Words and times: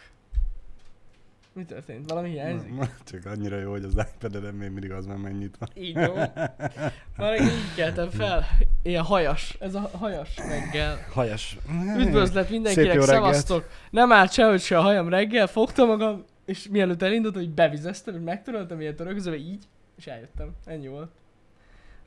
Mi 1.53 1.63
történt? 1.65 2.09
Valami 2.09 2.29
hiányzik? 2.29 2.69
Ma- 2.73 2.89
Csak 3.03 3.25
annyira 3.25 3.59
jó, 3.59 3.71
hogy 3.71 3.83
az 3.83 4.07
ipad 4.15 4.53
még 4.53 4.69
mindig 4.69 4.91
az 4.91 5.05
már 5.05 5.17
mennyit 5.17 5.57
van. 5.57 5.69
Így 5.73 5.95
jó. 5.95 6.15
Már 6.15 7.33
reggel 7.33 7.45
így 7.45 7.73
keltem 7.75 8.09
fel. 8.09 8.45
Ilyen 8.83 9.03
hajas. 9.03 9.57
Ez 9.59 9.75
a 9.75 9.79
hajas 9.79 10.37
reggel. 10.37 10.97
Hajas. 11.11 11.57
Üdvözlet 11.97 12.49
mindenkinek, 12.49 13.01
szevasztok! 13.01 13.69
Nem 13.89 14.11
állt 14.11 14.31
sehogy 14.31 14.61
se 14.61 14.77
a 14.77 14.81
hajam 14.81 15.09
reggel, 15.09 15.47
fogtam 15.47 15.87
magam, 15.87 16.23
és 16.45 16.67
mielőtt 16.67 17.01
elindultam, 17.01 17.41
hogy 17.41 17.51
bevizeztem, 17.53 18.13
hogy 18.13 18.23
megtöröltem 18.23 18.81
ilyen 18.81 18.95
töröközve, 18.95 19.35
így, 19.35 19.63
és 19.97 20.07
eljöttem. 20.07 20.55
Ennyi 20.65 20.87
volt. 20.87 21.11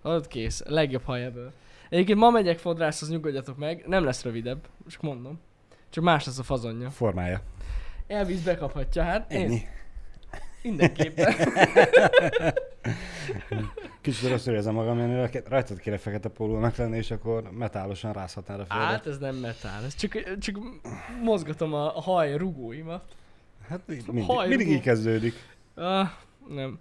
Hallod, 0.03 0.27
kész. 0.27 0.61
A 0.61 0.73
legjobb 0.73 1.03
haj 1.05 1.25
ebből. 1.25 1.53
Egyébként 1.89 2.19
ma 2.19 2.31
megyek 2.31 2.59
fodrászhoz, 2.59 3.11
nyugodjatok 3.11 3.57
meg. 3.57 3.85
Nem 3.87 4.05
lesz 4.05 4.23
rövidebb, 4.23 4.69
csak 4.89 5.03
mondom. 5.03 5.41
Csak 5.91 6.05
más 6.05 6.27
lesz 6.27 6.39
a 6.39 6.43
fazonja. 6.43 6.91
Formája. 6.91 7.41
Elvíz 8.07 8.43
bekaphatja, 8.43 9.03
hát 9.03 9.33
én 9.33 9.45
Ennyi. 9.45 9.63
mindenképpen. 10.63 11.35
Kicsit 14.01 14.29
rosszul 14.29 14.55
érzem 14.55 14.75
magam, 14.75 14.99
ennél 14.99 15.31
rajtad 15.49 15.79
kéne 15.79 15.99
fekete 15.99 16.29
pólónak 16.29 16.77
lenni, 16.77 16.97
és 16.97 17.11
akkor 17.11 17.51
metálosan 17.51 18.13
rázhatnál 18.13 18.61
a 18.61 18.65
földet. 18.65 18.89
Hát 18.89 19.07
ez 19.07 19.19
nem 19.19 19.37
metál, 19.37 19.85
ez 19.85 19.95
csak, 19.95 20.39
csak 20.39 20.59
mozgatom 21.23 21.75
a, 21.75 21.97
a 21.97 22.01
haj 22.01 22.37
rugóimat. 22.37 23.15
hát 23.69 23.81
mindig, 23.87 24.25
hajrugó. 24.25 24.49
mindig 24.49 24.69
így 24.69 24.83
kezdődik. 24.83 25.35
Ah, 25.75 26.09
nem. 26.49 26.79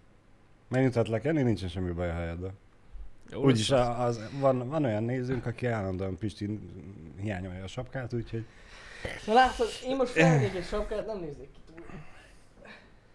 Megnyugtatlak 0.68 1.26
enni, 1.26 1.42
nincsen 1.42 1.70
semmi 1.70 1.92
baj 1.92 2.10
a 2.10 2.14
helyeddel. 2.14 2.54
Úgyis 3.36 3.72
az, 3.72 4.20
van, 4.40 4.70
van 4.70 4.86
olyan 4.86 5.04
nézőnk, 5.04 5.46
aki 5.46 5.66
állandóan 5.66 6.18
Pisti 6.18 6.60
hiányolja 7.20 7.64
a 7.64 7.68
sapkát, 7.68 8.14
úgyhogy 8.14 8.46
Na 9.26 9.34
látod, 9.34 9.68
én 9.86 9.96
most 9.96 10.12
felvennék 10.12 10.56
egy 10.56 10.66
sapkát, 10.66 11.06
nem 11.06 11.20
néznék 11.20 11.52
ki 11.52 11.60
túl. 11.68 11.86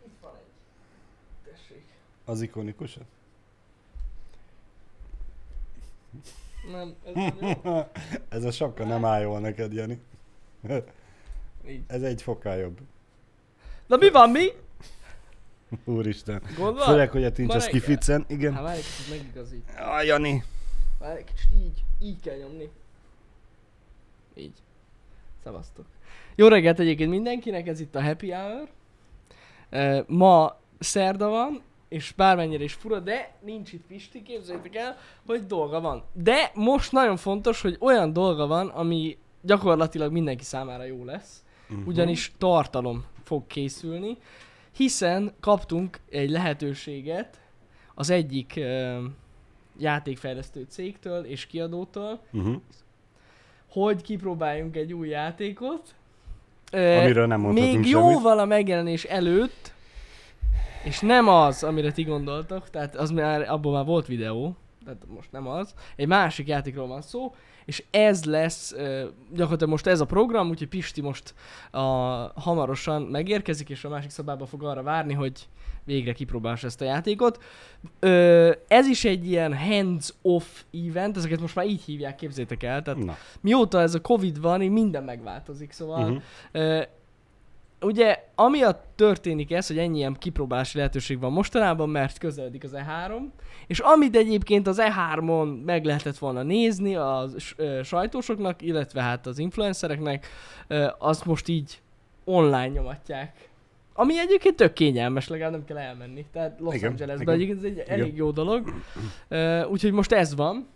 Itt 0.06 0.12
van 0.20 0.32
egy. 0.34 1.52
Tessék. 1.52 1.84
az 2.24 2.40
ikonikus. 2.40 2.98
Nem, 6.70 6.94
ez 7.04 7.14
nem. 7.40 7.84
Ez 8.28 8.44
a 8.44 8.50
sapka 8.50 8.84
nem 8.84 9.04
áll 9.04 9.20
jól 9.20 9.40
neked, 9.40 9.72
Jani. 9.72 10.00
Így. 11.66 11.82
Ez 11.86 12.02
egy 12.02 12.22
fokkal 12.22 12.56
jobb. 12.56 12.78
Na 13.86 13.96
mi 13.96 14.10
van, 14.10 14.30
mi? 14.30 14.48
Úristen. 15.84 16.42
Gondol? 16.56 16.84
Főleg, 16.84 17.10
hogy 17.10 17.24
a 17.24 17.32
tincs 17.32 17.54
az 17.54 17.66
kificen. 17.66 18.24
Igen. 18.28 18.52
Hát 18.54 18.62
várj 18.62 18.76
egy 18.78 18.84
kicsit 18.96 19.10
megigazít. 19.10 19.70
Ah, 19.78 20.06
Jani. 20.06 20.44
Várj 20.98 21.18
egy 21.18 21.24
kicsit 21.24 21.48
így. 21.64 21.82
Így 22.08 22.20
kell 22.20 22.36
nyomni. 22.36 22.68
Így. 24.34 24.52
Szevasztok. 25.42 25.84
Jó 26.34 26.48
reggelt 26.48 26.78
egyébként 26.80 27.10
mindenkinek, 27.10 27.66
ez 27.66 27.80
itt 27.80 27.94
a 27.94 28.02
Happy 28.02 28.30
Hour. 28.30 28.68
Uh, 29.72 30.04
ma 30.08 30.56
szerda 30.78 31.28
van, 31.28 31.62
és 31.88 32.12
bármennyire 32.16 32.64
is 32.64 32.72
fura, 32.72 32.98
de 33.00 33.34
nincs 33.40 33.72
itt 33.72 33.86
Pisti, 33.86 34.22
képzeljétek 34.22 34.74
el, 34.76 34.96
hogy 35.26 35.46
dolga 35.46 35.80
van. 35.80 36.02
De 36.12 36.50
most 36.54 36.92
nagyon 36.92 37.16
fontos, 37.16 37.60
hogy 37.62 37.76
olyan 37.80 38.12
dolga 38.12 38.46
van, 38.46 38.68
ami 38.68 39.18
gyakorlatilag 39.40 40.12
mindenki 40.12 40.44
számára 40.44 40.84
jó 40.84 41.04
lesz, 41.04 41.42
Mhm. 41.68 41.86
ugyanis 41.86 42.32
tartalom 42.38 43.04
fog 43.24 43.46
készülni, 43.46 44.16
hiszen 44.76 45.32
kaptunk 45.40 46.00
egy 46.10 46.30
lehetőséget 46.30 47.40
az 47.94 48.10
egyik 48.10 48.52
uh, 48.56 48.96
játékfejlesztő 49.78 50.66
cégtől 50.68 51.24
és 51.24 51.46
kiadótól, 51.46 52.20
Uh-huh. 52.32 52.54
hogy 53.68 54.02
kipróbáljunk 54.02 54.76
egy 54.76 54.92
új 54.92 55.08
játékot. 55.08 55.94
Ö, 56.72 56.96
Amiről 56.96 57.26
nem 57.26 57.40
mondhatunk 57.40 57.76
Még 57.76 57.88
jóval 57.88 58.38
a 58.38 58.44
megjelenés 58.44 59.04
előtt, 59.04 59.72
és 60.84 61.00
nem 61.00 61.28
az, 61.28 61.62
amire 61.62 61.92
ti 61.92 62.02
gondoltak, 62.02 62.70
tehát 62.70 62.96
az 62.96 63.10
már, 63.10 63.50
abból 63.50 63.72
már 63.72 63.84
volt 63.84 64.06
videó, 64.06 64.56
tehát 64.84 65.02
most 65.14 65.32
nem 65.32 65.46
az, 65.46 65.74
egy 65.96 66.06
másik 66.06 66.46
játékról 66.48 66.86
van 66.86 67.02
szó, 67.02 67.34
és 67.64 67.84
ez 67.90 68.24
lesz, 68.24 68.72
ö, 68.72 69.06
gyakorlatilag 69.30 69.72
most 69.72 69.86
ez 69.86 70.00
a 70.00 70.04
program, 70.04 70.48
úgyhogy 70.48 70.68
Pisti 70.68 71.00
most 71.00 71.34
a, 71.70 71.80
hamarosan 72.40 73.02
megérkezik, 73.02 73.68
és 73.70 73.84
a 73.84 73.88
másik 73.88 74.10
szobába 74.10 74.46
fog 74.46 74.64
arra 74.64 74.82
várni, 74.82 75.12
hogy 75.12 75.48
végre 75.84 76.12
kipróbálsa 76.12 76.66
ezt 76.66 76.80
a 76.80 76.84
játékot. 76.84 77.42
Ö, 78.00 78.52
ez 78.68 78.86
is 78.86 79.04
egy 79.04 79.26
ilyen 79.26 79.56
hands-off 79.56 80.62
event, 80.88 81.16
ezeket 81.16 81.40
most 81.40 81.54
már 81.54 81.66
így 81.66 81.82
hívják, 81.82 82.14
képzétek 82.14 82.62
el, 82.62 82.82
tehát 82.82 83.04
Na. 83.04 83.16
mióta 83.40 83.80
ez 83.80 83.94
a 83.94 84.00
Covid 84.00 84.40
van, 84.40 84.62
így 84.62 84.70
minden 84.70 85.04
megváltozik, 85.04 85.72
szóval 85.72 86.00
Uh-huh. 86.02 86.22
uh, 86.78 86.82
ugye 87.82 88.24
amiatt 88.34 88.84
történik 88.94 89.52
ez, 89.52 89.66
hogy 89.66 89.78
ennyi 89.78 89.98
ilyen 89.98 90.16
kipróbálási 90.18 90.76
lehetőség 90.76 91.20
van 91.20 91.32
mostanában, 91.32 91.88
mert 91.88 92.18
közeledik 92.18 92.64
az 92.64 92.72
E3, 92.74 93.12
és 93.66 93.78
amit 93.78 94.16
egyébként 94.16 94.66
az 94.66 94.82
E3-on 94.82 95.64
meg 95.64 95.84
lehetett 95.84 96.18
volna 96.18 96.42
nézni 96.42 96.96
a 96.96 97.28
sajtósoknak, 97.82 98.62
illetve 98.62 99.02
hát 99.02 99.26
az 99.26 99.38
influencereknek, 99.38 100.26
azt 100.98 101.24
most 101.24 101.48
így 101.48 101.80
online 102.24 102.68
nyomatják. 102.68 103.50
Ami 103.94 104.18
egyébként 104.18 104.56
tök 104.56 104.72
kényelmes, 104.72 105.28
legalább 105.28 105.52
nem 105.52 105.64
kell 105.64 105.78
elmenni. 105.78 106.24
Tehát 106.32 106.60
Los 106.60 106.74
Igen, 106.74 106.90
Angelesben 106.90 107.22
igen. 107.22 107.34
egyébként 107.34 107.58
ez 107.58 107.64
egy 107.64 107.86
Igen. 107.86 108.00
elég 108.00 108.16
jó 108.16 108.30
dolog. 108.30 108.74
Úgyhogy 109.70 109.92
most 109.92 110.12
ez 110.12 110.34
van. 110.34 110.66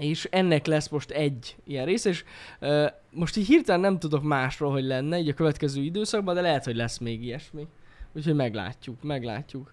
És 0.00 0.28
ennek 0.30 0.66
lesz 0.66 0.88
most 0.88 1.10
egy 1.10 1.56
ilyen 1.64 1.84
rész, 1.84 2.04
és 2.04 2.24
ö, 2.60 2.86
most 3.10 3.36
így 3.36 3.46
hirtelen 3.46 3.80
nem 3.80 3.98
tudok 3.98 4.22
másról, 4.22 4.70
hogy 4.70 4.84
lenne 4.84 5.18
így 5.18 5.28
a 5.28 5.34
következő 5.34 5.82
időszakban, 5.82 6.34
de 6.34 6.40
lehet, 6.40 6.64
hogy 6.64 6.76
lesz 6.76 6.98
még 6.98 7.24
ilyesmi. 7.24 7.66
Úgyhogy 8.12 8.34
meglátjuk, 8.34 9.02
meglátjuk. 9.02 9.72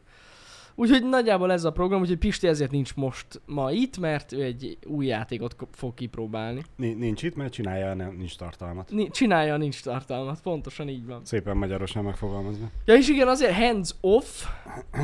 Úgyhogy 0.80 1.04
nagyjából 1.10 1.52
ez 1.52 1.64
a 1.64 1.72
program, 1.72 2.02
úgyhogy 2.02 2.18
Pisti 2.18 2.48
ezért 2.48 2.72
nincs 2.72 2.96
most 2.96 3.26
ma 3.46 3.72
itt, 3.72 3.98
mert 3.98 4.32
ő 4.32 4.44
egy 4.44 4.78
új 4.86 5.06
játékot 5.06 5.56
ko- 5.56 5.70
fog 5.76 5.94
kipróbálni. 5.94 6.62
Ni- 6.76 6.94
Nincs 6.94 7.24
itt, 7.24 7.36
mert 7.36 7.54
csinálja, 7.54 7.94
nem, 7.94 8.16
nincs 8.18 8.38
tartalmat. 8.38 8.92
Ni- 8.92 9.10
csinálja, 9.10 9.58
nincs 9.58 9.82
tartalmat, 9.82 10.42
pontosan 10.42 10.90
így 10.90 11.06
van. 11.06 11.26
Szépen 11.26 11.58
magyarosan 11.58 12.04
megfogalmazva. 12.04 12.66
Ja 12.86 12.96
és 12.96 13.10
igen, 13.10 13.28
azért 13.28 13.54
hands 13.54 13.96
off, 14.02 14.44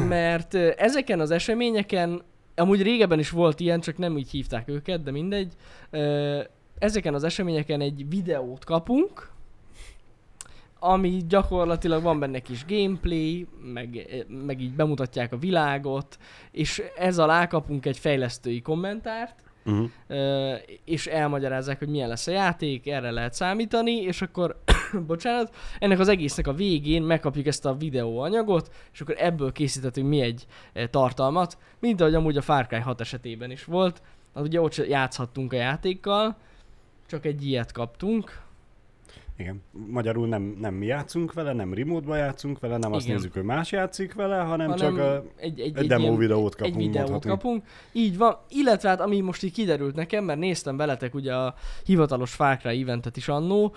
mert 0.08 0.54
ezeken 0.56 1.20
az 1.20 1.32
eseményeken, 1.32 2.22
amúgy 2.56 2.82
régebben 2.82 3.20
is 3.20 3.30
volt 3.30 3.60
ilyen, 3.60 3.80
csak 3.80 3.98
nem 3.98 4.18
így 4.18 4.30
hívták 4.30 4.68
őket, 4.68 5.04
de 5.04 5.12
mindegy. 5.12 5.54
Ezeken 6.78 7.14
az 7.14 7.24
eseményeken 7.24 7.82
egy 7.82 8.10
videót 8.10 8.64
kapunk, 8.64 9.32
ami 10.80 11.22
gyakorlatilag 11.28 12.04
van 12.04 12.20
benne 12.20 12.40
kis 12.40 12.66
gameplay, 12.66 13.48
meg, 13.62 14.08
meg 14.28 14.62
így 14.62 14.74
bemutatják 14.74 15.34
a 15.34 15.38
világot, 15.38 16.18
és 16.52 16.84
ez 16.98 17.18
alá 17.18 17.48
kapunk 17.48 17.86
egy 17.86 17.98
fejlesztői 17.98 18.62
kommentárt, 18.62 19.44
Uh-huh. 19.66 19.90
És 20.86 21.08
elmagyarázzák, 21.08 21.80
hogy 21.80 21.88
milyen 21.88 22.08
lesz 22.08 22.28
a 22.28 22.32
játék, 22.32 22.88
erre 22.88 23.12
lehet 23.12 23.34
számítani, 23.34 23.92
és 23.92 24.22
akkor, 24.22 24.62
bocsánat, 25.08 25.56
ennek 25.80 26.00
az 26.00 26.08
egésznek 26.08 26.48
a 26.48 26.54
végén 26.54 27.02
megkapjuk 27.02 27.46
ezt 27.46 27.66
a 27.66 27.76
videóanyagot, 27.76 28.72
és 28.94 29.02
akkor 29.02 29.16
ebből 29.18 29.52
készítettünk 29.52 30.08
mi 30.08 30.22
egy 30.22 30.46
eh, 30.74 30.88
tartalmat, 30.88 31.58
mint 31.80 32.02
ahogy 32.02 32.16
amúgy 32.16 32.38
a 32.38 32.42
Far 32.42 32.68
Cry 32.68 32.80
6 32.80 33.02
esetében 33.02 33.52
is 33.52 33.66
volt. 33.66 34.02
Hát 34.36 34.44
ugye 34.44 34.62
ott 34.62 34.76
játszhattunk 34.76 35.54
a 35.54 35.56
játékkal, 35.56 36.36
csak 37.08 37.26
egy 37.26 37.46
ilyet 37.46 37.72
kaptunk. 37.72 38.42
Igen. 39.44 39.62
Magyarul 39.72 40.28
nem, 40.28 40.42
nem 40.60 40.74
mi 40.74 40.86
játszunk 40.86 41.34
vele, 41.34 41.54
nem 41.54 41.74
remote 41.74 42.18
játszunk 42.18 42.60
vele, 42.60 42.78
nem 42.78 42.94
azt 42.94 43.06
Igen. 43.06 43.16
nézzük, 43.18 43.34
hogy 43.34 43.44
más 43.44 43.72
játszik 43.72 44.14
vele, 44.14 44.38
hanem, 44.38 44.70
hanem 44.70 44.78
csak 44.78 44.98
a, 44.98 45.24
egy, 45.36 45.60
egy, 45.60 45.78
egy 45.78 45.88
demo 45.88 46.04
ilyen- 46.04 46.18
videót 46.18 46.54
egy 46.54 46.60
kapunk, 46.60 46.76
videót 46.76 47.10
mondhatni. 47.10 47.30
kapunk. 47.30 47.64
Így 47.92 48.18
van. 48.18 48.38
Illetve 48.50 48.90
hát 48.90 49.00
ami 49.02 49.20
most 49.22 49.44
így 49.44 49.52
kiderült 49.52 49.96
nekem, 49.96 50.24
mert 50.24 50.40
néztem 50.40 50.78
veletek 50.78 51.14
ugye 51.14 51.36
a 51.36 51.56
hivatalos 51.86 52.36
Cry 52.36 52.82
eventet 52.82 53.18
is 53.18 53.28
annó, 53.28 53.74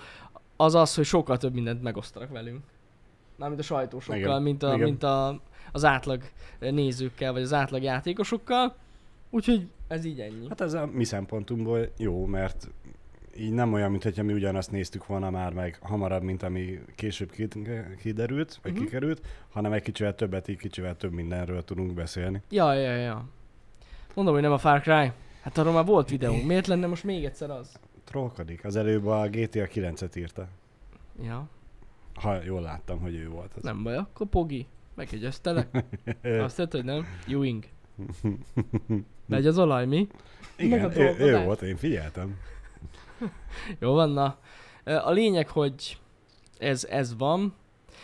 az 0.55 0.75
az, 0.75 0.95
hogy 0.95 1.05
sokkal 1.05 1.37
több 1.37 1.53
mindent 1.53 1.81
megosztanak 1.83 2.29
velünk. 2.29 2.59
Mármint 3.35 3.61
a 3.61 3.63
sajtósokkal, 3.63 4.19
Igen, 4.19 4.41
mint, 4.41 4.63
a, 4.63 4.73
igen. 4.73 4.87
mint 4.87 5.03
a, 5.03 5.41
az 5.71 5.85
átlag 5.85 6.21
nézőkkel, 6.59 7.31
vagy 7.33 7.41
az 7.41 7.53
átlag 7.53 7.83
játékosokkal. 7.83 8.75
Úgyhogy 9.29 9.67
ez 9.87 10.05
így 10.05 10.19
ennyi. 10.19 10.47
Hát 10.49 10.61
ez 10.61 10.73
a 10.73 10.89
mi 10.93 11.03
szempontunkból 11.03 11.91
jó, 11.97 12.25
mert 12.25 12.67
így 13.39 13.51
nem 13.51 13.73
olyan, 13.73 13.91
mintha 13.91 14.23
mi 14.23 14.33
ugyanazt 14.33 14.71
néztük 14.71 15.05
volna 15.05 15.29
már 15.29 15.53
meg 15.53 15.77
hamarabb, 15.81 16.23
mint 16.23 16.43
ami 16.43 16.79
később 16.95 17.31
kid- 17.31 17.57
kiderült, 18.01 18.59
vagy 18.61 18.71
uh-huh. 18.71 18.85
kikerült, 18.85 19.21
hanem 19.49 19.71
egy 19.73 19.81
kicsivel 19.81 20.15
többet, 20.15 20.47
így 20.47 20.57
kicsivel 20.57 20.95
több 20.95 21.11
mindenről 21.11 21.63
tudunk 21.63 21.93
beszélni. 21.93 22.41
Ja, 22.49 22.73
ja, 22.73 22.95
ja. 22.95 23.25
Mondom, 24.13 24.33
hogy 24.33 24.43
nem 24.43 24.51
a 24.51 24.57
Far 24.57 24.81
Cry. 24.81 25.11
Hát 25.41 25.57
arról 25.57 25.73
már 25.73 25.85
volt 25.85 26.09
videó. 26.09 26.33
Miért 26.41 26.67
lenne 26.67 26.87
most 26.87 27.03
még 27.03 27.25
egyszer 27.25 27.49
az? 27.49 27.79
Trollkodik. 28.03 28.65
Az 28.65 28.75
előbb 28.75 29.05
a 29.05 29.27
GTA 29.27 29.67
9-et 29.73 30.17
írta. 30.17 30.47
Ja, 31.23 31.47
Ha 32.13 32.43
jól 32.43 32.61
láttam, 32.61 32.99
hogy 32.99 33.15
ő 33.15 33.29
volt 33.29 33.53
az. 33.55 33.63
nem 33.63 33.83
baj, 33.83 33.95
akkor 33.95 34.27
Pogi. 34.27 34.67
Megjegyeztelek. 34.95 35.85
Azt 36.43 36.57
hitt, 36.57 36.71
hogy 36.71 36.83
nem? 36.83 37.05
Ewing. 37.27 37.63
Megy 39.25 39.47
az 39.47 39.57
olaj, 39.57 39.85
mi? 39.85 40.07
Igen, 40.57 40.97
ő, 40.97 41.15
ő 41.19 41.43
volt, 41.43 41.61
én 41.61 41.77
figyeltem. 41.77 42.37
Jó 43.79 43.93
van, 43.93 44.09
na. 44.09 44.37
A 44.83 45.11
lényeg, 45.11 45.49
hogy 45.49 45.97
ez, 46.57 46.85
ez 46.89 47.17
van. 47.17 47.53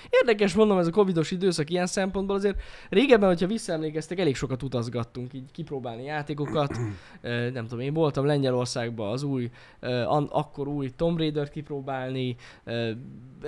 Érdekes 0.09 0.53
mondom, 0.53 0.77
ez 0.77 0.87
a 0.87 0.91
covidos 0.91 1.31
időszak 1.31 1.69
ilyen 1.69 1.85
szempontból 1.85 2.35
azért 2.35 2.61
régebben, 2.89 3.29
hogyha 3.29 3.47
visszaemlékeztek, 3.47 4.19
elég 4.19 4.35
sokat 4.35 4.63
utazgattunk 4.63 5.33
így 5.33 5.51
kipróbálni 5.51 6.03
játékokat. 6.03 6.77
Nem 7.53 7.67
tudom, 7.67 7.79
én 7.79 7.93
voltam 7.93 8.25
Lengyelországban 8.25 9.11
az 9.11 9.23
új, 9.23 9.49
akkor 10.29 10.67
új 10.67 10.89
Tomb 10.95 11.17
Raider-t 11.17 11.51
kipróbálni, 11.51 12.35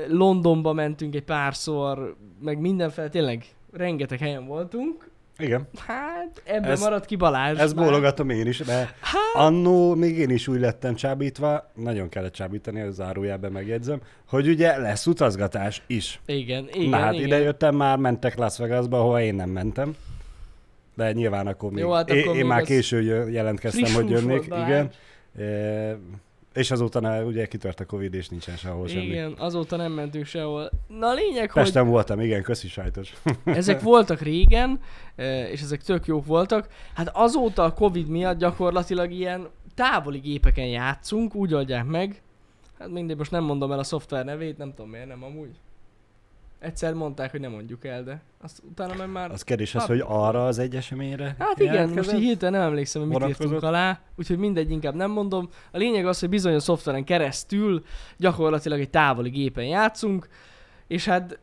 Londonba 0.08 0.74
mentünk 0.74 1.16
egy 1.16 1.24
párszor, 1.24 2.16
meg 2.42 2.60
mindenféle, 2.60 3.10
tényleg 3.10 3.46
rengeteg 3.72 4.20
helyen 4.20 4.46
voltunk. 4.46 5.14
Igen, 5.38 5.68
Hát 5.88 6.42
ebben 6.44 6.72
Ez- 6.72 6.80
maradt 6.82 7.06
ki 7.06 7.16
Balázs. 7.16 7.58
ezt 7.60 7.76
már. 7.76 7.86
bólogatom 7.86 8.30
én 8.30 8.48
is, 8.48 8.58
de 8.60 8.74
Hát, 9.02 9.34
annó 9.34 9.96
még 9.96 10.18
én 10.18 10.30
is 10.30 10.48
úgy 10.48 10.60
lettem 10.60 10.96
csábítva, 10.96 11.72
nagyon 11.74 12.10
kellett 12.10 12.34
csábítani, 12.34 12.82
az 12.82 12.96
zárójelben 12.96 13.52
megjegyzem, 13.52 14.00
hogy 14.28 14.48
ugye 14.48 14.78
lesz 14.78 15.06
utazgatás 15.08 15.82
is. 15.88 16.20
igen, 16.26 16.68
igen, 16.74 16.90
Na 16.90 16.98
hát 16.98 17.14
igen. 17.14 17.26
ide 17.26 17.38
jöttem 17.40 17.76
már, 17.76 17.98
mentek 17.98 18.36
Las 18.38 18.58
Vegasba, 18.58 19.00
ahova 19.00 19.22
én 19.22 19.36
nem 19.36 19.50
mentem. 19.50 19.96
De 20.96 21.12
nyilván 21.12 21.48
akkor 21.48 21.72
még... 21.72 21.84
Jó, 21.84 21.92
hát 21.92 22.10
én, 22.10 22.22
akkor 22.22 22.36
én 22.36 22.40
még 22.42 22.50
már 22.50 22.62
az 22.62 22.68
késő 22.68 23.30
jelentkeztem, 23.32 23.94
hogy 23.94 24.10
jönnék. 24.10 24.46
Igen. 24.46 24.90
E, 25.40 25.98
és 26.56 26.72
azóta 26.72 27.00
ne, 27.00 27.24
ugye 27.24 27.46
kitört 27.48 27.80
a 27.80 27.86
Covid, 27.86 28.14
és 28.14 28.30
nincsen 28.30 28.56
sehol 28.56 28.88
semmi. 28.88 29.06
Igen, 29.06 29.34
azóta 29.38 29.76
nem 29.76 29.92
mentünk 29.92 30.26
sehol. 30.26 30.70
Na 30.88 31.08
a 31.08 31.14
lényeg, 31.14 31.54
Pesten 31.54 31.88
voltam, 31.88 32.20
igen, 32.20 32.44
köszi 32.44 32.68
sajtos. 32.68 33.14
hogy 33.24 33.38
ezek 33.62 33.82
voltak 33.82 34.22
régen, 34.22 34.80
eh, 35.16 35.52
és 35.52 35.62
ezek 35.62 35.82
tök 35.82 36.06
jók 36.06 36.26
voltak. 36.26 36.68
Hát 36.94 37.10
azóta 37.14 37.64
a 37.64 37.74
Covid 37.74 38.08
miatt 38.08 38.38
gyakorlatilag 38.38 39.12
ilyen 39.12 39.48
távoli 39.76 40.20
gépeken 40.20 40.68
játszunk, 40.68 41.36
úgy 41.36 41.54
oldják 41.54 41.86
meg. 41.86 42.22
Hát 42.80 42.90
mindegy, 42.90 43.18
most 43.18 43.32
nem 43.32 43.44
mondom 43.44 43.72
el 43.72 43.80
a 43.80 43.84
szoftver 43.84 44.26
nevét, 44.26 44.58
nem 44.58 44.74
tudom 44.74 44.90
miért 44.90 45.08
nem 45.08 45.24
amúgy. 45.24 45.56
Egyszer 46.60 46.94
mondták, 46.94 47.32
hogy 47.32 47.40
nem 47.40 47.52
mondjuk 47.52 47.86
el, 47.86 48.04
de 48.04 48.22
azt 48.42 48.62
utána 48.70 48.94
meg 48.94 49.12
már... 49.12 49.32
Az 49.32 49.44
kérdés 49.44 49.76
az, 49.76 49.82
Hát- 49.82 49.90
hogy 49.90 50.04
arra 50.08 50.46
az 50.46 50.60
egy 50.60 50.76
eseményre 50.76 51.36
Hát 51.40 51.60
igen, 51.60 51.90
most 51.90 52.14
így 52.14 52.20
hirtelen 52.20 52.60
nem 52.60 52.70
emlékszem, 52.70 53.02
hogy 53.02 53.20
mit 53.20 53.30
írtunk 53.30 53.64
alá, 53.64 54.00
úgyhogy 54.16 54.38
mindegy, 54.38 54.72
inkább 54.72 54.96
nem 54.96 55.12
mondom. 55.12 55.50
A 55.72 55.78
lényeg 55.78 56.06
az, 56.06 56.20
hogy 56.20 56.30
bizonyos 56.30 56.64
szoftveren 56.64 57.04
keresztül 57.04 57.84
gyakorlatilag 58.18 58.80
egy 58.80 58.90
távoli 58.90 59.30
gépen 59.30 59.66
játszunk, 59.66 60.28
és 60.88 61.06
hát 61.06 61.40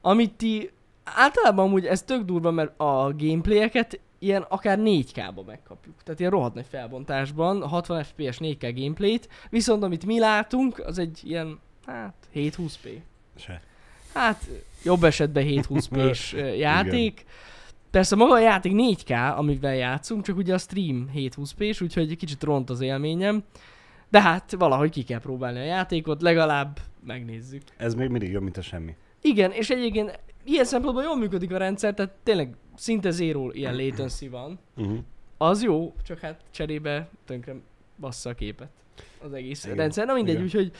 amit 0.00 0.32
ti 0.32 0.70
általában 1.04 1.66
amúgy 1.66 1.86
ez 1.86 2.02
tök 2.02 2.22
durva, 2.22 2.50
mert 2.50 2.80
a 2.80 3.14
gameplayeket 3.16 4.00
ilyen 4.18 4.42
akár 4.48 4.78
4K-ba 4.82 5.46
megkapjuk. 5.46 6.02
Tehát 6.04 6.20
ilyen 6.20 6.32
rohadt 6.32 6.54
nagy 6.54 6.66
felbontásban, 6.68 7.68
60 7.68 8.04
FPS 8.04 8.38
4K 8.40 8.72
gameplayt, 8.76 9.28
viszont 9.50 9.82
amit 9.82 10.06
mi 10.06 10.18
látunk, 10.18 10.78
az 10.78 10.98
egy 10.98 11.20
ilyen, 11.22 11.58
hát 11.86 12.14
720p. 12.34 12.88
Se. 13.36 13.62
Hát 14.12 14.48
jobb 14.84 15.04
esetben 15.04 15.44
720p-s 15.46 16.32
ö, 16.34 16.46
játék. 16.54 17.24
Persze 17.90 18.16
maga 18.16 18.32
a 18.32 18.40
játék 18.40 18.72
4K, 18.76 19.36
amivel 19.36 19.74
játszunk, 19.74 20.24
csak 20.24 20.36
ugye 20.36 20.54
a 20.54 20.58
stream 20.58 21.10
720p-s, 21.14 21.82
úgyhogy 21.82 22.10
egy 22.10 22.16
kicsit 22.16 22.42
ront 22.42 22.70
az 22.70 22.80
élményem. 22.80 23.42
De 24.08 24.20
hát 24.22 24.54
valahogy 24.58 24.90
ki 24.90 25.02
kell 25.02 25.20
próbálni 25.20 25.58
a 25.58 25.64
játékot, 25.64 26.22
legalább 26.22 26.80
megnézzük. 27.06 27.62
Ez 27.76 27.94
még 27.94 28.08
mindig 28.08 28.30
jobb, 28.30 28.42
mint 28.42 28.56
a 28.56 28.62
semmi. 28.62 28.94
Igen, 29.20 29.50
és 29.50 29.70
egyébként 29.70 30.18
ilyen 30.44 30.64
szempontból 30.64 31.02
jól 31.02 31.16
működik 31.16 31.52
a 31.52 31.56
rendszer, 31.56 31.94
tehát 31.94 32.12
tényleg 32.22 32.54
szinte 32.76 33.10
zéró 33.10 33.50
ilyen 33.50 33.76
latency 33.76 34.28
van. 34.28 34.58
Uh-huh. 34.76 34.98
Az 35.36 35.62
jó, 35.62 35.94
csak 36.06 36.18
hát 36.18 36.40
cserébe 36.50 37.08
tönkre 37.24 37.54
bassza 37.98 38.30
a 38.30 38.34
képet 38.34 38.68
az 39.24 39.32
egész 39.32 39.64
Igen, 39.64 39.76
rendszer. 39.76 40.06
Na 40.06 40.12
mindegy, 40.12 40.34
igen. 40.34 40.44
úgyhogy 40.44 40.72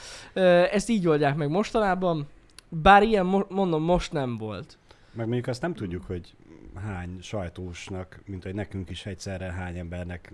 ezt 0.73 0.89
így 0.89 1.09
oldják 1.09 1.37
meg 1.37 1.49
mostanában. 1.49 2.29
Bár 2.71 3.03
ilyen, 3.03 3.27
mo- 3.27 3.51
mondom, 3.51 3.83
most 3.83 4.13
nem 4.13 4.37
volt. 4.37 4.79
Meg 5.13 5.25
mondjuk 5.27 5.47
azt 5.47 5.63
nem 5.63 5.75
tudjuk, 5.75 6.05
hogy 6.05 6.35
hány 6.75 7.19
sajtósnak, 7.23 8.21
mint 8.25 8.43
hogy 8.43 8.55
nekünk 8.55 8.91
is 8.91 9.07
egyszerre 9.07 9.53
hány 9.53 9.79
embernek 9.79 10.33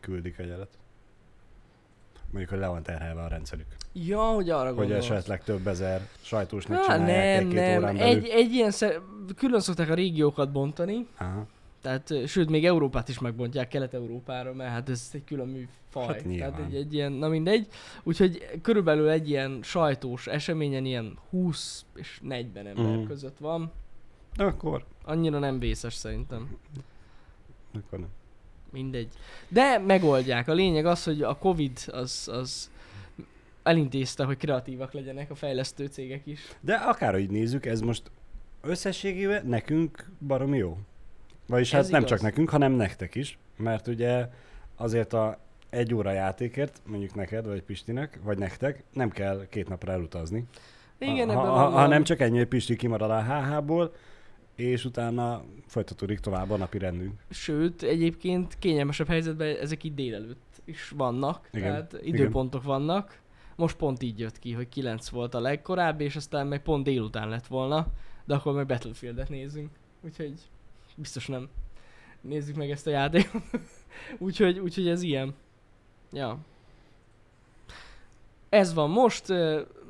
küldik 0.00 0.38
a 0.38 0.42
jelet. 0.42 0.68
Mondjuk, 2.30 2.50
hogy 2.50 2.58
le 2.58 2.66
van 2.68 2.82
terhelve 2.82 3.22
a 3.22 3.28
rendszerük. 3.28 3.66
Ja, 3.92 4.20
hogy 4.22 4.50
arra 4.50 4.66
Hogy 4.68 4.76
gondolsz. 4.76 5.04
esetleg 5.10 5.44
több 5.44 5.66
ezer 5.66 6.08
sajtósnak 6.22 6.78
Na, 6.78 6.82
csinálják 6.94 7.38
nem, 7.38 7.46
egy-két 7.46 7.60
nem. 7.60 7.78
órán 7.82 7.96
belül. 7.96 8.16
Egy, 8.16 8.26
egy 8.28 8.52
ilyen 8.52 8.70
szer... 8.70 9.00
külön 9.36 9.60
szokták 9.60 9.90
a 9.90 9.94
régiókat 9.94 10.52
bontani, 10.52 11.06
Aha. 11.18 11.46
Tehát 11.82 12.26
sőt, 12.26 12.50
még 12.50 12.66
Európát 12.66 13.08
is 13.08 13.18
megbontják 13.18 13.68
Kelet-Európára, 13.68 14.52
mert 14.54 14.70
hát 14.70 14.88
ez 14.88 15.08
egy 15.12 15.24
külön 15.24 15.48
műfaj. 15.48 16.06
Hát 16.06 16.22
tehát 16.38 16.58
egy, 16.58 16.74
egy 16.74 16.94
ilyen, 16.94 17.12
na 17.12 17.28
mindegy. 17.28 17.66
Úgyhogy 18.02 18.46
körülbelül 18.62 19.08
egy 19.08 19.28
ilyen 19.28 19.58
sajtós 19.62 20.26
eseményen 20.26 20.84
ilyen 20.84 21.18
20 21.30 21.84
és 21.94 22.20
40 22.22 22.66
ember 22.66 22.96
Mhm. 22.96 23.06
között 23.06 23.38
van. 23.38 23.72
De 24.36 24.44
akkor, 24.44 24.84
Annyira 25.04 25.38
nem 25.38 25.58
vészes 25.58 25.94
szerintem. 25.94 26.56
akkor 27.74 27.98
nem. 27.98 28.08
Mindegy. 28.72 29.08
De 29.48 29.78
megoldják. 29.78 30.48
A 30.48 30.52
lényeg 30.52 30.86
az, 30.86 31.04
hogy 31.04 31.22
a 31.22 31.36
Covid 31.38 31.78
az, 31.86 32.28
az 32.32 32.70
elintézte, 33.62 34.24
hogy 34.24 34.36
kreatívak 34.36 34.92
legyenek 34.92 35.30
a 35.30 35.34
fejlesztő 35.34 35.86
cégek 35.86 36.26
is. 36.26 36.40
De 36.60 36.74
akárhogy 36.74 37.30
nézzük, 37.30 37.66
ez 37.66 37.80
most 37.80 38.10
összességében 38.62 39.46
nekünk 39.46 40.10
baromi 40.26 40.56
jó. 40.56 40.78
Vagyis 41.50 41.70
hát 41.70 41.82
nem 41.82 42.00
igaz. 42.00 42.10
csak 42.10 42.20
nekünk, 42.20 42.50
hanem 42.50 42.72
nektek 42.72 43.14
is. 43.14 43.38
Mert 43.56 43.86
ugye 43.86 44.28
azért 44.76 45.12
a 45.12 45.38
egy 45.70 45.94
óra 45.94 46.12
játékért, 46.12 46.80
mondjuk 46.86 47.14
neked, 47.14 47.46
vagy 47.46 47.62
Pistinek, 47.62 48.18
vagy 48.22 48.38
nektek, 48.38 48.84
nem 48.92 49.10
kell 49.10 49.46
két 49.48 49.68
napra 49.68 49.92
elutazni. 49.92 50.44
Igen, 50.98 51.34
ha, 51.34 51.40
ha, 51.40 51.68
ha 51.68 51.86
nem 51.86 52.04
csak 52.04 52.20
ennyi, 52.20 52.38
hogy 52.38 52.46
Pisti 52.46 52.76
kimarad 52.76 53.10
a 53.10 53.22
HH-ból, 53.22 53.92
és 54.54 54.84
utána 54.84 55.42
folytatódik 55.66 56.18
tovább 56.18 56.50
a 56.50 56.56
napi 56.56 56.78
rendünk. 56.78 57.20
Sőt, 57.30 57.82
egyébként 57.82 58.56
kényelmesebb 58.58 59.06
helyzetben 59.06 59.56
ezek 59.56 59.84
itt 59.84 59.94
délelőtt 59.94 60.62
is 60.64 60.88
vannak. 60.96 61.48
Igen, 61.52 61.68
Tehát 61.68 61.92
igen. 61.92 62.14
időpontok 62.14 62.62
vannak. 62.62 63.20
Most 63.56 63.76
pont 63.76 64.02
így 64.02 64.18
jött 64.18 64.38
ki, 64.38 64.52
hogy 64.52 64.68
9 64.68 65.08
volt 65.08 65.34
a 65.34 65.40
legkorábbi, 65.40 66.04
és 66.04 66.16
aztán 66.16 66.46
meg 66.46 66.62
pont 66.62 66.84
délután 66.84 67.28
lett 67.28 67.46
volna. 67.46 67.86
De 68.24 68.34
akkor 68.34 68.54
meg 68.54 68.66
Battlefieldet 68.66 69.28
nézünk. 69.28 69.70
Úgyhogy 70.04 70.32
biztos 71.00 71.26
nem 71.26 71.48
nézzük 72.20 72.56
meg 72.56 72.70
ezt 72.70 72.86
a 72.86 72.90
játékot. 72.90 73.42
úgyhogy, 74.18 74.58
úgyhogy 74.58 74.88
ez 74.88 75.02
ilyen. 75.02 75.34
Ja. 76.12 76.38
Ez 78.48 78.74
van 78.74 78.90
most. 78.90 79.26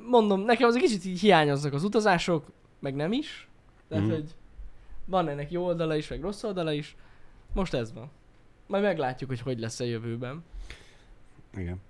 Mondom, 0.07 0.41
nekem 0.41 0.69
az 0.69 0.75
egy 0.75 0.83
kicsit 0.83 1.05
így 1.05 1.21
hiányoznak 1.21 1.73
az 1.73 1.85
utazások, 1.85 2.47
meg 2.79 2.95
nem 2.95 3.13
is. 3.13 3.49
Tehát, 3.89 4.05
Mhm. 4.05 4.13
hogy 4.13 4.35
van 5.05 5.29
ennek 5.29 5.51
jó 5.51 5.65
oldala 5.65 5.97
is, 5.97 6.09
meg 6.09 6.21
rossz 6.21 6.43
oldala 6.43 6.73
is. 6.73 6.97
Most 7.53 7.75
ez 7.75 7.93
van. 7.93 8.11
Majd 8.67 8.83
meglátjuk, 8.83 9.31
hogy 9.31 9.41
hogy 9.41 9.59
lesz 9.59 9.81
a 9.81 9.85
jövőben. 9.85 10.45
Igen. 11.57 11.81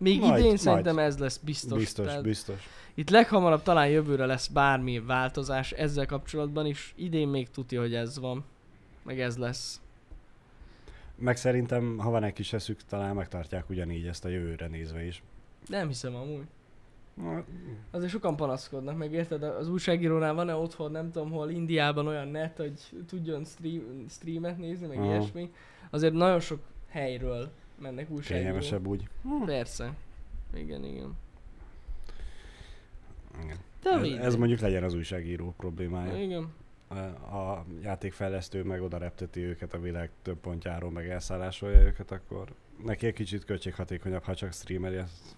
Még 0.00 0.18
Majd, 0.20 0.32
idén 0.32 0.44
majd. 0.46 0.58
szerintem 0.58 0.98
ez 0.98 1.18
lesz 1.18 1.36
biztos. 1.36 1.78
Biztos, 1.78 2.06
Tehát 2.06 2.22
biztos. 2.22 2.68
Itt 2.94 3.10
leghamarabb 3.10 3.62
talán 3.62 3.88
jövőre 3.88 4.26
lesz 4.26 4.46
bármi 4.46 5.00
változás 5.00 5.72
ezzel 5.72 6.06
kapcsolatban 6.06 6.66
is. 6.66 6.92
Idén 6.96 7.28
még 7.28 7.50
tudja, 7.50 7.80
hogy 7.80 7.94
ez 7.94 8.18
van. 8.18 8.44
Meg 9.02 9.20
ez 9.20 9.36
lesz. 9.36 9.80
Meg 11.16 11.36
szerintem, 11.36 11.98
ha 11.98 12.10
van 12.10 12.24
egy 12.24 12.32
kis 12.32 12.52
eszük, 12.52 12.80
talán 12.88 13.14
megtartják 13.14 13.70
ugyanígy 13.70 14.06
ezt 14.06 14.24
a 14.24 14.28
jövőre 14.28 14.66
nézve 14.66 15.04
is. 15.06 15.22
Nem 15.66 15.88
hiszem 15.88 16.14
amúgy. 16.14 16.44
Na, 17.14 17.44
Azért 17.90 18.10
sokan 18.10 18.36
panaszkodnak, 18.36 18.96
meg 18.96 19.12
érted? 19.12 19.42
Az 19.42 19.68
újságírónál 19.68 20.34
van-e 20.34 20.54
otthon, 20.54 20.90
nem 20.90 21.10
tudom 21.10 21.30
hol, 21.30 21.50
Indiában 21.50 22.06
olyan 22.06 22.28
net, 22.28 22.56
hogy 22.56 22.72
tudjon 23.06 23.44
stream, 23.44 24.04
streamet 24.08 24.58
nézni, 24.58 24.86
meg 24.86 24.98
Aha. 24.98 25.06
ilyesmi. 25.06 25.50
Azért 25.90 26.12
nagyon 26.12 26.40
sok 26.40 26.60
helyről 26.88 27.50
mennek 27.80 28.10
újságírók. 28.10 28.40
Kényelmesebb 28.42 28.86
úgy. 28.86 29.08
Persze. 29.44 29.94
Igen, 30.54 30.84
igen. 30.84 31.16
Igen. 33.44 33.56
De 33.82 33.90
Ez, 33.90 34.00
mindegy. 34.00 34.24
ez 34.24 34.36
mondjuk 34.36 34.60
legyen 34.60 34.82
az 34.84 34.94
újságíró 34.94 35.54
problémája. 35.56 36.22
Igen. 36.22 36.52
A 37.32 37.64
játékfejlesztő 37.82 38.62
meg 38.64 38.82
oda 38.82 38.98
repteti 38.98 39.40
őket 39.40 39.74
a 39.74 39.80
világ 39.80 40.10
több 40.22 40.36
pontjáról, 40.38 40.90
meg 40.90 41.08
elszállásolja 41.08 41.80
őket, 41.80 42.10
akkor 42.10 42.52
neki 42.84 43.06
egy 43.06 43.14
kicsit 43.14 43.44
költséghatékonyabb, 43.44 44.22
ha 44.22 44.34
csak 44.34 44.52
streameli 44.52 44.96
ezt. 44.96 45.34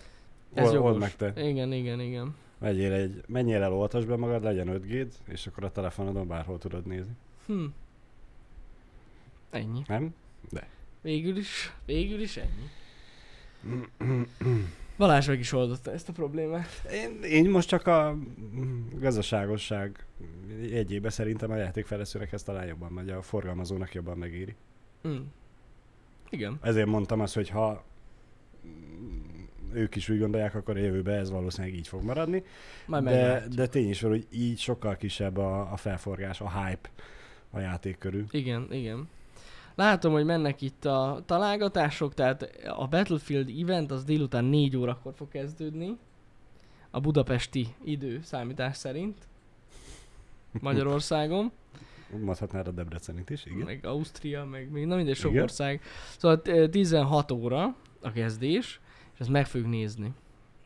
Ez 0.55 0.65
Old, 0.69 0.77
old 0.77 0.85
jogos. 0.85 1.01
meg 1.01 1.17
te. 1.17 1.49
Igen, 1.49 1.73
igen, 1.73 2.01
igen. 2.01 2.35
Menjél, 2.59 2.93
egy, 2.93 3.23
menjél 3.27 3.63
el, 3.63 3.73
oltasd 3.73 4.07
be 4.09 4.17
magad, 4.17 4.43
legyen 4.43 4.69
5 4.69 4.87
g 4.87 5.07
és 5.29 5.47
akkor 5.47 5.65
a 5.65 5.71
telefonodon 5.73 6.27
bárhol 6.29 6.59
tudod 6.59 6.87
nézni. 6.87 7.13
Hm. 7.47 7.65
Ennyi. 9.51 9.83
Nem? 9.87 10.15
Végül 11.03 11.37
is, 11.37 11.73
végül 11.87 12.21
is 12.21 12.37
ennyi. 12.37 12.71
Balázs 14.97 15.27
meg 15.27 15.39
is 15.39 15.53
oldotta 15.53 15.93
ezt 15.93 16.09
a 16.09 16.13
problémát. 16.13 16.69
Én, 16.93 17.23
én 17.23 17.51
most 17.51 17.69
csak 17.69 17.87
a 17.87 18.13
mm, 18.13 18.81
gazdaságosság 18.99 20.07
egyébe 20.71 21.11
szerintem 21.11 21.51
a 21.51 21.57
játékfejlesztőnek 21.57 22.33
ez 22.33 22.43
talán 22.43 22.67
jobban 22.67 22.93
megy, 22.93 23.11
a 23.11 23.23
forgalmazónak 23.23 23.95
jobban 23.95 24.19
megéri. 24.19 24.55
Hm. 25.03 25.17
Igen. 26.31 26.59
Ezért 26.63 26.87
mondtam 26.87 27.21
azt, 27.21 27.35
hogy 27.35 27.49
ha 27.49 27.85
mm, 28.67 29.45
ők 29.73 29.97
is 29.97 30.09
úgy 30.09 30.19
gondolják, 30.19 30.55
akkor 30.55 30.77
a 30.77 30.81
jövőben 30.81 31.19
ez 31.19 31.31
valószínűleg 31.31 31.77
így 31.77 31.89
fog 31.89 32.03
maradni. 32.03 32.45
Majd 32.87 33.05
De, 33.05 33.45
de 33.55 33.67
tény 33.67 33.89
is 33.89 34.01
van, 34.01 34.11
hogy 34.11 34.27
így 34.31 34.59
sokkal 34.59 34.97
kisebb 34.97 35.37
a, 35.37 35.73
a 35.73 35.77
felforgás, 35.77 36.41
a 36.41 36.65
hype 36.65 36.91
a 37.51 37.59
játék 37.59 37.99
körül. 37.99 38.25
Igen, 38.31 38.67
igen. 38.71 39.09
Látom, 39.75 40.13
hogy 40.13 40.25
mennek 40.25 40.61
itt 40.61 40.85
a 40.85 41.23
találgatások, 41.27 42.15
tehát 42.15 42.43
a 42.77 42.87
Battlefield 42.89 43.51
event 43.63 43.91
az 43.91 44.05
délután 44.05 44.45
4 44.45 44.77
órakor 44.77 45.15
fog 45.15 45.29
kezdődni. 45.29 45.99
A 46.91 47.01
budapesti 47.01 47.67
idő 47.85 48.21
számítás 48.23 48.77
szerint. 48.77 49.17
Magyarországon, 50.61 51.53
Mondhatnád 52.21 52.67
a 52.67 52.71
Debrecenit 52.71 53.31
is, 53.31 53.45
igen. 53.47 53.59
meg 53.59 53.87
Ausztria, 53.87 54.45
meg 54.45 54.71
még 54.71 54.87
na 54.87 54.97
mindegy 54.97 55.17
sok 55.17 55.31
Igen. 55.31 55.43
ország. 55.43 55.81
Szóval 56.19 56.43
t- 56.43 56.71
16 56.71 57.31
óra 57.31 57.77
a 58.01 58.13
kezdés, 58.13 58.81
és 59.15 59.21
ezt 59.21 59.29
meg 59.29 59.47
fogjuk 59.47 59.69
nézni. 59.69 60.13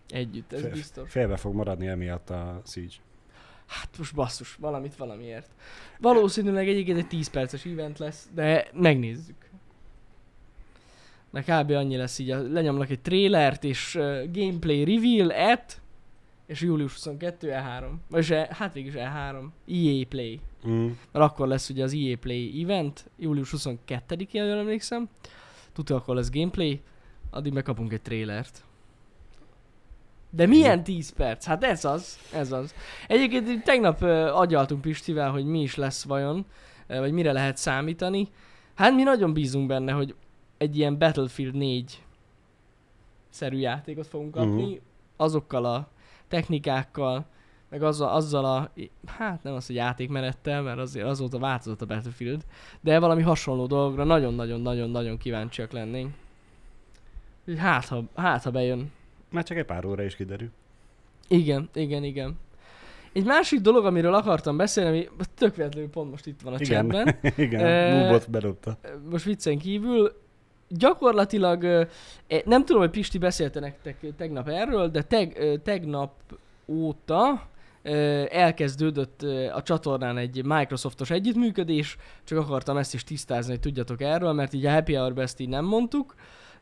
Együtt, 0.08 0.52
ez 0.52 0.60
Fe- 0.60 0.72
biztos. 0.72 1.10
Félbe 1.10 1.36
fog 1.36 1.54
maradni 1.54 1.86
emiatt 1.86 2.30
a 2.30 2.60
Siege. 2.64 2.94
Hát 3.66 3.98
most 3.98 4.14
basszus, 4.14 4.54
valamit 4.54 4.96
valamiért. 4.96 5.50
Valószínűleg 5.98 6.68
egyébként 6.68 6.98
egy 6.98 7.08
10 7.08 7.28
perces 7.28 7.64
event 7.64 7.98
lesz, 7.98 8.28
de 8.34 8.68
megnézzük. 8.72 9.50
Meg 11.30 11.44
kb. 11.44 11.70
annyi 11.70 11.96
lesz 11.96 12.18
így, 12.18 12.28
lenyomlak 12.28 12.90
egy 12.90 13.00
trailert 13.00 13.64
és 13.64 13.94
uh, 13.94 14.30
gameplay 14.32 14.84
reveal 14.84 15.32
et 15.32 15.80
és 16.46 16.60
július 16.60 16.92
22 16.92 17.50
E3. 17.52 17.84
Vagyis 18.08 18.30
e, 18.30 18.48
hát 18.50 18.72
végig 18.72 18.94
is 18.94 19.00
E3. 19.00 19.44
EA 19.66 20.06
Play. 20.08 20.40
Mm. 20.68 20.84
Mert 20.84 21.24
akkor 21.24 21.48
lesz 21.48 21.68
ugye 21.68 21.84
az 21.84 21.94
EA 21.94 22.16
Play 22.20 22.62
event, 22.62 23.10
július 23.18 23.54
22-én, 23.56 24.42
ha 24.42 24.48
jól 24.48 24.58
emlékszem. 24.58 25.08
Tudja, 25.72 25.96
akkor 25.96 26.14
lesz 26.14 26.30
gameplay, 26.30 26.80
addig 27.30 27.52
megkapunk 27.52 27.92
egy 27.92 28.02
trailert. 28.02 28.64
De 30.30 30.46
milyen 30.46 30.84
10 30.84 31.10
perc? 31.10 31.44
Hát 31.44 31.64
ez 31.64 31.84
az, 31.84 32.18
ez 32.32 32.52
az. 32.52 32.74
Egyébként 33.08 33.64
tegnap 33.64 34.02
uh, 34.02 34.38
agyaltunk 34.40 34.80
Pistivel, 34.80 35.30
hogy 35.30 35.44
mi 35.44 35.60
is 35.62 35.74
lesz 35.74 36.04
vajon, 36.04 36.46
uh, 36.88 36.98
vagy 36.98 37.12
mire 37.12 37.32
lehet 37.32 37.56
számítani. 37.56 38.28
Hát 38.74 38.92
mi 38.94 39.02
nagyon 39.02 39.32
bízunk 39.32 39.66
benne, 39.66 39.92
hogy 39.92 40.14
egy 40.58 40.76
ilyen 40.78 40.98
Battlefield 40.98 41.54
4 41.54 42.02
szerű 43.30 43.58
játékot 43.58 44.06
fogunk 44.06 44.30
kapni, 44.30 44.64
Mhm. 44.64 44.80
azokkal 45.16 45.64
a 45.64 45.88
technikákkal, 46.28 47.26
meg 47.70 47.82
azzal, 47.82 48.08
azzal 48.08 48.44
a, 48.44 48.70
hát 49.06 49.42
nem 49.42 49.54
az, 49.54 49.66
hogy 49.66 49.74
játékmenettel, 49.74 50.62
mert 50.62 50.78
azért 50.78 51.06
azóta 51.06 51.38
változott 51.38 51.82
a 51.82 51.86
Battlefield, 51.86 52.44
de 52.80 52.98
valami 52.98 53.22
hasonló 53.22 53.66
dologra 53.66 54.04
nagyon-nagyon-nagyon-nagyon 54.04 55.18
kíváncsiak 55.18 55.72
lennénk. 55.72 56.14
Hát 57.56 57.86
ha, 57.86 58.02
hát, 58.16 58.42
ha 58.42 58.50
bejön. 58.50 58.92
Már 59.30 59.44
csak 59.44 59.56
egy 59.56 59.64
pár 59.64 59.84
óra 59.84 60.02
is 60.02 60.16
kiderül. 60.16 60.50
Igen, 61.28 61.68
igen, 61.74 62.04
igen. 62.04 62.38
Egy 63.12 63.24
másik 63.24 63.60
dolog, 63.60 63.84
amiről 63.84 64.14
akartam 64.14 64.56
beszélni, 64.56 64.88
ami 64.88 65.26
tök 65.34 65.56
véletlenül 65.56 65.90
pont 65.90 66.10
most 66.10 66.26
itt 66.26 66.40
van 66.40 66.52
a 66.52 66.56
Igen. 66.60 66.88
chatben, 66.90 67.18
igen, 67.46 67.92
Moobot 67.98 68.30
bedobta. 68.30 68.78
most 69.10 69.24
viccen 69.24 69.58
kívül, 69.58 70.12
gyakorlatilag 70.68 71.64
eh, 71.64 71.86
nem 72.44 72.64
tudom, 72.64 72.80
hogy 72.82 72.90
Pisti 72.90 73.18
beszélte 73.18 73.60
nektek 73.60 73.96
tegnap 74.16 74.48
erről, 74.48 74.88
de 74.88 75.02
teg, 75.02 75.60
tegnap 75.62 76.12
óta 76.66 77.48
elkezdődött 78.30 79.22
a 79.52 79.62
csatornán 79.62 80.16
egy 80.18 80.44
Microsoftos 80.44 81.10
együttműködés, 81.10 81.96
csak 82.24 82.38
akartam 82.38 82.76
ezt 82.76 82.94
is 82.94 83.04
tisztázni, 83.04 83.50
hogy 83.50 83.60
tudjatok 83.60 84.00
erről, 84.00 84.32
mert 84.32 84.52
így 84.52 84.66
a 84.66 84.70
Happy 84.70 84.94
hour 84.94 85.18
ezt 85.18 85.40
így 85.40 85.48
nem 85.48 85.64
mondtuk, 85.64 86.14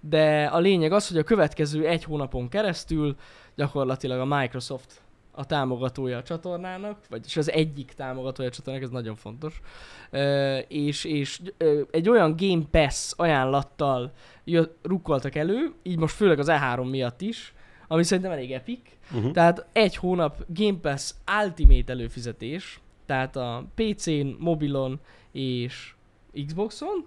de 0.09 0.45
a 0.45 0.59
lényeg 0.59 0.93
az, 0.93 1.09
hogy 1.09 1.19
a 1.19 1.23
következő 1.23 1.87
egy 1.87 2.05
hónapon 2.05 2.49
keresztül 2.49 3.17
gyakorlatilag 3.55 4.21
a 4.21 4.39
Microsoft 4.39 5.03
a 5.31 5.45
támogatója 5.45 6.19
a 6.19 6.23
csatornának, 6.23 6.99
vagyis 7.11 7.37
az 7.37 7.51
egyik 7.51 7.93
támogatója 7.93 8.49
a 8.49 8.53
csatornának, 8.53 8.87
ez 8.87 8.93
nagyon 8.93 9.17
fontos. 9.17 9.61
Ö, 10.11 10.59
és 10.69 11.05
és 11.05 11.41
ö, 11.57 11.81
egy 11.91 12.09
olyan 12.09 12.37
Game 12.37 12.63
Pass 12.71 13.13
ajánlattal 13.17 14.13
jött, 14.45 14.79
rukkoltak 14.83 15.35
elő, 15.35 15.73
így 15.83 15.99
most 15.99 16.15
főleg 16.15 16.39
az 16.39 16.49
E3 16.51 16.91
miatt 16.91 17.21
is, 17.21 17.55
ami 17.89 18.03
szerintem 18.03 18.33
elég 18.33 18.53
epic. 18.53 18.81
Uh-huh. 19.13 19.31
Tehát 19.31 19.67
egy 19.73 19.97
hónap 19.97 20.45
Game 20.49 20.79
Pass 20.79 21.15
Ultimate 21.45 21.93
előfizetés, 21.93 22.81
tehát 23.07 23.37
a 23.37 23.65
PC-n, 23.75 24.27
mobilon 24.39 25.01
és 25.33 25.95
Xboxon 26.47 27.05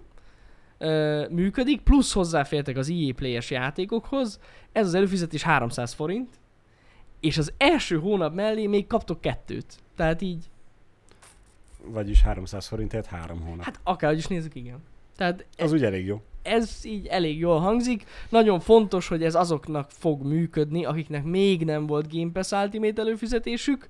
ö, 0.78 1.26
működik, 1.30 1.80
plusz 1.80 2.12
hozzáfértek 2.12 2.76
az 2.76 2.90
EA 2.90 3.12
Play-es 3.14 3.50
játékokhoz. 3.50 4.40
Ez 4.72 4.86
az 4.86 4.94
előfizetés 4.94 5.42
300 5.42 5.92
forint, 5.92 6.28
és 7.20 7.38
az 7.38 7.52
első 7.56 7.98
hónap 7.98 8.34
mellé 8.34 8.66
még 8.66 8.86
kaptok 8.86 9.20
kettőt. 9.20 9.78
Tehát 9.96 10.22
így, 10.22 10.44
Vagyis 11.84 12.22
300 12.22 12.66
forintért 12.66 13.06
három 13.06 13.40
hónap. 13.40 13.64
Hát, 13.64 13.80
akárhogy 13.82 14.18
is 14.18 14.26
nézzük, 14.26 14.54
igen. 14.54 14.82
Tehát 15.16 15.46
az 15.58 15.72
úgy 15.72 15.84
elég 15.84 16.06
jó. 16.06 16.22
ez 16.42 16.80
így 16.84 17.06
elég 17.06 17.38
jól 17.38 17.58
hangzik. 17.60 18.04
Nagyon 18.28 18.60
fontos, 18.60 19.08
hogy 19.08 19.22
ez 19.22 19.34
azoknak 19.34 19.90
fog 19.90 20.22
működni, 20.22 20.84
akiknek 20.84 21.24
még 21.24 21.64
nem 21.64 21.86
volt 21.86 22.12
Game 22.12 22.32
Pass 22.32 22.50
Ultimate 22.50 23.00
előfizetésük, 23.00 23.88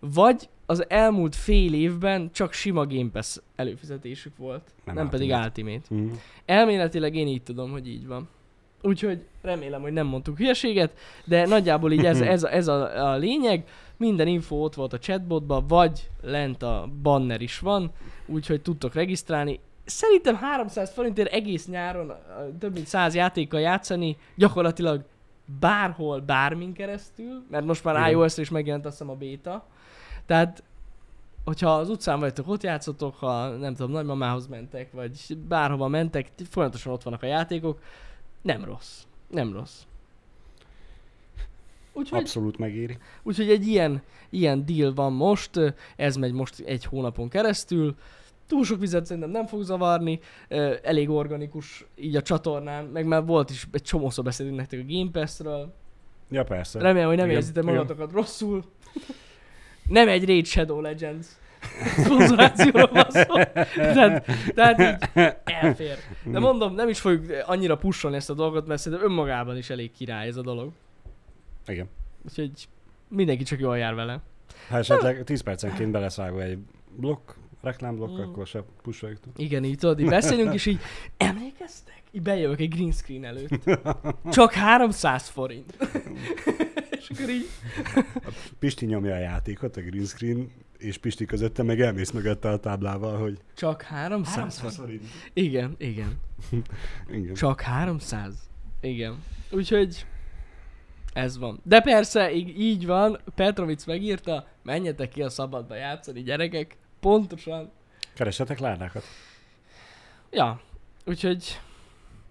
vagy 0.00 0.48
az 0.66 0.90
elmúlt 0.90 1.34
fél 1.34 1.74
évben 1.74 2.30
csak 2.32 2.52
sima 2.52 2.86
Game 2.86 3.10
Pass 3.12 3.36
előfizetésük 3.56 4.36
volt, 4.36 4.62
nem, 4.84 4.94
Nem 4.94 4.94
nem 4.94 5.08
pedig 5.08 5.30
Ultimate. 5.30 5.72
Ultimate. 5.90 5.94
Mm. 5.94 6.18
Elméletileg 6.44 7.14
én 7.14 7.26
így 7.26 7.42
tudom, 7.42 7.70
hogy 7.70 7.88
így 7.88 8.06
van. 8.06 8.28
Úgyhogy 8.82 9.24
remélem, 9.42 9.80
hogy 9.80 9.92
nem 9.92 10.06
mondtuk 10.06 10.36
hülyeséget, 10.36 10.98
de 11.24 11.46
nagyjából 11.46 11.92
így 11.92 12.04
ez, 12.04 12.20
ez, 12.36 12.42
a, 12.42 12.52
ez 12.52 12.68
a, 12.68 13.10
a 13.10 13.16
lényeg. 13.16 13.68
Minden 13.96 14.26
info 14.26 14.56
ott 14.56 14.74
volt 14.74 14.92
a 14.92 14.98
chatbotban, 14.98 15.66
vagy 15.66 16.10
lent 16.22 16.62
a 16.62 16.88
banner 17.02 17.40
is 17.40 17.58
van, 17.58 17.90
úgyhogy 18.26 18.62
tudtok 18.62 18.94
regisztrálni. 18.94 19.60
Szerintem 19.84 20.34
300 20.34 20.92
forintért 20.92 21.32
egész 21.32 21.68
nyáron 21.68 22.12
több 22.58 22.74
mint 22.74 22.86
100 22.86 23.14
játékkal 23.14 23.60
játszani, 23.60 24.16
gyakorlatilag 24.34 25.04
bárhol, 25.60 26.20
bármin 26.20 26.72
keresztül, 26.72 27.44
mert 27.50 27.64
most 27.64 27.84
már 27.84 28.10
iOS-re 28.10 28.42
is 28.42 28.50
megjelent 28.50 28.86
azt 28.86 28.98
hiszem 28.98 29.12
a 29.12 29.16
beta. 29.16 29.66
Tehát, 30.26 30.62
hogyha 31.44 31.74
az 31.74 31.88
utcán 31.88 32.20
vagytok, 32.20 32.48
ott 32.48 32.62
játszotok, 32.62 33.14
ha 33.14 33.48
nem 33.48 33.74
tudom, 33.74 33.90
nagymamához 33.90 34.46
mentek, 34.46 34.92
vagy 34.92 35.36
bárhova 35.48 35.88
mentek, 35.88 36.30
folyamatosan 36.50 36.92
ott 36.92 37.02
vannak 37.02 37.22
a 37.22 37.26
játékok, 37.26 37.80
nem 38.42 38.64
rossz. 38.64 39.02
Nem 39.30 39.52
rossz. 39.52 39.82
Úgyhogy, 41.92 42.18
Abszolút 42.18 42.58
megéri. 42.58 42.98
úgyhogy 43.22 43.50
egy 43.50 43.66
ilyen, 43.66 44.02
ilyen 44.30 44.66
deal 44.66 44.94
van 44.94 45.12
most, 45.12 45.74
ez 45.96 46.16
megy 46.16 46.32
most 46.32 46.60
egy 46.60 46.84
hónapon 46.84 47.28
keresztül. 47.28 47.96
Túl 48.46 48.64
sok 48.64 48.80
vizet 48.80 49.06
szerintem 49.06 49.30
nem 49.30 49.46
fog 49.46 49.62
zavarni, 49.62 50.20
elég 50.82 51.10
organikus 51.10 51.86
így 51.94 52.16
a 52.16 52.22
csatornán, 52.22 52.84
meg 52.84 53.06
már 53.06 53.24
volt 53.24 53.50
is 53.50 53.68
egy 53.72 53.82
csomószor 53.82 54.24
beszélünk 54.24 54.56
nektek 54.56 54.80
a 54.80 54.84
Game 54.88 55.10
Pass-ről. 55.10 55.74
Ja, 56.30 56.44
persze. 56.44 56.78
Remélem, 56.78 57.08
hogy 57.08 57.16
nem 57.16 57.30
érzitek 57.30 57.64
magatokat 57.64 58.12
rosszul. 58.12 58.64
Nem 59.88 60.08
egy 60.08 60.26
Raid 60.26 60.46
Shadow 60.46 60.80
Legends 60.80 61.26
szponzorációról 61.96 62.90
van 62.92 63.06
szó. 63.10 63.34
Tehát, 63.74 64.26
tehát 64.54 64.80
így 64.80 65.24
elfér. 65.44 65.96
De 66.24 66.38
mondom, 66.38 66.74
nem 66.74 66.88
is 66.88 67.00
fogjuk 67.00 67.32
annyira 67.46 67.76
pusolni 67.76 68.16
ezt 68.16 68.30
a 68.30 68.34
dolgot, 68.34 68.66
mert 68.66 68.80
szerintem 68.80 69.08
önmagában 69.08 69.56
is 69.56 69.70
elég 69.70 69.92
király 69.92 70.26
ez 70.26 70.36
a 70.36 70.42
dolog. 70.42 70.70
Igen. 71.66 71.88
Úgyhogy 72.28 72.50
mindenki 73.08 73.42
csak 73.44 73.58
jól 73.60 73.78
jár 73.78 73.94
vele. 73.94 74.20
Ha 74.68 74.76
esetleg 74.78 75.24
10 75.24 75.40
percenként 75.40 75.90
beleszágol 75.90 76.42
egy 76.42 76.58
blokk, 76.96 77.30
reklámblokk, 77.62 78.18
Mm. 78.18 78.22
akkor 78.22 78.46
se 78.46 78.62
pusoljuk. 78.82 79.18
Igen, 79.36 79.64
így 79.64 79.78
tudod, 79.78 80.00
így 80.00 80.08
beszélünk, 80.08 80.54
és 80.54 80.66
így 80.66 80.78
emlékeztek? 81.16 82.02
Így 82.10 82.22
bejövök 82.22 82.60
egy 82.60 82.68
green 82.68 82.92
screen 82.92 83.24
előtt. 83.24 83.70
Csak 84.30 84.52
300 84.52 85.28
forint. 85.28 85.76
És 86.98 87.10
akkor 87.10 87.30
így, 87.30 87.48
Pisti 88.58 88.86
nyomja 88.86 89.14
a 89.14 89.18
játékot, 89.18 89.76
a 89.76 89.80
green 89.80 90.04
screen, 90.04 90.50
és 90.78 90.98
Pisti 90.98 91.24
közötte 91.24 91.62
meg 91.62 91.80
elmész 91.80 92.10
mögötte 92.10 92.48
a 92.48 92.58
táblával, 92.58 93.18
hogy 93.18 93.38
csak 93.54 93.82
300 93.82 94.34
300 94.34 94.76
forint. 94.76 95.02
Igen, 95.32 95.74
igen. 95.78 96.20
Igen. 97.10 97.34
Csak 97.34 97.60
300? 97.60 98.34
Igen. 98.80 99.22
Úgyhogy 99.50 100.06
ez 101.12 101.38
van. 101.38 101.60
De 101.62 101.80
persze, 101.80 102.32
így, 102.32 102.60
így 102.60 102.86
van, 102.86 103.20
Petrovic 103.34 103.84
megírta, 103.84 104.46
menjetek 104.62 105.08
ki 105.08 105.22
a 105.22 105.28
szabadba 105.28 105.74
játszani, 105.74 106.22
gyerekek. 106.22 106.76
Pontosan. 107.00 107.70
Keresetek 108.14 108.58
lárnákat. 108.58 109.04
Ja, 110.30 110.60
úgyhogy... 111.04 111.60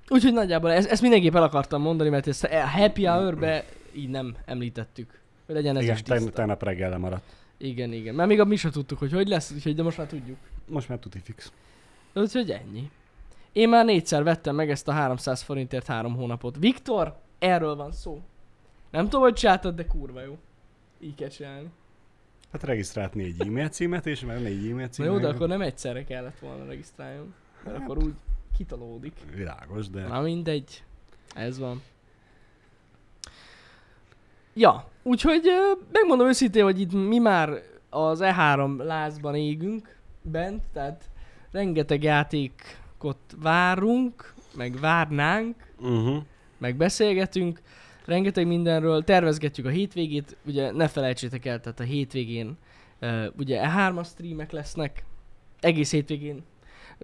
Úgyhogy 0.08 0.34
nagyjából 0.34 0.72
ezt, 0.72 0.90
ezt 0.90 1.02
mindenképp 1.02 1.36
el 1.36 1.44
akartam 1.44 1.82
mondani, 1.82 2.10
mert 2.10 2.28
ezt 2.28 2.44
a 2.44 2.68
happy 2.68 3.06
hour 3.06 3.64
így 3.96 4.10
nem 4.10 4.36
említettük. 4.46 5.20
Hogy 5.46 5.56
legyen 5.56 5.76
ez 5.78 5.84
Igen, 5.84 5.96
is 5.96 6.02
tiszta. 6.02 6.30
tegnap 6.32 6.64
reggel 6.64 6.90
lemaradt. 6.90 7.34
Igen, 7.58 7.92
igen. 7.94 8.16
Mert 8.16 8.30
még 8.30 8.40
a 8.40 8.46
mi 8.46 8.56
sem 8.56 8.72
tudtuk, 8.72 8.98
hogy 8.98 9.12
hogy 9.12 9.28
lesz, 9.28 9.52
úgyhogy 9.52 9.76
de 9.76 9.84
most 9.84 9.98
már 9.98 10.08
tudjuk. 10.08 10.38
Most 10.68 10.90
már 10.90 11.00
tuti 11.00 11.20
fix. 11.20 11.52
Úgyhogy 12.14 12.52
ennyi. 12.52 12.90
Én 13.52 13.70
már 13.70 13.86
négyszer 13.86 14.24
vettem 14.24 14.56
meg 14.56 14.70
ezt 14.70 14.88
a 14.88 14.92
300 14.92 15.42
forintért 15.42 15.86
három 15.86 16.16
hónapot. 16.16 16.58
Viktor, 16.60 17.24
Erről 17.40 17.76
van 17.76 17.92
szó. 17.92 18.22
Nem 18.92 19.04
tudom, 19.04 19.22
hogy 19.22 19.34
csináltad, 19.34 19.76
de 19.76 19.86
kurva 19.86 20.22
jó. 20.22 20.38
Így 21.00 21.16
kell 21.16 21.28
csinálni. 21.28 21.70
Hát 22.52 22.64
regisztrált 22.64 23.14
négy 23.14 23.42
e-mail 23.42 23.70
címet, 23.70 24.06
és 24.06 24.20
már 24.20 24.42
négy 24.42 24.58
e-mail 24.70 24.76
Na 24.76 24.90
címet. 24.90 25.12
jó, 25.12 25.20
de 25.20 25.28
akkor 25.28 25.48
nem 25.48 25.62
egyszerre 25.62 26.04
kellett 26.04 26.40
volna 26.40 26.66
regisztráljon. 26.66 27.34
Mert 27.64 27.78
akkor 27.78 27.98
úgy 27.98 28.14
kitalódik. 28.58 29.14
Világos, 29.36 29.90
de... 29.90 30.08
Na 30.08 30.22
mindegy. 30.22 30.84
Ez 31.36 31.60
van. 31.60 31.82
Ja, 34.58 34.88
úgyhogy 35.04 35.44
megmondom 35.92 36.28
őszintén, 36.28 36.64
hogy 36.64 36.80
itt 36.80 36.92
mi 36.92 37.18
már 37.18 37.50
az 37.90 38.20
E3 38.24 38.78
lázban 38.78 39.36
égünk 39.36 39.98
bent, 40.22 40.64
tehát 40.74 41.10
rengeteg 41.52 42.04
játékot 42.04 43.18
várunk, 43.42 44.34
meg 44.56 44.80
várnánk, 44.80 45.56
Uh-huh. 45.80 46.24
meg 46.58 46.76
beszélgetünk, 46.76 47.62
rengeteg 48.06 48.48
mindenről, 48.48 49.04
tervezgetjük 49.04 49.66
a 49.66 49.70
hétvégét, 49.70 50.38
ugye 50.46 50.72
ne 50.72 50.88
felejtsétek 50.88 51.46
el, 51.46 51.60
tehát 51.60 51.80
a 51.80 51.84
hétvégén 51.84 52.58
uh, 53.02 53.26
ugye 53.38 53.62
E3-as 53.66 54.08
streamek 54.08 54.52
lesznek, 54.52 55.04
egész 55.60 55.92
hétvégén. 55.92 56.44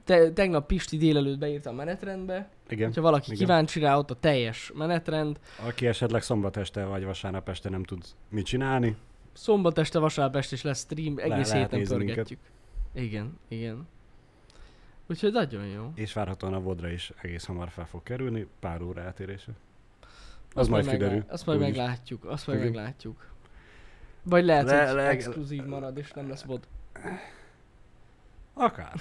Te, 0.04 0.32
tegnap 0.32 0.68
Pisti 0.68 0.98
délelőtt 0.98 1.38
beírtam 1.38 1.74
a 1.74 1.76
menetrendbe, 1.78 2.50
Igen. 2.70 2.94
ha 2.94 3.02
valaki 3.02 3.26
igen. 3.26 3.38
kíváncsi 3.40 3.80
rá, 3.80 3.98
ott 3.98 4.12
a 4.12 4.16
teljes 4.16 4.72
menetrend. 4.76 5.40
Aki 5.68 5.88
esetleg 5.88 6.22
szombat 6.22 6.58
este 6.58 6.86
vagy 6.86 7.04
vasárnap 7.04 7.50
este 7.50 7.70
nem 7.70 7.84
tud 7.84 8.04
mit 8.30 8.46
csinálni, 8.46 8.96
Szombat 9.34 9.78
este, 9.78 10.00
vasárnap 10.00 10.36
este 10.36 10.56
is 10.56 10.62
lesz 10.62 10.80
stream, 10.80 11.18
egész 11.18 11.50
lehet 11.52 11.52
héten 11.52 11.80
nézni 11.80 11.96
minket. 11.98 12.16
pörgetjük. 12.16 12.40
Igen, 12.94 13.38
igen. 13.48 13.88
Úgyhogy 15.10 15.32
nagyon 15.32 15.66
jó. 15.66 15.92
és 15.96 16.14
várhatóan 16.14 16.54
a 16.54 16.60
vodra 16.60 16.90
is 16.90 17.12
egész 17.22 17.46
hamar 17.46 17.70
fel 17.70 17.86
fog 17.86 18.04
kerülni, 18.04 18.48
pár 18.60 18.82
óra 18.82 19.02
eltérése. 19.02 19.52
Az 20.02 20.08
Azt 20.54 20.70
majd 20.70 20.86
meglá- 20.86 21.02
kiderül. 21.04 21.26
Azt 21.28 21.46
majd 21.46 21.60
meglátjuk, 21.60 22.26
azt 22.26 22.48
majd 22.48 22.60
Igen. 22.60 22.72
meglátjuk. 22.72 23.30
Vagy 24.24 24.46
lehet, 24.46 24.66
Le- 24.66 24.86
hogy 24.86 24.96
le- 24.96 25.08
exkluzív 25.08 25.64
marad, 25.66 25.98
és 25.98 26.12
nem 26.12 26.30
lesz 26.30 26.44
bod. 26.44 26.68
Akár. 28.54 28.94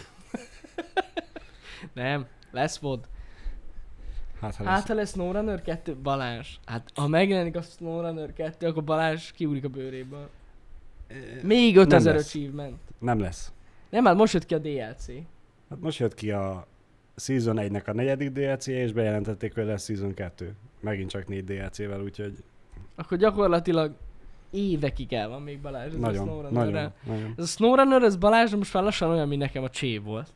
Nem, 1.95 2.27
lesz 2.51 2.79
VOD. 2.79 3.09
Hát, 4.41 4.57
ha 4.57 4.65
Hát, 4.65 4.75
lesz. 4.79 4.87
ha 4.89 4.95
lesz 4.95 5.11
SnowRunner 5.11 5.63
2, 5.63 5.97
Balázs. 6.03 6.57
Hát, 6.65 6.91
ha 6.95 7.07
megjelenik 7.09 7.57
a 7.57 7.63
SnowRunner 7.63 8.33
2, 8.33 8.67
akkor 8.67 8.85
Balázs 8.85 9.31
kiúrik 9.33 9.65
a 9.65 9.69
bőréből. 9.69 10.29
Még 11.43 11.77
5000 11.77 12.15
lesz. 12.15 12.27
achievement. 12.27 12.79
Nem 12.99 13.21
lesz. 13.21 13.53
Nem, 13.91 14.05
hát 14.05 14.17
most 14.17 14.33
jött 14.33 14.47
ki 14.47 14.55
a 14.55 14.59
DLC. 14.59 15.07
Hát 15.71 15.81
most 15.81 15.99
jött 15.99 16.15
ki 16.15 16.31
a 16.31 16.67
Season 17.17 17.57
1-nek 17.61 17.85
a 17.87 17.93
negyedik 17.93 18.31
dlc 18.31 18.67
és 18.67 18.93
bejelentették, 18.93 19.55
hogy 19.55 19.65
lesz 19.65 19.85
Season 19.85 20.15
2. 20.15 20.55
Megint 20.81 21.11
csak 21.11 21.29
négy 21.29 21.45
DLC-vel, 21.45 22.01
úgyhogy 22.03 22.33
Akkor 22.95 23.19
gyakorlatilag 23.19 23.93
évekig 24.51 25.13
el 25.13 25.29
van 25.29 25.43
még 25.43 25.61
Balázs 25.61 25.89
ez 25.89 25.95
a 25.95 25.99
nagyon, 25.99 26.27
SnowRunner-rel. 26.27 26.71
nagyon, 26.73 26.93
nagyon. 27.21 27.35
Ez 27.37 27.45
a 27.45 27.47
SnowRunner, 27.47 28.03
ez 28.03 28.17
Balázs 28.17 28.55
most 28.55 28.73
már 28.75 28.83
lassan 28.83 29.11
olyan, 29.11 29.29
mint 29.29 29.41
nekem 29.41 29.63
a 29.63 29.69
csé 29.71 29.99
volt. 29.99 30.31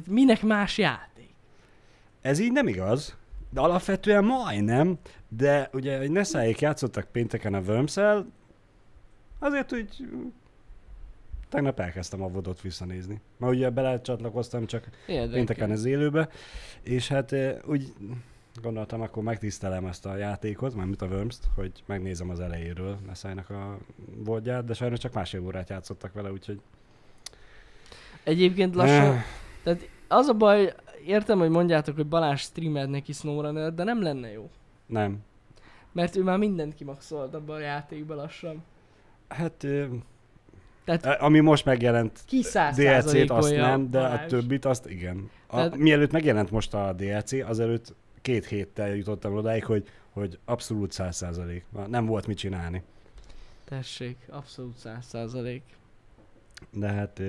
Tehát 0.00 0.14
minek 0.14 0.42
más 0.42 0.78
játék? 0.78 1.34
Ez 2.20 2.38
így 2.38 2.52
nem 2.52 2.68
igaz, 2.68 3.16
de 3.50 3.60
alapvetően 3.60 4.24
majdnem, 4.24 4.98
de 5.28 5.70
ugye, 5.72 5.98
hogy 5.98 6.10
ne 6.10 6.22
szállják 6.22 6.60
játszottak 6.60 7.08
pénteken 7.12 7.54
a 7.54 7.60
worms 7.60 7.96
azért 9.38 9.72
úgy 9.72 10.08
tegnap 11.48 11.80
elkezdtem 11.80 12.22
a 12.22 12.28
vodot 12.28 12.60
visszanézni. 12.60 13.20
Mert 13.36 13.52
ugye 13.52 13.70
belecsatlakoztam 13.70 14.66
csak 14.66 14.88
Érdekel. 15.06 15.32
pénteken 15.32 15.70
az 15.70 15.84
élőbe, 15.84 16.28
és 16.82 17.08
hát 17.08 17.34
úgy 17.66 17.94
gondoltam, 18.62 19.00
akkor 19.00 19.22
megtisztelem 19.22 19.86
ezt 19.86 20.06
a 20.06 20.16
játékot, 20.16 20.74
mármint 20.74 21.02
a 21.02 21.06
worms 21.06 21.38
hogy 21.54 21.72
megnézem 21.86 22.30
az 22.30 22.40
elejéről 22.40 22.98
Nessájnak 23.06 23.50
a 23.50 23.78
vodját, 24.16 24.64
de 24.64 24.74
sajnos 24.74 24.98
csak 24.98 25.12
másfél 25.12 25.40
órát 25.40 25.68
játszottak 25.68 26.12
vele, 26.12 26.32
úgyhogy... 26.32 26.60
Egyébként 28.24 28.74
lassan, 28.74 29.14
Eh, 29.14 29.24
tehát 29.74 29.88
az 30.08 30.26
a 30.26 30.34
baj, 30.34 30.74
értem, 31.06 31.38
hogy 31.38 31.50
mondjátok, 31.50 31.94
hogy 31.96 32.06
Balázs 32.06 32.40
streamed 32.40 32.88
neki 32.90 33.12
SnowRunner, 33.12 33.74
de 33.74 33.84
nem 33.84 34.02
lenne 34.02 34.30
jó. 34.32 34.50
nem. 34.86 35.18
Mert 35.92 36.16
ő 36.16 36.22
már 36.22 36.38
mindent 36.38 36.74
kimaxolt 36.74 37.34
abban 37.34 37.56
a 37.56 37.60
játékban 37.60 38.16
lassan. 38.16 38.62
Hát, 39.28 39.64
eh, 39.64 39.88
Tehát 40.84 41.04
eh, 41.06 41.24
ami 41.24 41.40
most 41.40 41.64
megjelent 41.64 42.20
DLC-t 42.74 43.30
azt 43.30 43.50
nem, 43.56 43.90
de 43.90 43.98
a 43.98 44.02
Balázs. 44.02 44.28
többit 44.28 44.64
azt 44.64 44.86
igen. 44.88 45.30
A, 45.46 45.54
Tehát- 45.56 45.76
Mielőtt 45.76 46.12
megjelent 46.12 46.50
most 46.50 46.74
a 46.74 46.92
DLC, 46.92 47.32
azelőtt 47.32 47.94
két 48.22 48.46
héttel 48.46 48.94
jutottam 48.94 49.34
odáig, 49.34 49.64
hogy, 49.64 49.88
hogy 50.10 50.38
abszolút 50.44 50.92
száz 50.92 51.16
százalék. 51.16 51.64
Nem 51.86 52.06
volt 52.06 52.26
mit 52.26 52.38
csinálni. 52.38 52.82
Tessék, 53.64 54.16
abszolút 54.30 54.76
száz 54.76 55.06
százalék. 55.06 55.62
De 56.70 56.88
hát 56.88 57.22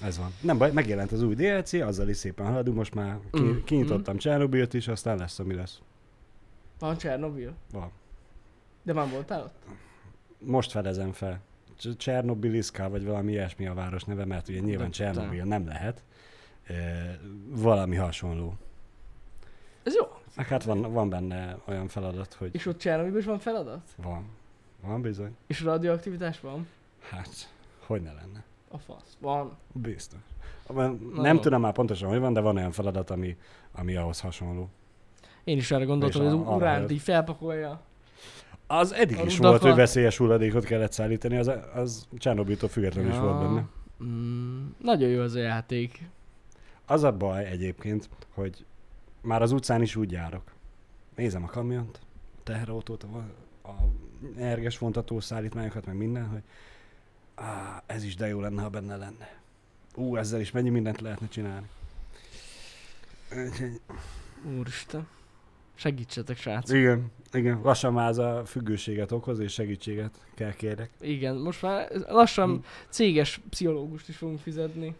ez 0.00 0.18
van. 0.18 0.30
Nem 0.40 0.58
baj, 0.58 0.72
megjelent 0.72 1.12
az 1.12 1.22
új 1.22 1.34
DLC, 1.34 1.72
azzal 1.72 2.08
is 2.08 2.16
szépen 2.16 2.46
haladunk, 2.46 2.76
most 2.76 2.94
már 2.94 3.18
ki, 3.32 3.40
Mm, 3.40 3.56
kinyitottam 3.64 4.16
Csernobylt 4.16 4.74
is, 4.74 4.88
aztán 4.88 5.18
lesz, 5.18 5.38
ami 5.38 5.54
lesz. 5.54 5.80
Van 6.78 6.96
Csernobyl? 6.96 7.54
Van. 7.72 7.90
De 8.82 8.92
már 8.92 9.08
voltál 9.10 9.42
ott? 9.42 9.54
Most 10.38 10.70
fedezem 10.70 11.12
fel. 11.12 11.40
Csernobyliszka, 11.96 12.88
vagy 12.88 13.04
valami 13.04 13.32
ilyesmi 13.32 13.66
a 13.66 13.74
város 13.74 14.04
neve, 14.04 14.24
mert 14.24 14.48
ugye 14.48 14.60
nyilván 14.60 14.90
Csernobyl 14.90 15.44
nem 15.44 15.66
lehet. 15.66 16.02
E, 16.66 16.74
valami 17.48 17.96
hasonló. 17.96 18.54
Ez 19.82 19.94
jó. 19.94 20.04
Meg 20.36 20.46
Hát 20.46 20.64
van, 20.64 20.92
van 20.92 21.08
benne 21.08 21.58
olyan 21.64 21.88
feladat, 21.88 22.32
hogy 22.34 22.50
És 22.54 22.66
ott 22.66 22.78
Csernobylban 22.78 23.18
is 23.20 23.24
van 23.26 23.38
feladat? 23.38 23.88
van. 23.96 24.28
Van 24.80 25.02
bizony. 25.02 25.36
És 25.46 25.62
radioaktivitás 25.62 26.40
van? 26.40 26.66
Hát, 27.10 27.52
hogy 27.86 28.02
ne 28.02 28.12
lenne. 28.12 28.44
A 28.70 28.78
fasz. 28.78 29.16
Van. 29.20 29.56
Biztos. 29.72 30.20
Na 30.68 30.98
Nem 31.14 31.34
jó. 31.34 31.40
tudom 31.40 31.60
már 31.60 31.72
pontosan, 31.72 32.08
hogy 32.08 32.18
van, 32.18 32.32
de 32.32 32.40
van 32.40 32.56
olyan 32.56 32.72
feladat, 32.72 33.10
ami, 33.10 33.36
ami 33.72 33.96
ahhoz 33.96 34.20
hasonló. 34.20 34.68
Én 35.44 35.56
is 35.56 35.70
arra 35.70 35.84
gondoltam, 35.84 36.22
hogy 36.22 36.46
az 36.46 36.56
uránt 36.56 36.90
így 36.90 37.00
felpakolja. 37.00 37.80
Az 38.66 38.92
eddig 38.92 39.20
is 39.24 39.38
volt, 39.38 39.62
hogy 39.62 39.74
veszélyes 39.74 40.16
hulladékot 40.16 40.64
kellett 40.64 40.92
szállítani, 40.92 41.36
az, 41.36 41.50
az 41.74 42.08
Csernobiltól 42.18 42.68
függetlenül 42.68 43.10
is 43.10 43.18
volt 43.18 43.38
benne. 43.38 43.68
Mm, 44.04 44.66
nagyon 44.78 45.08
jó 45.08 45.20
az 45.20 45.34
a 45.34 45.40
játék. 45.40 46.10
Az 46.86 47.02
a 47.02 47.12
baj 47.12 47.44
egyébként, 47.44 48.08
hogy 48.34 48.64
már 49.20 49.42
az 49.42 49.52
utcán 49.52 49.82
is 49.82 49.96
úgy 49.96 50.10
járok. 50.10 50.42
Nézem 51.16 51.42
a 51.42 51.46
kamiont, 51.46 52.00
a 52.38 52.42
teherautót, 52.42 53.02
a, 53.02 53.16
a 53.68 53.74
erges 54.38 54.78
vontató 54.78 55.20
szállítmányokat, 55.20 55.86
meg 55.86 55.96
minden, 55.96 56.26
hogy 56.26 56.42
á, 57.40 57.82
ez 57.86 58.04
is 58.04 58.16
de 58.16 58.26
jó 58.26 58.40
lenne, 58.40 58.62
ha 58.62 58.68
benne 58.68 58.96
lenne. 58.96 59.36
Ú, 59.94 60.16
ezzel 60.16 60.40
is 60.40 60.50
mennyi 60.50 60.68
mindent 60.70 61.00
lehetne 61.00 61.28
csinálni. 61.28 61.66
Úristen. 64.58 65.06
Segítsetek, 65.74 66.36
srácok. 66.36 66.76
Igen, 66.76 67.10
igen, 67.32 67.60
lassan 67.62 67.92
már 67.92 68.08
ez 68.08 68.18
a 68.18 68.42
függőséget 68.46 69.12
okoz, 69.12 69.38
és 69.38 69.52
segítséget 69.52 70.20
kell 70.34 70.52
kérek. 70.52 70.90
Igen, 71.00 71.36
most 71.36 71.62
már 71.62 71.90
lassan 72.08 72.50
Hm. 72.50 72.64
céges 72.88 73.40
pszichológust 73.50 74.08
is 74.08 74.16
fogunk 74.16 74.40
fizetni. 74.40 74.94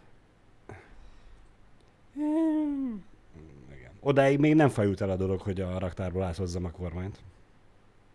Igen. 2.15 3.01
Odáig 3.99 4.39
még 4.39 4.55
nem 4.55 4.69
fajult 4.69 5.01
el 5.01 5.09
a 5.09 5.15
dolog, 5.15 5.41
hogy 5.41 5.61
a 5.61 5.79
raktárból 5.79 6.23
áthozzam 6.23 6.65
a 6.65 6.71
kormányt. 6.71 7.19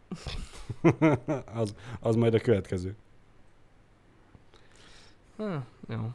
az, 1.62 1.74
az 2.00 2.14
majd 2.16 2.34
a 2.34 2.40
következő. 2.40 2.94
Ha, 5.36 5.64
jó. 5.88 6.10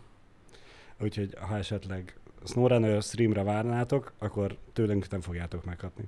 Úgyhogy 1.02 1.36
ha 1.40 1.58
esetleg 1.58 2.18
SnowRunner 2.46 3.02
streamre 3.02 3.44
várnátok, 3.44 4.12
akkor 4.18 4.58
tőlünk 4.74 5.10
nem 5.10 5.22
fogjátok 5.22 5.66
megkapni. 5.66 6.04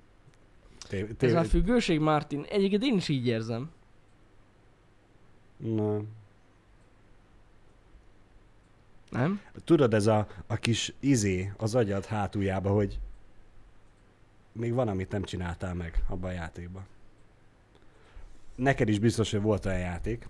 Té- 0.88 1.24
Ez 1.24 1.34
már 1.34 1.46
függőség, 1.46 2.00
Martin. 2.00 2.46
Egyébként 2.50 2.84
én 2.84 2.96
is 2.96 3.08
így 3.08 3.28
érzem. 3.28 3.72
Na. 5.58 6.02
Nem? 9.10 9.42
Tudod, 9.64 9.94
ez 9.94 10.08
a, 10.08 10.28
a 10.48 10.56
kis 10.56 10.94
izé 11.00 11.52
az 11.58 11.76
agyad 11.76 12.06
hátuljába, 12.06 12.70
hogy 12.70 13.00
még 14.52 14.74
van, 14.74 14.88
amit 14.88 15.12
nem 15.12 15.24
csináltál 15.24 15.74
meg 15.74 16.04
abban 16.08 16.30
a 16.30 16.34
játékban. 16.34 16.86
Neked 18.56 18.90
is 18.90 19.00
biztos, 19.00 19.32
hogy 19.32 19.42
volt 19.42 19.66
olyan 19.66 19.80
játék, 19.80 20.28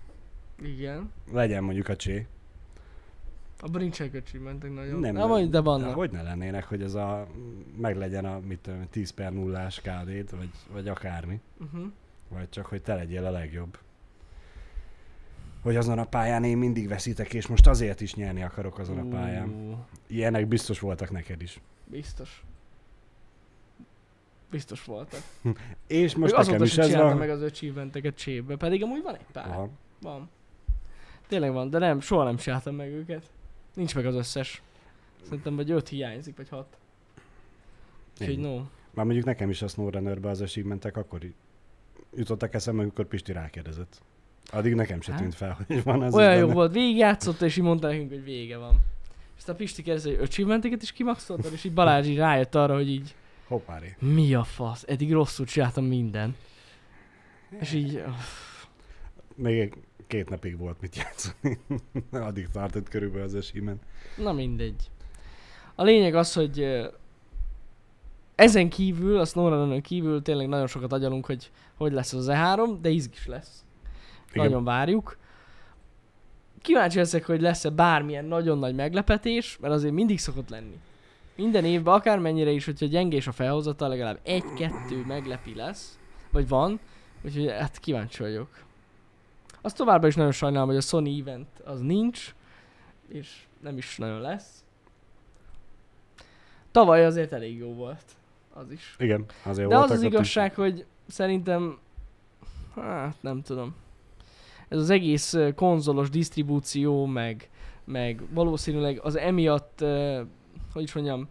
Igen. 0.62 1.12
legyen 1.32 1.64
mondjuk 1.64 1.88
a 1.88 1.96
csé. 1.96 2.26
Abban 3.64 3.80
nincsenek 3.80 4.40
mentek 4.42 4.72
nagyon. 4.72 5.00
Nem, 5.00 5.14
Nem, 5.14 5.28
vagy, 5.28 5.44
de 5.44 5.50
De 5.50 5.60
vannak. 5.60 5.94
hogy 5.94 6.10
ne 6.10 6.22
lennének, 6.22 6.64
hogy 6.64 6.82
ez 6.82 6.94
a, 6.94 7.26
meglegyen 7.76 8.24
a 8.24 8.40
mit 8.40 8.58
tudom, 8.58 8.86
10 8.90 9.10
per 9.10 9.32
0 9.32 9.66
kd 9.82 10.36
vagy, 10.36 10.50
vagy 10.72 10.88
akármi. 10.88 11.40
Uh-huh. 11.60 11.92
Vagy 12.28 12.48
csak, 12.48 12.66
hogy 12.66 12.82
te 12.82 12.94
legyél 12.94 13.24
a 13.24 13.30
legjobb. 13.30 13.78
Hogy 15.62 15.76
azon 15.76 15.98
a 15.98 16.04
pályán 16.04 16.44
én 16.44 16.56
mindig 16.58 16.88
veszítek, 16.88 17.34
és 17.34 17.46
most 17.46 17.66
azért 17.66 18.00
is 18.00 18.14
nyerni 18.14 18.42
akarok 18.42 18.78
azon 18.78 18.98
a 18.98 19.08
pályán. 19.16 19.48
Ú, 19.48 19.84
Ilyenek 20.06 20.46
biztos 20.46 20.80
voltak 20.80 21.10
neked 21.10 21.42
is. 21.42 21.60
Biztos. 21.84 22.44
Biztos 24.50 24.84
voltak. 24.84 25.20
És 25.86 26.14
most 26.14 26.34
Most 26.36 26.46
nekem 26.50 26.62
is 26.64 26.78
ez 26.78 26.94
van. 26.94 27.16
meg 27.16 27.30
az 27.30 27.42
achievementeket 27.42 28.14
csébe, 28.14 28.56
pedig 28.56 28.82
amúgy 28.82 29.02
van 29.02 29.14
egy 29.14 29.26
pár. 29.32 29.46
Aha. 29.48 29.68
Van. 30.00 30.30
Tényleg 31.28 31.52
van, 31.52 31.70
de 31.70 31.78
nem, 31.78 32.00
soha 32.00 32.24
nem 32.24 32.36
csináltam 32.36 32.74
meg 32.74 32.90
őket. 32.92 33.30
Nincs 33.74 33.94
meg 33.94 34.06
az 34.06 34.14
összes. 34.14 34.62
Szerintem 35.22 35.56
vagy 35.56 35.70
öt 35.70 35.88
hiányzik, 35.88 36.36
vagy 36.36 36.48
hat. 36.48 36.76
Úgyhogy 38.20 38.38
no. 38.38 38.56
Már 38.94 39.04
mondjuk 39.04 39.24
nekem 39.26 39.50
is 39.50 39.62
a 39.62 39.68
SnowRunner-be 39.68 40.28
az 40.28 40.40
achievementek 40.40 40.96
akkor 40.96 41.20
jutottak 42.16 42.54
eszembe, 42.54 42.82
amikor 42.82 43.04
Pisti 43.06 43.32
rákérdezett. 43.32 44.00
Addig 44.50 44.74
nekem 44.74 45.00
se 45.00 45.12
Hát. 45.12 45.20
tűnt 45.20 45.34
fel, 45.34 45.58
hogy 45.66 45.82
van 45.82 46.02
az 46.02 46.14
Olyan 46.14 46.34
jó 46.34 46.40
benne. 46.40 46.52
volt, 46.54 46.72
végigjátszotta, 46.72 47.44
és 47.44 47.56
így 47.56 47.64
mondta 47.64 47.86
nekünk, 47.88 48.08
hogy 48.10 48.24
vége 48.24 48.56
van. 48.56 48.72
És 49.10 49.38
aztán 49.38 49.56
Pisti 49.56 49.82
kérdezte, 49.82 50.08
hogy 50.10 50.18
achievementeket 50.20 50.82
is 50.82 50.92
kimaxoltad, 50.92 51.52
és 51.52 51.64
így 51.64 51.72
Balázs 51.74 52.06
így 52.06 52.16
rájött 52.16 52.54
arra, 52.54 52.74
hogy 52.74 52.88
így 52.90 53.14
Hoppári. 53.46 53.94
mi 53.98 54.34
a 54.34 54.44
fasz, 54.44 54.84
eddig 54.88 55.12
rosszul 55.12 55.46
csináltam 55.46 55.84
minden. 55.84 56.36
És 57.60 57.72
így, 57.72 57.94
öh, 57.94 58.04
Még 59.34 59.74
két 60.12 60.28
napig 60.28 60.58
volt 60.58 60.80
mit 60.80 60.96
játszani. 60.96 61.58
Addig 62.28 62.48
tartott 62.48 62.88
körülbelül 62.88 63.24
az 63.24 63.34
achievement. 63.34 63.82
na 64.16 64.32
mindegy. 64.32 64.90
A 65.74 65.82
lényeg 65.82 66.14
az, 66.14 66.32
hogy 66.32 66.86
ezen 68.34 68.68
kívül, 68.68 69.18
a 69.18 69.24
snowrunner 69.24 69.80
kívül 69.80 70.22
tényleg 70.22 70.48
nagyon 70.48 70.66
sokat 70.66 70.92
agyalunk, 70.92 71.26
hogy 71.26 71.50
hogy 71.76 71.92
lesz 71.92 72.12
az 72.12 72.28
E3, 72.30 72.76
de 72.80 72.88
izgis 72.88 73.26
lesz. 73.26 73.64
Igen. 74.32 74.44
Nagyon 74.44 74.64
várjuk. 74.64 75.16
Kíváncsi 76.62 76.98
leszek, 76.98 77.26
hogy 77.26 77.40
lesz-e 77.40 77.70
bármilyen 77.70 78.24
nagyon 78.24 78.58
nagy 78.58 78.74
meglepetés, 78.74 79.58
mert 79.60 79.74
azért 79.74 79.94
mindig 79.94 80.18
szokott 80.18 80.48
lenni. 80.48 80.78
Minden 81.36 81.64
évben, 81.64 81.94
akármennyire 81.94 82.50
is, 82.50 82.64
hogyha 82.64 82.86
gyengés 82.86 83.26
a 83.26 83.32
felhozata, 83.32 83.88
legalább 83.88 84.18
egy-kettő 84.22 85.04
meglepi 85.06 85.54
lesz, 85.54 85.98
vagy 86.30 86.48
van, 86.48 86.80
úgyhogy 87.22 87.50
hát 87.50 87.78
kíváncsi 87.78 88.22
vagyok. 88.22 88.48
Azt 89.62 89.76
továbbra 89.76 90.08
is 90.08 90.14
nagyon 90.14 90.32
sajnálom, 90.32 90.68
hogy 90.68 90.76
a 90.76 90.80
Sony 90.80 91.18
event 91.20 91.48
az 91.64 91.80
nincs, 91.80 92.34
és 93.08 93.46
nem 93.60 93.76
is 93.76 93.96
nagyon 93.96 94.20
lesz. 94.20 94.64
Tavaly 96.70 97.04
azért 97.04 97.32
elég 97.32 97.58
jó 97.58 97.74
volt, 97.74 98.04
az 98.54 98.70
is. 98.70 98.94
Igen, 98.98 99.24
azért 99.42 99.68
De 99.68 99.74
az 99.74 99.80
voltak 99.80 99.90
az 99.90 99.98
ott 99.98 100.04
is. 100.04 100.12
igazság, 100.12 100.54
hogy 100.54 100.86
szerintem, 101.08 101.78
hát 102.74 103.16
nem 103.20 103.42
tudom, 103.42 103.74
ez 104.68 104.78
az 104.78 104.90
egész 104.90 105.36
konzolos 105.54 106.10
disztribúció, 106.10 107.06
meg, 107.06 107.50
meg 107.84 108.22
valószínűleg 108.30 109.00
az 109.02 109.16
emiatt, 109.16 109.84
hogy 110.72 110.82
is 110.82 110.92
mondjam, 110.94 111.28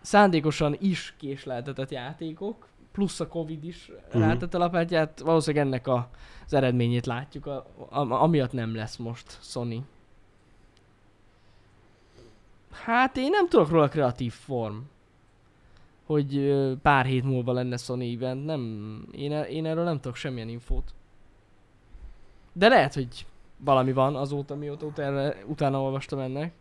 szándékosan 0.00 0.76
is 0.80 1.14
késleltetett 1.18 1.90
játékok, 1.90 2.68
plusz 3.00 3.20
a 3.20 3.28
Covid 3.28 3.64
is 3.64 3.88
uh-huh. 3.88 4.22
rátette 4.22 4.58
lapátját, 4.58 5.20
valószínűleg 5.20 5.66
ennek 5.66 5.86
a, 5.86 6.08
az 6.46 6.52
eredményét 6.52 7.06
látjuk, 7.06 7.46
a, 7.46 7.66
a, 7.88 8.22
amiatt 8.22 8.52
nem 8.52 8.74
lesz 8.74 8.96
most 8.96 9.38
Sony. 9.40 9.84
Hát 12.70 13.16
én 13.16 13.30
nem 13.30 13.48
tudok 13.48 13.70
róla 13.70 13.88
kreatív 13.88 14.32
form 14.32 14.76
hogy 16.06 16.54
pár 16.82 17.04
hét 17.04 17.24
múlva 17.24 17.52
lenne 17.52 17.76
Sony 17.76 18.02
event, 18.02 18.44
nem, 18.44 19.04
én, 19.12 19.32
e- 19.32 19.48
én 19.48 19.66
erről 19.66 19.84
nem 19.84 20.00
tudok 20.00 20.16
semmilyen 20.16 20.48
infót. 20.48 20.94
De 22.52 22.68
lehet, 22.68 22.94
hogy 22.94 23.26
valami 23.56 23.92
van 23.92 24.16
azóta, 24.16 24.54
mióta 24.54 24.86
utána, 24.86 25.32
utána 25.46 25.82
olvastam 25.82 26.18
ennek. 26.18 26.52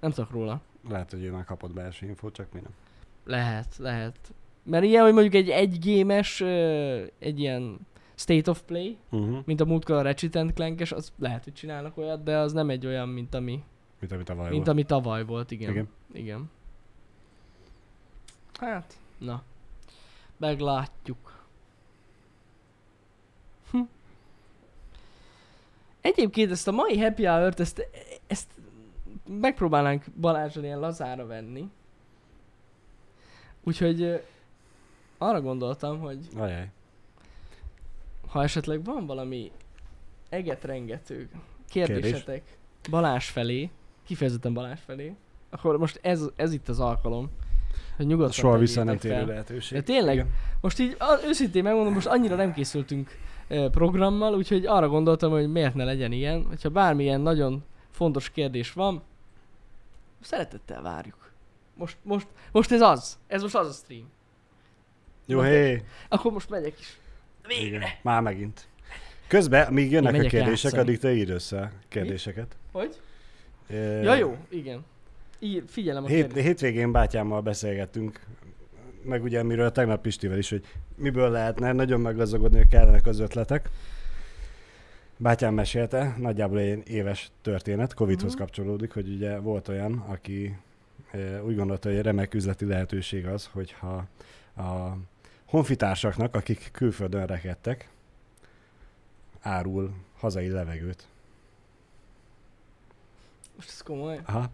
Nem 0.00 0.10
tudok 0.10 0.30
róla. 0.30 0.60
Lehet, 0.88 1.10
hogy 1.10 1.22
ő 1.22 1.30
már 1.30 1.44
kapott 1.44 1.72
belső 1.72 2.06
infót, 2.06 2.34
csak 2.34 2.52
mi 2.52 2.60
nem. 2.60 2.74
Lehet, 3.24 3.76
lehet. 3.76 4.32
Mert 4.70 4.84
ilyen, 4.84 5.02
hogy 5.04 5.12
mondjuk 5.12 5.34
egy 5.34 5.48
egygémes, 5.48 6.40
egy 7.18 7.40
ilyen 7.40 7.78
state 8.14 8.50
of 8.50 8.62
play, 8.62 8.96
Uh-huh. 9.10 9.38
mint 9.44 9.60
a 9.60 9.64
múltkor 9.64 9.96
a 9.96 10.02
Ratchet 10.02 10.52
Clankes, 10.54 10.92
az 10.92 11.12
lehet, 11.18 11.44
hogy 11.44 11.52
csinálnak 11.52 11.96
olyat, 11.96 12.22
de 12.22 12.36
az 12.36 12.52
nem 12.52 12.70
egy 12.70 12.86
olyan, 12.86 13.08
mint 13.08 13.34
ami, 13.34 13.62
Mint 14.00 14.12
amit 14.12 14.26
tavaly 14.26 14.44
mint 14.50 14.56
volt. 14.56 14.68
ami 14.68 14.82
tavaly 14.84 15.24
volt, 15.24 15.50
igen. 15.50 15.70
Igen. 15.70 15.88
Igen. 16.12 16.50
Hát, 18.60 18.98
na. 19.18 19.42
Meglátjuk. 20.36 21.44
Hm. 23.70 23.80
Egyébként 26.00 26.50
ezt 26.50 26.68
a 26.68 26.72
mai 26.72 26.98
happy 26.98 27.24
hour-t, 27.24 27.60
ezt, 27.60 27.86
ezt 28.26 28.48
megpróbálnánk 29.28 30.04
Balázsra 30.20 30.62
ilyen 30.62 30.78
lazára 30.80 31.26
venni. 31.26 31.70
Úgyhogy 33.64 34.22
arra 35.18 35.40
gondoltam, 35.40 36.00
hogy 36.00 36.18
Ajaj. 36.36 36.70
ha 38.28 38.42
esetleg 38.42 38.84
van 38.84 39.06
valami 39.06 39.50
eget-rengető 40.28 41.28
kérdésetek 41.68 42.56
Balázs 42.90 43.28
felé, 43.28 43.70
kifejezetten 44.06 44.54
Balázs 44.54 44.80
felé, 44.80 45.14
akkor 45.50 45.78
most 45.78 45.98
ez, 46.02 46.22
ez 46.36 46.52
itt 46.52 46.68
az 46.68 46.80
alkalom, 46.80 47.30
hogy 47.96 48.06
nyugodtan 48.06 48.32
Soha 48.32 48.58
vissza 48.58 48.82
nem 48.82 48.98
térő 48.98 49.26
lehetőség. 49.26 49.78
De 49.78 49.84
tényleg? 49.84 50.14
Igen. 50.14 50.30
Most 50.60 50.78
így 50.78 50.96
őszintén 51.26 51.62
megmondom, 51.62 51.92
most 51.92 52.06
annyira 52.06 52.36
nem 52.36 52.52
készültünk 52.52 53.18
programmal, 53.70 54.34
úgyhogy 54.34 54.66
arra 54.66 54.88
gondoltam, 54.88 55.30
hogy 55.30 55.50
miért 55.50 55.74
ne 55.74 55.84
legyen 55.84 56.12
ilyen. 56.12 56.44
Hogyha 56.44 56.68
bármilyen 56.68 57.20
nagyon 57.20 57.64
fontos 57.90 58.30
kérdés 58.30 58.72
van, 58.72 59.02
szeretettel 60.20 60.82
várjuk. 60.82 61.30
Most, 61.74 61.96
most, 62.02 62.26
most 62.52 62.72
ez 62.72 62.80
az. 62.80 63.18
Ez 63.26 63.42
most 63.42 63.54
az 63.54 63.68
a 63.68 63.72
stream. 63.72 64.10
Jó, 65.30 65.40
hé! 65.40 65.82
Akkor 66.08 66.32
most 66.32 66.50
megyek 66.50 66.78
is. 66.80 66.98
Igen. 67.66 67.82
Már 68.02 68.20
megint. 68.22 68.66
Közben, 69.26 69.72
míg 69.72 69.90
jönnek 69.90 70.14
Én 70.14 70.20
a 70.20 70.28
kérdések, 70.28 70.62
játszani. 70.62 70.82
addig 70.82 70.98
te 70.98 71.14
írd 71.14 71.30
össze 71.30 71.60
a 71.60 71.70
kérdéseket. 71.88 72.56
Hogy? 72.72 73.00
Ö, 73.70 74.02
Ja 74.02 74.14
jó, 74.14 74.36
igen. 74.48 74.84
Ír, 75.38 75.62
figyelem 75.66 76.04
a 76.04 76.06
Hét, 76.06 76.32
hétvégén 76.32 76.92
bátyámmal 76.92 77.40
beszélgettünk, 77.40 78.20
meg 79.02 79.22
ugye 79.22 79.42
miről 79.42 79.72
tegnap 79.72 80.02
Pistivel 80.02 80.38
is, 80.38 80.50
hogy 80.50 80.64
miből 80.94 81.30
lehetne 81.30 81.72
nagyon 81.72 82.00
meggazdagodni, 82.00 82.56
hogy 82.56 82.68
kellenek 82.68 83.06
az 83.06 83.18
ötletek. 83.18 83.68
Bátyám 85.16 85.54
mesélte, 85.54 86.14
nagyjából 86.18 86.58
egy 86.58 86.88
éves 86.88 87.30
történet, 87.42 87.94
Covidhoz 87.94 88.32
Mhm. 88.32 88.40
kapcsolódik, 88.42 88.92
hogy 88.92 89.08
ugye 89.08 89.38
volt 89.38 89.68
olyan, 89.68 89.92
aki 90.06 90.56
úgy 91.46 91.56
gondolta, 91.56 91.88
hogy 91.88 92.00
remek 92.00 92.34
üzleti 92.34 92.64
lehetőség 92.64 93.26
az, 93.26 93.48
hogyha 93.52 94.06
a 94.56 94.96
honfitársaknak, 95.48 96.34
akik 96.34 96.68
külföldön 96.72 97.26
rekedtek, 97.26 97.88
árul 99.40 99.94
hazai 100.18 100.48
levegőt. 100.48 101.06
Most 103.56 103.68
ez 103.68 103.82
komoly. 103.82 104.20
Aha. 104.24 104.50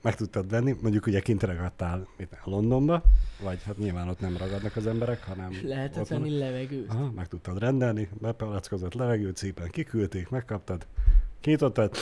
Meg 0.00 0.14
tudtad 0.14 0.50
venni, 0.50 0.76
mondjuk 0.80 1.06
ugye 1.06 1.20
kint 1.20 1.42
ragadtál 1.42 2.08
mit, 2.16 2.36
Londonba, 2.44 3.02
vagy 3.40 3.62
hát 3.62 3.78
nyilván 3.78 4.08
ott 4.08 4.20
nem 4.20 4.36
ragadnak 4.36 4.76
az 4.76 4.86
emberek, 4.86 5.24
hanem 5.24 5.50
És 5.50 5.62
lehetett 5.62 6.08
venni 6.08 6.38
levegőt. 6.38 6.90
Aha, 6.90 7.10
meg 7.10 7.28
tudtad 7.28 7.58
rendelni, 7.58 8.08
bepalackozott 8.20 8.94
levegőt, 8.94 9.36
szépen 9.36 9.70
kiküldték, 9.70 10.28
megkaptad, 10.28 10.86
kinyitottad, 11.40 11.96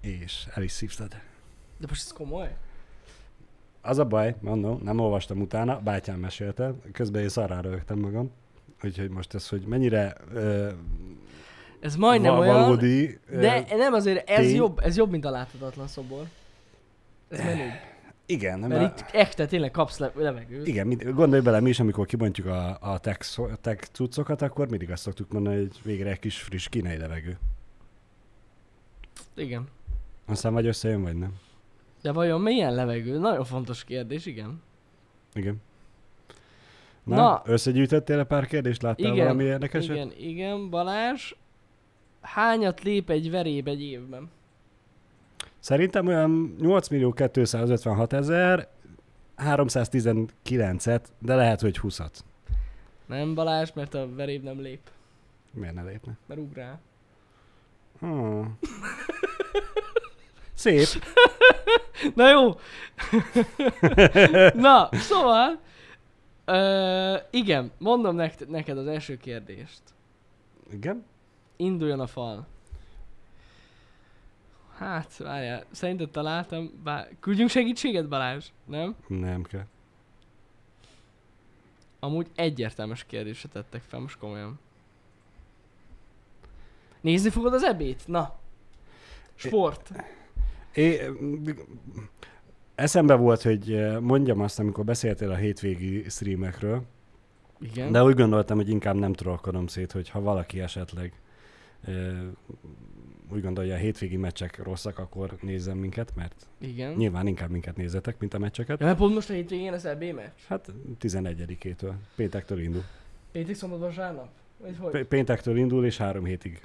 és 0.00 0.46
el 0.54 0.62
is 0.62 0.72
szívtad. 0.72 1.10
De 1.78 1.86
most 1.88 2.02
ez 2.02 2.12
komoly? 2.12 2.56
Az 3.82 3.98
a 3.98 4.04
baj, 4.04 4.34
mondom, 4.40 4.80
nem 4.82 4.98
olvastam 4.98 5.40
utána, 5.40 5.80
bátyám 5.80 6.18
mesélte, 6.18 6.74
közben 6.92 7.22
én 7.22 7.28
szarrá 7.28 7.60
rögtem 7.60 7.98
magam, 7.98 8.30
úgyhogy 8.84 9.08
most 9.10 9.34
ez, 9.34 9.48
hogy 9.48 9.62
mennyire 9.66 10.14
ö, 10.34 10.70
Ez 11.80 11.96
majdnem 11.96 12.32
va- 12.32 12.40
olyan, 12.40 12.60
valódi, 12.60 13.18
ö, 13.30 13.40
de 13.40 13.64
nem 13.76 13.92
azért, 13.92 14.30
ez 14.30 14.46
tény. 14.46 14.54
jobb, 14.54 14.78
ez 14.78 14.96
jobb, 14.96 15.10
mint 15.10 15.24
a 15.24 15.30
láthatatlan 15.30 15.86
szobor. 15.86 16.24
Ez 17.28 17.38
menőbb. 17.38 17.70
igen, 18.26 18.58
nem, 18.58 18.68
Mert 18.68 19.00
itt 19.00 19.06
ekte 19.14 19.46
tényleg 19.46 19.70
kapsz 19.70 19.98
le- 19.98 20.12
levegőt. 20.14 20.66
Igen, 20.66 20.86
mind, 20.86 21.02
gondolj 21.04 21.42
bele, 21.42 21.60
mi 21.60 21.68
is, 21.68 21.80
amikor 21.80 22.06
kibontjuk 22.06 22.46
a, 22.46 22.78
a 22.80 22.98
tech, 22.98 23.40
a 23.40 23.56
tech 23.60 23.88
cuccokat, 23.92 24.42
akkor 24.42 24.68
mindig 24.68 24.90
azt 24.90 25.02
szoktuk 25.02 25.32
mondani, 25.32 25.56
hogy 25.56 25.80
végre 25.82 26.10
egy 26.10 26.18
kis 26.18 26.40
friss 26.42 26.68
kínai 26.68 26.96
levegő. 26.96 27.38
Igen. 29.34 29.68
Aztán 30.26 30.52
vagy 30.52 30.66
összejön, 30.66 31.02
vagy 31.02 31.16
nem. 31.16 31.32
De 32.02 32.12
vajon 32.12 32.40
milyen 32.40 32.74
levegő? 32.74 33.18
Nagyon 33.18 33.44
fontos 33.44 33.84
kérdés, 33.84 34.26
igen. 34.26 34.62
Igen. 35.34 35.56
Na, 37.04 37.14
Na. 37.14 37.42
Összegyűjtöttél 37.44 38.24
pár 38.24 38.46
kérdést? 38.46 38.82
Láttál 38.82 39.12
Igen, 39.12 39.24
valami 39.24 39.44
érdekeset? 39.44 39.90
Igen, 39.96 40.12
igen, 40.18 40.70
Balázs. 40.70 41.32
Hányat 42.20 42.82
lép 42.82 43.10
egy 43.10 43.30
veréb 43.30 43.68
egy 43.68 43.82
évben? 43.82 44.30
Szerintem 45.58 46.06
olyan 46.06 46.54
8 46.60 46.88
millió 46.88 47.12
256 47.12 48.12
ezer, 48.12 48.68
319-et, 49.38 51.00
de 51.18 51.34
lehet, 51.34 51.60
hogy 51.60 51.78
20-at. 51.82 52.12
Nem 53.06 53.34
Balázs, 53.34 53.70
mert 53.74 53.94
a 53.94 54.14
veréb 54.14 54.42
nem 54.42 54.60
lép, 54.60 54.80
Miért 55.52 55.74
ne 55.74 55.82
lépne? 55.82 56.16
mert 56.26 56.40
ugrál. 56.40 56.80
Hmm. 57.98 58.58
Szép. 60.62 61.04
Na 62.14 62.30
jó. 62.30 62.58
Na, 64.68 64.88
szóval, 64.92 65.60
ö, 66.44 67.16
igen, 67.30 67.72
mondom 67.78 68.14
neked, 68.14 68.48
neked 68.48 68.78
az 68.78 68.86
első 68.86 69.16
kérdést. 69.16 69.80
Igen? 70.70 71.04
Induljon 71.56 72.00
a 72.00 72.06
fal. 72.06 72.46
Hát, 74.76 75.16
várjál, 75.16 75.64
szerinted 75.70 76.10
találtam, 76.10 76.80
bár... 76.84 77.08
Küldjünk 77.20 77.50
segítséget, 77.50 78.08
Balázs? 78.08 78.46
Nem? 78.64 78.96
Nem 79.06 79.42
kell. 79.42 79.66
Amúgy 82.00 82.26
egyértelműs 82.34 83.04
kérdésre 83.04 83.48
tettek 83.48 83.82
fel, 83.88 84.00
most 84.00 84.18
komolyan. 84.18 84.58
Nézni 87.00 87.30
fogod 87.30 87.54
az 87.54 87.62
ebét? 87.62 88.02
Na. 88.06 88.34
Sport. 89.34 89.90
É, 89.96 90.20
eszembe 92.74 93.14
volt, 93.14 93.42
hogy 93.42 93.72
eh, 93.72 94.00
mondjam 94.00 94.40
azt, 94.40 94.58
amikor 94.58 94.84
beszéltél 94.84 95.30
a 95.30 95.34
hétvégi 95.34 96.04
streamekről, 96.08 96.82
Igen. 97.60 97.92
de 97.92 98.02
úgy 98.02 98.14
gondoltam, 98.14 98.56
hogy 98.56 98.68
inkább 98.68 98.96
nem 98.96 99.12
trollkodom 99.12 99.66
szét, 99.66 99.92
hogy 99.92 100.08
ha 100.08 100.20
valaki 100.20 100.60
esetleg 100.60 101.12
ö, 101.86 102.10
úgy 103.32 103.42
gondolja, 103.42 103.74
a 103.74 103.78
hétvégi 103.78 104.16
meccsek 104.16 104.62
rosszak, 104.62 104.98
akkor 104.98 105.36
nézzem 105.40 105.78
minket, 105.78 106.12
mert 106.16 106.46
Igen. 106.58 106.92
nyilván 106.92 107.26
inkább 107.26 107.50
minket 107.50 107.76
nézzetek, 107.76 108.18
mint 108.18 108.34
a 108.34 108.38
meccseket. 108.38 108.80
Ja, 108.80 108.86
mert 108.86 108.98
pont 108.98 109.14
most 109.14 109.30
a 109.30 109.32
hétvégén 109.32 109.72
az 109.72 109.84
EB 109.84 110.02
meccs? 110.02 110.38
Hát 110.48 110.72
11-től, 111.00 111.92
péntektől 112.16 112.60
indul. 112.60 112.82
Péntek, 113.32 113.54
szombat, 113.54 113.78
vasárnap? 113.78 114.28
Vagy 114.60 114.76
hogy? 114.78 114.90
P- 115.00 115.06
péntektől 115.08 115.56
indul, 115.56 115.84
és 115.84 115.96
három 115.96 116.24
hétig. 116.24 116.60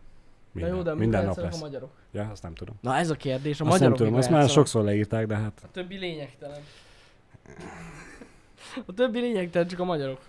Na 0.59 0.65
Minden, 0.65 0.75
jó, 0.77 0.81
de 0.81 0.93
minden 0.99 1.25
nap 1.25 1.37
a 1.37 1.41
lesz. 1.41 1.59
magyarok. 1.59 1.91
Ja, 2.11 2.29
azt 2.31 2.43
nem 2.43 2.53
tudom. 2.55 2.75
Na 2.81 2.95
ez 2.95 3.09
a 3.09 3.15
kérdés, 3.15 3.59
a 3.61 3.63
azt 3.65 3.79
nem 3.79 3.89
magyarok 3.89 3.97
tudom, 3.97 4.11
mikor 4.13 4.19
azt 4.27 4.29
már 4.39 4.49
sokszor 4.49 4.83
leírták, 4.83 5.27
de 5.27 5.35
hát 5.35 5.61
A 5.63 5.71
többi 5.71 5.97
lényegtelen. 5.97 6.59
A 8.85 8.93
többi 8.93 9.19
lényegtelen, 9.19 9.67
csak 9.67 9.79
a 9.79 9.83
magyarok. 9.83 10.19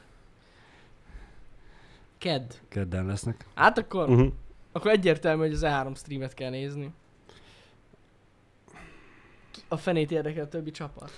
Kedd. 2.18 2.50
kedden 2.68 3.06
lesznek. 3.06 3.44
Hát 3.54 3.78
akkor, 3.78 4.08
Uh-huh. 4.08 4.32
akkor 4.72 4.90
egyértelmű, 4.90 5.42
hogy 5.42 5.52
az 5.52 5.62
E3 5.64 5.96
streamet 5.96 6.34
kell 6.34 6.50
nézni. 6.50 6.90
A 9.68 9.76
fenét 9.76 10.10
érdekel 10.10 10.44
a 10.44 10.48
többi 10.48 10.70
csapat. 10.70 11.10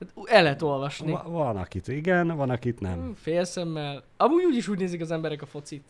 Hát 0.00 0.12
El 0.24 0.42
lehet 0.42 0.62
olvasni. 0.62 1.10
Va- 1.12 1.26
van 1.26 1.56
akit 1.56 1.88
igen, 1.88 2.36
van 2.36 2.50
akit 2.50 2.80
nem. 2.80 2.98
Hmm, 3.00 3.14
Félszemmel. 3.14 4.02
Amúgy 4.16 4.44
úgyis 4.44 4.68
úgy 4.68 4.78
nézik 4.78 5.00
az 5.00 5.10
emberek 5.10 5.42
a 5.42 5.46
focit. 5.46 5.84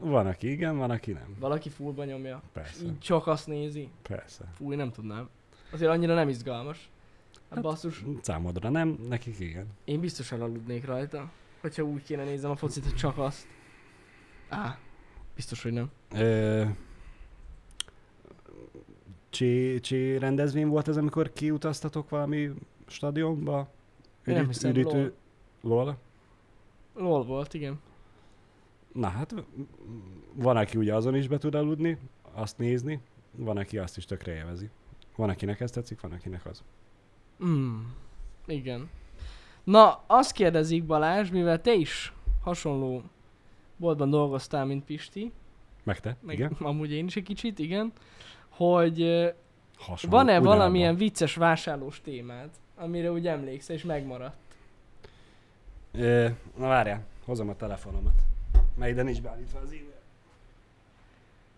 Van 0.00 0.26
aki 0.26 0.50
igen, 0.50 0.76
van 0.78 0.90
aki 0.90 1.12
nem. 1.12 1.36
Valaki 1.38 1.68
fullba 1.68 2.04
nyomja. 2.04 2.42
Persze, 2.52 2.84
Így 2.84 2.98
csak 2.98 3.26
azt 3.26 3.46
nézi. 3.46 3.88
persze. 4.02 4.44
Fúj, 4.54 4.76
nem 4.76 4.92
tudnám. 4.92 5.28
Azért 5.72 5.90
annyira 5.90 6.14
nem 6.14 6.28
izgalmas. 6.28 6.90
Hát 7.34 7.42
Hát- 7.54 7.62
basszus, 7.62 8.04
Számodra 8.20 8.68
nem, 8.68 8.98
nekik 9.08 9.38
igen. 9.40 9.66
én 9.84 10.00
biztosan 10.00 10.40
aludnék 10.40 10.84
rajta. 10.86 11.30
Hogyha 11.60 11.82
úgy 11.82 12.02
kéne 12.02 12.24
nézem 12.24 12.50
a 12.50 12.56
focit, 12.56 12.84
hogy 12.84 12.94
csak 12.94 13.18
azt. 13.18 13.46
Á, 14.48 14.78
biztos, 15.34 15.62
hogy 15.62 15.72
nem. 15.72 15.90
Ö, 16.14 16.64
Csé, 19.30 19.78
csé 19.80 20.16
rendezvény 20.16 20.66
volt 20.66 20.88
ez, 20.88 20.96
amikor 20.96 21.32
kiutaztatok 21.32 22.08
valami 22.08 22.50
stadionba? 22.86 23.68
Én 24.26 24.34
nem 24.34 24.46
hiszem, 24.46 24.70
üdítő... 24.70 25.12
LOL. 25.60 25.96
LOL 26.94 27.24
volt, 27.24 27.54
igen. 27.54 27.80
Na 28.92 29.08
hát, 29.08 29.34
van, 30.34 30.56
aki 30.56 30.78
ugye 30.78 30.94
azon 30.94 31.14
is 31.16 31.28
be 31.28 31.38
tud 31.38 31.54
aludni, 31.54 31.98
azt 32.32 32.58
nézni, 32.58 33.00
van, 33.36 33.56
aki 33.56 33.78
azt 33.78 33.96
is 33.96 34.04
tökre 34.04 34.32
élvezi. 34.34 34.70
Van, 35.16 35.28
akinek 35.28 35.60
ez 35.60 35.70
tetszik, 35.70 36.00
van, 36.00 36.12
akinek 36.12 36.46
az. 36.46 36.62
Mm, 37.44 37.80
igen. 38.46 38.90
Na, 39.64 40.02
azt 40.06 40.32
kérdezik 40.32 40.84
Balázs, 40.84 41.30
mivel 41.30 41.60
te 41.60 41.72
is 41.74 42.12
hasonló 42.42 43.02
boltban 43.76 44.10
dolgoztál, 44.10 44.64
mint 44.64 44.84
Pisti, 44.84 45.32
Meg 45.84 46.00
te? 46.00 46.16
meg 46.20 46.34
Igen? 46.34 46.52
amúgy 46.60 46.92
én 46.92 47.06
is 47.06 47.16
egy 47.16 47.22
kicsit, 47.22 47.58
igen, 47.58 47.92
hogy 48.48 49.00
Hasonló. 49.78 50.16
van-e 50.16 50.30
ugyanabban. 50.32 50.56
valamilyen 50.58 50.96
vicces 50.96 51.34
vásárlós 51.34 52.00
témád, 52.00 52.50
amire 52.76 53.12
úgy 53.12 53.26
emlékszel 53.26 53.76
és 53.76 53.84
megmaradt? 53.84 54.36
Ö, 55.92 56.28
na 56.56 56.68
várjál, 56.68 57.04
hozom 57.24 57.48
a 57.48 57.56
telefonomat. 57.56 58.14
Mert 58.80 58.92
ide 58.92 59.02
nincs 59.02 59.20
beállítva 59.22 59.58
az 59.58 59.66
e-mail. 59.68 59.92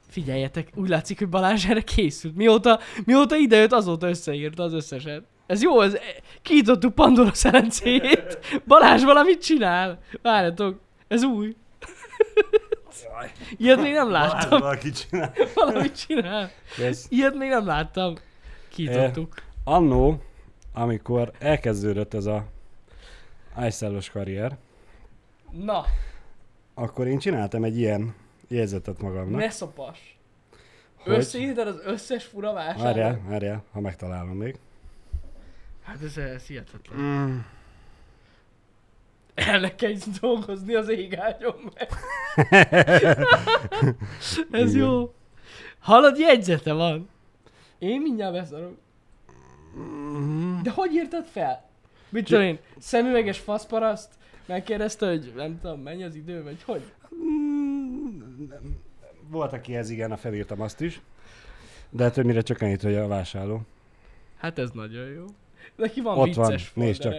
Figyeljetek, 0.09 0.69
úgy 0.75 0.89
látszik, 0.89 1.19
hogy 1.19 1.29
Balázs 1.29 1.67
erre 1.67 1.81
készült. 1.81 2.37
Mióta, 2.37 2.79
mióta 3.05 3.37
idejött, 3.37 3.73
azóta 3.73 4.09
összeírta 4.09 4.63
az 4.63 4.73
összeset. 4.73 5.23
Ez 5.47 5.63
jó, 5.63 5.81
ez, 5.81 5.97
kiítottuk 6.43 6.95
Pandora 6.95 7.35
szerencéjét. 7.35 8.39
Balázs 8.67 9.05
valamit 9.05 9.43
csinál. 9.43 9.99
Várjatok, 10.23 10.81
ez 11.09 11.23
új. 11.23 11.57
Jaj, 13.13 13.31
Ilyet 13.57 13.81
még 13.81 13.93
nem 13.93 14.07
Balázs 14.07 14.33
láttam. 14.33 14.61
valaki 14.61 14.91
csinál. 14.91 15.33
Valamit 15.55 16.07
csinál. 16.07 16.51
Ez 16.79 17.07
Ilyet 17.09 17.35
még 17.35 17.49
nem 17.49 17.67
láttam. 17.67 18.15
Kiítottuk. 18.69 19.35
annó, 19.65 20.23
amikor 20.75 21.31
elkezdődött 21.39 22.15
ez 22.15 22.27
a 22.27 22.45
icellos 23.67 24.11
karrier, 24.11 24.57
Na, 25.51 25.85
akkor 26.75 27.07
én 27.07 27.19
csináltam 27.19 27.65
egy 27.65 27.79
ilyen 27.79 28.15
jegyzetet 28.49 29.01
magamnak. 29.01 29.41
ne 29.41 29.51
szopas. 29.51 30.19
hogy... 30.97 31.15
Összeírtad 31.15 31.67
az 31.67 31.81
összes 31.85 32.25
fura 32.25 32.53
vásárlót? 32.53 32.83
Várjál, 32.85 33.21
várjál, 33.29 33.65
ha 33.73 33.81
megtalálom 33.81 34.37
még. 34.37 34.59
Hát 35.83 36.03
ez, 36.03 36.17
ez 36.17 36.47
hihetetlen. 36.47 37.01
Mm. 37.01 37.39
El 39.35 39.75
kell 39.75 39.93
dolgozni 40.21 40.75
az 40.75 40.89
égágyon 40.89 41.55
meg. 41.75 41.89
Ez 44.51 44.75
Igen. 44.75 44.87
jó. 44.87 45.15
Hallod, 45.79 46.19
jegyzete 46.19 46.73
van. 46.73 47.09
Én 47.79 48.01
mindjárt 48.01 48.33
beszarok. 48.33 48.79
Mm. 49.77 50.63
De 50.63 50.71
hogy 50.71 50.95
írtad 50.95 51.25
fel? 51.25 51.69
Mit 52.09 52.25
tudom 52.25 52.43
én, 52.43 52.59
szemüveges 52.79 53.39
faszparaszt? 53.39 54.13
Megkérdezte, 54.47 55.07
hogy 55.09 55.33
nem 55.37 55.61
tudom, 55.61 55.81
mennyi 55.81 56.03
az 56.05 56.15
idő, 56.15 56.43
vagy 56.43 56.63
hogy? 56.63 56.83
Mm, 57.15 58.51
Volt, 59.29 59.53
akihez 59.53 59.91
igen, 59.91 60.13
a 60.13 60.17
felírtam 60.17 60.61
azt 60.61 60.81
is. 60.81 61.01
De 61.91 62.11
többnyire 62.11 62.41
csökkentít, 62.41 62.83
hogy 62.83 62.95
a 62.95 63.07
vásárló. 63.07 63.61
Hát 64.37 64.59
ez 64.59 64.71
nagyon 64.71 65.09
jó. 65.09 65.25
Neki 65.77 66.01
van 66.01 66.19
Ott 66.19 66.35
van, 66.35 66.47
vicces 66.51 66.73
nézd 66.75 67.01
csak. 67.01 67.13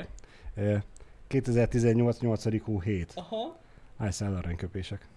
foldere. 0.55 0.73
Ö, 0.73 0.77
2018 1.27 2.19
8. 2.19 2.63
hó 2.63 2.79
7. 2.79 3.11
Aha. 3.15 3.57
Ájszáll 3.97 4.35
aranyköpések. 4.35 5.07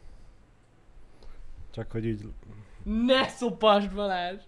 Csak 1.71 1.91
hogy 1.91 2.07
így... 2.07 2.29
Ne 2.83 3.29
szopasd 3.29 3.95
Balázs! 3.95 4.41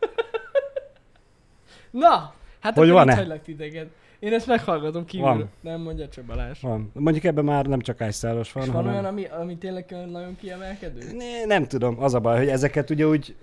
Na, 1.90 2.34
hát 2.60 2.74
Hogy 2.74 2.90
van-e? 2.90 3.14
hagylak 3.14 3.42
titeket. 3.42 3.88
Én 4.20 4.32
ezt 4.32 4.46
meghallgatom 4.46 5.04
kívül. 5.04 5.26
Van. 5.26 5.50
Nem 5.60 5.80
mondja 5.80 6.08
csak 6.08 6.24
Balázs. 6.24 6.60
Van. 6.60 6.90
Mondjuk 6.94 7.24
ebben 7.24 7.44
már 7.44 7.66
nem 7.66 7.80
csak 7.80 8.00
ájszállos 8.00 8.52
van, 8.52 8.62
És 8.62 8.68
van 8.68 8.76
hanem... 8.76 8.92
olyan, 8.92 9.04
ami, 9.04 9.24
ami 9.24 9.56
tényleg 9.56 9.94
nagyon 10.10 10.36
kiemelkedő? 10.36 11.00
Ne, 11.16 11.44
nem 11.44 11.64
tudom, 11.64 12.02
az 12.02 12.14
a 12.14 12.20
baj, 12.20 12.38
hogy 12.38 12.48
ezeket 12.48 12.90
ugye 12.90 13.06
úgy 13.06 13.34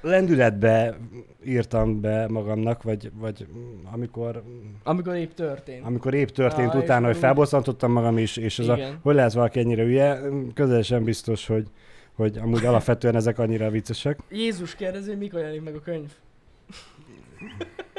lendületbe 0.00 0.96
írtam 1.44 2.00
be 2.00 2.28
magamnak, 2.28 2.82
vagy, 2.82 3.10
vagy 3.14 3.46
amikor, 3.92 4.42
Amikor 4.82 5.14
épp 5.14 5.30
történt. 5.32 5.84
amikor 5.84 6.14
épp 6.14 6.28
történt 6.28 6.74
Ah, 6.74 6.82
utána, 6.82 7.06
hogy 7.06 7.16
felbosszantottam 7.16 7.92
magam 7.92 8.18
is, 8.18 8.36
és 8.36 8.58
ez 8.58 8.68
a, 8.68 8.78
hogy 9.02 9.14
lehet 9.14 9.32
valaki 9.32 9.58
ennyire 9.58 9.82
hülye, 9.82 10.20
közel 10.54 10.82
sem 10.82 11.04
biztos, 11.04 11.46
hogy, 11.46 11.66
hogy 12.14 12.38
amúgy 12.38 12.64
alapvetően 12.64 13.14
ezek 13.16 13.38
annyira 13.38 13.70
viccesek. 13.70 14.18
Jézus 14.30 14.74
kérdezi, 14.74 15.14
mikor 15.14 15.40
jelenik 15.40 15.62
meg 15.62 15.74
a 15.74 15.80
könyv? 15.80 16.12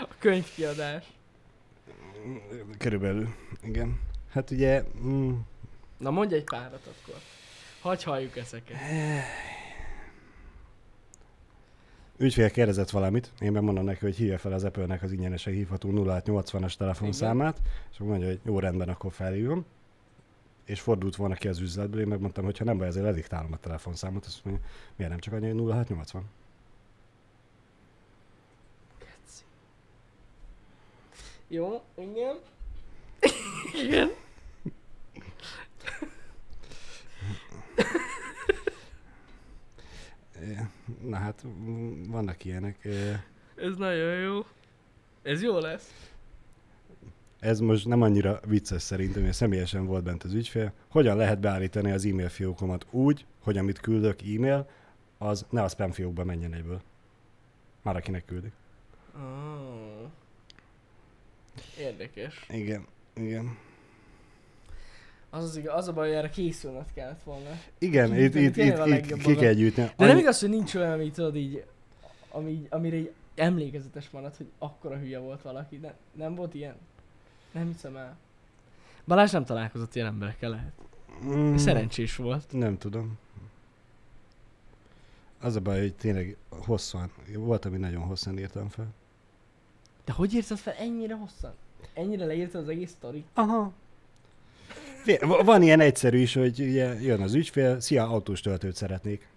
a 0.00 0.14
könyvkiadás. 0.18 1.04
Körülbelül, 2.78 3.28
igen. 3.62 4.00
Hát 4.30 4.50
ugye, 4.50 4.84
mm, 5.02 5.34
Na 5.98 6.10
mondj 6.10 6.34
egy 6.34 6.44
párat 6.44 6.86
akkor. 6.86 7.20
Hagy 7.80 8.02
halljuk 8.02 8.36
ezeket. 8.36 8.76
ügyfél 12.18 12.50
kérdezett 12.50 12.90
valamit, 12.90 13.32
én 13.40 13.52
bemondom 13.52 13.84
neki, 13.84 13.98
hogy 14.00 14.16
hívja 14.16 14.38
fel 14.38 14.52
az 14.52 14.64
Apple-nek 14.64 15.02
az 15.02 15.12
ingyenesen 15.12 15.52
hívható 15.52 15.90
0680-as 15.92 16.74
telefonszámát, 16.74 17.60
és 17.90 17.96
akkor 17.96 18.08
mondja, 18.08 18.26
hogy 18.26 18.40
jó 18.44 18.58
rendben, 18.58 18.88
akkor 18.88 19.12
felhívom. 19.12 19.64
És 20.64 20.80
fordult 20.80 21.16
volna 21.16 21.34
ki 21.34 21.48
az 21.48 21.60
üzletből, 21.60 22.00
én 22.00 22.06
megmondtam, 22.06 22.44
hogy 22.44 22.58
ha 22.58 22.64
nem 22.64 22.78
baj, 22.78 22.86
ezért 22.86 23.04
lediktálom 23.04 23.52
a 23.52 23.56
telefonszámot, 23.56 24.24
azt 24.24 24.44
mondja, 24.44 24.64
miért 24.96 25.12
nem 25.12 25.20
csak 25.20 25.34
annyi, 25.34 25.50
hogy 25.50 25.70
0680? 25.70 26.24
Jó, 31.48 31.82
igen. 31.94 32.36
igen. 33.84 34.10
Na 41.02 41.16
hát 41.16 41.44
vannak 42.08 42.44
ilyenek. 42.44 42.84
Ez 43.56 43.76
nagyon 43.76 44.14
jó. 44.14 44.40
Ez 45.22 45.42
jó 45.42 45.58
lesz. 45.58 46.10
Ez 47.40 47.60
most 47.60 47.86
nem 47.86 48.02
annyira 48.02 48.40
vicces 48.46 48.82
szerintem, 48.82 49.22
mert 49.22 49.34
személyesen 49.34 49.86
volt 49.86 50.04
bent 50.04 50.22
az 50.24 50.32
ügyfél. 50.32 50.72
Hogyan 50.88 51.16
lehet 51.16 51.40
beállítani 51.40 51.90
az 51.90 52.04
e-mail 52.04 52.28
fiókomat 52.28 52.86
úgy, 52.90 53.26
hogy 53.40 53.58
amit 53.58 53.80
küldök 53.80 54.22
e-mail, 54.22 54.68
az 55.18 55.46
ne 55.50 55.62
a 55.62 55.68
spam 55.68 55.90
fiókba 55.90 56.24
menjen 56.24 56.52
egyből. 56.54 56.80
Már 57.82 57.96
akinek 57.96 58.24
küldik. 58.24 58.52
Oh. 59.14 60.10
Érdekes. 61.78 62.46
Igen, 62.48 62.86
igen. 63.14 63.56
Az, 65.30 65.44
az, 65.44 65.56
igaz, 65.56 65.74
az 65.74 65.88
a 65.88 65.92
baj, 65.92 66.06
hogy 66.06 66.16
erre 66.16 66.30
készülnöd 66.30 66.92
kellett 66.94 67.22
volna. 67.22 67.50
Igen, 67.78 68.16
itt, 68.16 68.34
itt, 68.34 68.56
itt, 68.56 68.86
itt 68.86 69.16
ki 69.16 69.34
kell 69.34 69.52
gyűjteni. 69.52 69.90
De 69.96 70.06
nem 70.06 70.18
igaz, 70.18 70.40
hogy 70.40 70.48
nincs 70.48 70.74
olyan, 70.74 70.92
ami 70.92 71.10
tudod 71.10 71.36
így, 71.36 71.64
ami, 72.30 72.66
amire 72.70 72.96
így 72.96 73.12
emlékezetes 73.34 74.10
marad, 74.10 74.36
hogy 74.36 74.46
akkora 74.58 74.96
hülye 74.96 75.18
volt 75.18 75.42
valaki. 75.42 75.78
De 75.78 75.94
nem 76.12 76.34
volt 76.34 76.54
ilyen? 76.54 76.76
Nem 77.52 77.66
hiszem 77.66 77.96
el. 77.96 78.16
Balázs 79.06 79.30
nem 79.30 79.44
találkozott 79.44 79.94
ilyen 79.94 80.06
emberekkel, 80.06 80.50
lehet. 80.50 80.72
Mm, 81.24 81.56
Szerencsés 81.56 82.16
volt. 82.16 82.52
Nem 82.52 82.78
tudom. 82.78 83.18
Az 85.40 85.56
a 85.56 85.60
baj, 85.60 85.80
hogy 85.80 85.94
tényleg 85.94 86.36
hosszan, 86.48 87.10
volt, 87.34 87.64
ami 87.64 87.76
nagyon 87.76 88.02
hosszan 88.02 88.38
írtam 88.38 88.68
fel. 88.68 88.86
De 90.08 90.14
hogy 90.14 90.34
írtad 90.34 90.58
fel 90.58 90.74
ennyire 90.74 91.14
hosszan? 91.14 91.54
Ennyire 91.94 92.24
leírtad 92.24 92.62
az 92.62 92.68
egész 92.68 92.90
sztori? 92.90 93.24
Aha. 93.34 93.72
Van 95.20 95.62
ilyen 95.62 95.80
egyszerű 95.80 96.18
is, 96.18 96.34
hogy 96.34 96.60
ugye 96.60 97.00
jön 97.00 97.20
az 97.20 97.34
ügyfél, 97.34 97.80
szia, 97.80 98.08
autós 98.08 98.40
töltőt 98.40 98.76
szeretnék. 98.76 99.28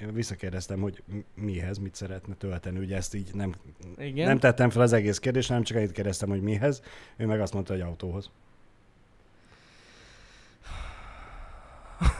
Én 0.00 0.12
visszakérdeztem, 0.12 0.80
hogy 0.80 1.02
mihez, 1.34 1.78
mit 1.78 1.94
szeretne 1.94 2.34
tölteni, 2.34 2.78
ugye 2.78 2.96
ezt 2.96 3.14
így 3.14 3.34
nem, 3.34 3.54
Igen. 3.98 4.26
nem 4.26 4.38
tettem 4.38 4.70
fel 4.70 4.82
az 4.82 4.92
egész 4.92 5.18
kérdést, 5.18 5.48
hanem 5.48 5.62
csak 5.62 5.76
annyit 5.76 5.92
kérdeztem, 5.92 6.28
hogy 6.28 6.42
mihez. 6.42 6.82
Ő 7.16 7.26
meg 7.26 7.40
azt 7.40 7.52
mondta, 7.52 7.72
hogy 7.72 7.82
autóhoz. 7.82 8.30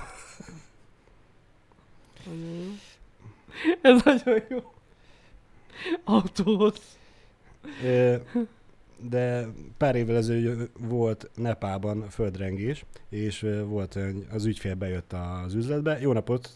Ez 3.83 4.03
nagyon 4.05 4.43
jó. 4.49 4.73
Autóhoz. 6.05 6.97
De 9.01 9.47
pár 9.77 9.97
évvel 9.97 10.17
ezelőtt 10.17 10.71
volt 10.79 11.31
Nepában 11.35 12.09
földrengés, 12.09 12.85
és 13.09 13.47
volt 13.67 13.99
az 14.31 14.45
ügyfél 14.45 14.75
bejött 14.75 15.13
az 15.45 15.55
üzletbe. 15.55 15.99
Jó 16.01 16.13
napot, 16.13 16.53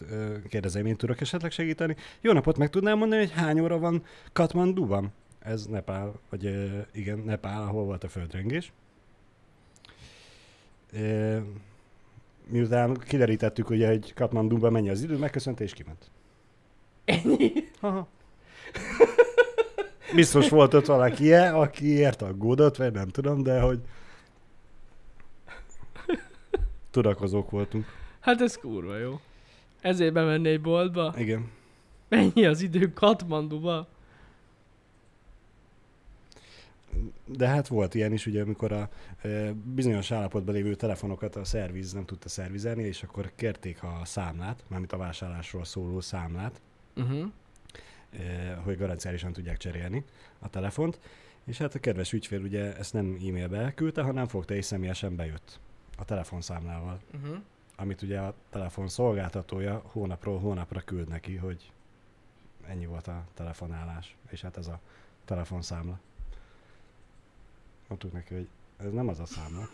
kérdezem, 0.49 0.85
én 0.85 0.95
tudok 0.95 1.21
esetleg 1.21 1.51
segíteni. 1.51 1.95
Jó 2.21 2.31
napot, 2.31 2.57
meg 2.57 2.69
tudnám 2.69 2.97
mondani, 2.97 3.21
hogy 3.21 3.31
hány 3.31 3.59
óra 3.59 3.79
van 3.79 4.03
Katmanduban? 4.31 5.11
Ez 5.39 5.65
Nepál, 5.65 6.19
vagy 6.29 6.71
igen, 6.93 7.19
Nepál, 7.19 7.61
ahol 7.61 7.83
volt 7.83 8.03
a 8.03 8.07
földrengés. 8.07 8.71
Miután 12.47 12.93
kiderítettük, 12.93 13.69
ugye, 13.69 13.87
hogy 13.87 14.13
Katmanduban 14.13 14.71
mennyi 14.71 14.89
az 14.89 15.03
idő, 15.03 15.17
megköszönte 15.17 15.63
és 15.63 15.73
kiment. 15.73 16.11
Ennyi. 17.05 17.51
Aha. 17.79 18.07
Biztos 20.15 20.49
volt 20.49 20.73
ott 20.73 20.85
valaki, 20.85 21.23
ilyen, 21.23 21.53
aki 21.53 21.85
ért 21.85 22.21
aggódott, 22.21 22.75
vagy 22.75 22.91
nem 22.91 23.07
tudom, 23.07 23.43
de 23.43 23.61
hogy 23.61 23.79
tudakozók 26.91 27.49
voltunk. 27.49 27.85
Hát 28.19 28.41
ez 28.41 28.57
kurva 28.57 28.97
jó. 28.97 29.19
Ezért 29.81 30.13
bemenni 30.13 30.49
egy 30.49 30.61
boltba. 30.61 31.13
Igen. 31.17 31.49
Mennyi 32.07 32.45
az 32.45 32.61
idő 32.61 32.93
Katmanduba? 32.93 33.87
De 37.25 37.47
hát 37.47 37.67
volt 37.67 37.93
ilyen 37.95 38.13
is, 38.13 38.25
ugye, 38.25 38.41
amikor 38.41 38.71
a 38.71 38.89
e, 39.21 39.53
bizonyos 39.73 40.11
állapotban 40.11 40.53
lévő 40.53 40.75
telefonokat 40.75 41.35
a 41.35 41.45
szerviz 41.45 41.93
nem 41.93 42.05
tudta 42.05 42.29
szervizelni, 42.29 42.83
és 42.83 43.03
akkor 43.03 43.31
kérték 43.35 43.83
a 43.83 44.01
számlát, 44.03 44.63
mármint 44.67 44.91
a 44.91 44.97
vásárlásról 44.97 45.65
szóló 45.65 46.01
számlát, 46.01 46.61
Uh-huh. 46.95 47.31
E, 48.19 48.53
hogy 48.53 48.77
garanciálisan 48.77 49.33
tudják 49.33 49.57
cserélni 49.57 50.03
a 50.39 50.49
telefont, 50.49 50.99
és 51.43 51.57
hát 51.57 51.75
a 51.75 51.79
kedves 51.79 52.13
ügyfél 52.13 52.41
ugye 52.41 52.77
ezt 52.77 52.93
nem 52.93 53.17
e-mailbe 53.27 53.57
elküldte, 53.57 54.01
hanem 54.01 54.27
fogta 54.27 54.53
és 54.53 54.65
személyesen 54.65 55.15
bejött 55.15 55.59
a 55.97 56.05
telefonszámlával. 56.05 56.99
Uh-huh. 57.13 57.37
amit 57.75 58.01
ugye 58.01 58.19
a 58.19 58.33
telefon 58.49 58.87
szolgáltatója 58.87 59.81
hónapról 59.85 60.39
hónapra 60.39 60.81
küld 60.81 61.07
neki, 61.07 61.35
hogy 61.35 61.71
ennyi 62.67 62.85
volt 62.85 63.07
a 63.07 63.23
telefonálás, 63.33 64.15
és 64.29 64.41
hát 64.41 64.57
ez 64.57 64.67
a 64.67 64.79
telefonszámla. 65.25 65.99
Mondtuk 67.87 68.11
neki, 68.11 68.33
hogy 68.33 68.47
ez 68.77 68.91
nem 68.91 69.07
az 69.07 69.19
a 69.19 69.25
számla. 69.25 69.67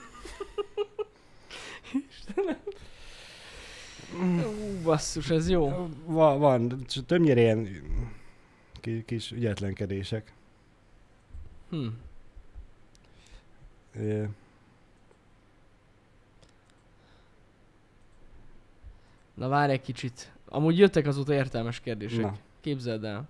Ú, 4.13 4.81
basszus, 4.83 5.29
ez 5.29 5.49
jó. 5.49 5.89
Va, 6.05 6.37
van, 6.37 6.85
csak 6.87 7.05
többnyire 7.05 7.41
ilyen 7.41 7.67
kis 9.05 9.31
ügyetlenkedések. 9.31 10.33
Hm. 11.69 11.87
Ö, 13.95 14.23
Na 19.33 19.47
várj 19.47 19.71
egy 19.71 19.81
kicsit. 19.81 20.31
Amúgy 20.45 20.77
jöttek 20.77 21.07
azóta 21.07 21.33
értelmes 21.33 21.79
kérdések. 21.79 22.21
Na. 22.21 22.35
Képzeld 22.61 23.03
el. 23.03 23.27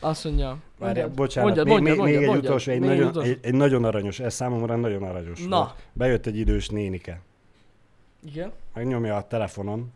Azt 0.00 0.24
mondja... 0.24 0.58
Mondjad, 0.78 1.10
bocsánat, 1.10 1.54
mondjad, 1.54 1.66
még, 1.66 1.74
mondjad, 1.74 2.06
még, 2.06 2.16
még 2.16 2.16
mondjad, 2.16 2.22
egy 2.22 2.28
mondjad, 2.28 2.44
utolsó, 2.44 2.72
egy 2.72 2.80
még 2.80 2.90
egy 2.90 2.96
nagyon, 2.96 3.10
utolsó. 3.10 3.30
egy, 3.30 3.38
egy 3.42 3.54
nagyon 3.54 3.84
aranyos, 3.84 4.20
ez 4.20 4.34
számomra 4.34 4.76
nagyon 4.76 5.02
aranyos 5.02 5.44
Na. 5.44 5.56
volt. 5.56 5.74
Bejött 5.92 6.26
egy 6.26 6.36
idős 6.36 6.68
nénike, 6.68 7.20
Igen? 8.24 8.52
megnyomja 8.74 9.16
a 9.16 9.26
telefonon 9.26 9.92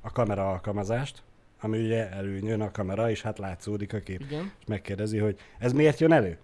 a 0.00 0.10
kamera 0.12 0.50
alkalmazást, 0.50 1.22
ami 1.62 1.84
ugye 1.84 2.10
előjön 2.10 2.60
a 2.60 2.70
kamera, 2.70 3.10
és 3.10 3.22
hát 3.22 3.38
látszódik 3.38 3.92
a 3.92 3.98
kép. 3.98 4.20
Igen. 4.20 4.52
És 4.58 4.66
megkérdezi, 4.66 5.18
hogy 5.18 5.38
ez 5.58 5.72
miért 5.72 6.00
jön 6.00 6.12
elő? 6.12 6.38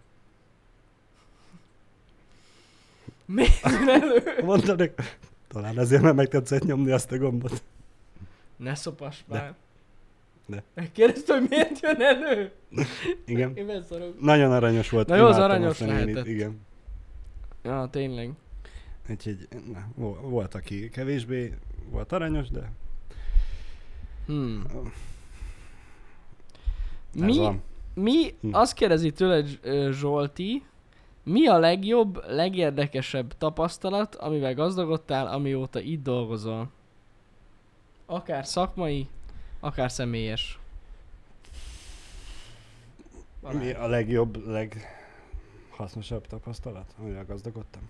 Miért 3.24 3.60
jön 3.62 3.88
elő? 3.88 4.22
Mondta 4.44 4.76
talán 5.48 5.78
azért, 5.78 6.02
mert 6.02 6.16
meg 6.16 6.28
tetszett 6.28 6.64
nyomni 6.64 6.90
azt 6.90 7.12
a 7.12 7.18
gombot. 7.18 7.62
Ne 8.56 8.74
szopass 8.74 9.18
már. 9.26 9.54
De. 10.46 10.62
Megkérdezte, 10.74 11.38
hogy 11.38 11.48
miért 11.48 11.80
jön 11.80 12.00
elő? 12.00 12.52
Igen. 13.24 13.56
Én 13.56 13.66
beszarok. 13.66 14.20
Nagyon 14.20 14.52
aranyos 14.52 14.90
volt. 14.90 15.08
Na 15.08 15.16
jó, 15.16 15.24
az 15.26 15.36
aranyos 15.36 15.78
lehetett. 15.78 16.26
Igen. 16.26 16.60
Ja, 17.62 17.88
tényleg. 17.90 18.32
Úgyhogy 19.10 19.48
na, 19.72 19.88
vo- 19.94 20.20
volt, 20.20 20.54
aki 20.54 20.88
kevésbé 20.88 21.52
volt 21.90 22.12
aranyos, 22.12 22.48
de 22.48 22.70
Hmm. 24.28 24.62
Mi, 27.14 27.38
van. 27.38 27.62
mi 27.94 28.34
Hm. 28.40 28.54
azt 28.54 28.74
kérdezi 28.74 29.12
tőled 29.12 29.60
Zsolti, 29.92 30.62
mi 31.22 31.46
a 31.46 31.58
legjobb, 31.58 32.24
legérdekesebb 32.26 33.32
tapasztalat, 33.38 34.14
amivel 34.14 34.54
gazdagodtál, 34.54 35.26
amióta 35.26 35.80
itt 35.80 36.02
dolgozol? 36.02 36.70
Akár 38.06 38.46
szakmai, 38.46 39.08
akár 39.60 39.90
személyes. 39.90 40.58
Mi 43.52 43.70
a 43.72 43.86
legjobb, 43.86 44.46
leghasznosabb 44.46 46.26
tapasztalat, 46.26 46.94
amivel 46.98 47.24
gazdagodtam? 47.24 47.82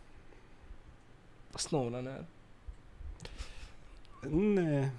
A 1.52 1.58
SnowRunner. 1.58 2.26
Ne. 4.54 4.92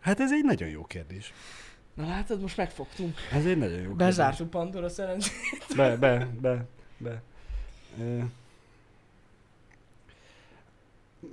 Hát 0.00 0.20
ez 0.20 0.32
egy 0.32 0.44
nagyon 0.44 0.68
jó 0.68 0.84
kérdés. 0.84 1.32
Na 1.94 2.06
látod, 2.06 2.40
most 2.40 2.56
megfogtunk. 2.56 3.16
Ez 3.32 3.46
egy 3.46 3.58
nagyon 3.58 3.80
jó 3.80 3.92
Bezártuk 3.92 4.50
Pandora 4.50 4.88
szerencsét. 4.88 5.32
kérdés. 5.50 5.76
Be, 5.76 5.96
be, 5.96 6.28
be, 6.40 6.66
be. 6.98 7.22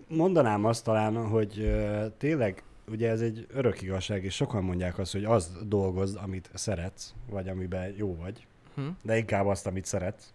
Mondanám 0.07 0.65
azt 0.65 0.83
talán, 0.83 1.27
hogy 1.27 1.75
tényleg 2.17 2.63
ugye 2.87 3.09
ez 3.09 3.21
egy 3.21 3.47
örök 3.53 3.81
igazság, 3.81 4.23
és 4.23 4.35
sokan 4.35 4.63
mondják 4.63 4.97
azt, 4.97 5.11
hogy 5.11 5.23
azt 5.23 5.67
dolgozz, 5.67 6.15
amit 6.15 6.49
szeretsz, 6.53 7.13
vagy 7.29 7.49
amiben 7.49 7.93
jó 7.97 8.15
vagy, 8.15 8.45
Hm. 8.75 8.87
de 9.01 9.17
inkább 9.17 9.45
azt, 9.45 9.67
amit 9.67 9.85
szeretsz. 9.85 10.33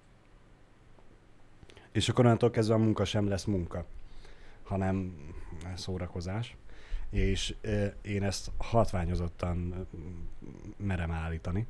És 1.92 2.08
akkor 2.08 2.24
onnantól 2.24 2.50
kezdve 2.50 2.74
a 2.74 2.78
munka 2.78 3.04
sem 3.04 3.28
lesz 3.28 3.44
munka, 3.44 3.84
hanem 4.62 5.16
szórakozás. 5.74 6.56
És 7.12 7.54
én 8.02 8.22
ezt 8.22 8.50
hatványozottan 8.56 9.86
merem 10.76 11.10
állítani, 11.10 11.66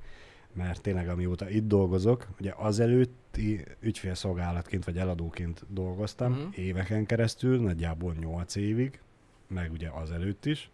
mert 0.53 0.81
tényleg 0.83 1.09
amióta 1.09 1.49
itt 1.51 1.67
dolgozok, 1.67 2.29
ugye 2.41 2.53
azelőtti 2.57 3.65
ügyfélszolgálatként 3.81 4.85
vagy 4.85 4.99
eladóként 4.99 5.65
dolgoztam 5.69 6.33
Mhm. 6.33 6.41
éveken 6.55 7.07
keresztül, 7.07 7.61
nagyjából 7.61 8.15
8 8.15 8.55
évig, 8.55 9.01
meg 9.47 9.73
ugye 9.73 9.89
azelőtt 9.89 10.45
is. 10.47 10.71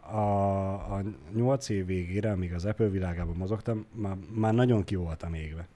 a, 0.00 0.94
a 0.94 1.02
8 1.34 1.68
év 1.68 1.86
végére, 1.86 2.30
amíg 2.30 2.52
az 2.52 2.64
Apple 2.64 2.88
világában 2.88 3.36
mozogtam, 3.36 3.86
már, 3.92 4.16
már 4.34 4.54
nagyon 4.54 4.84
ki 4.84 4.94
voltam 4.94 5.34
égve. 5.34 5.66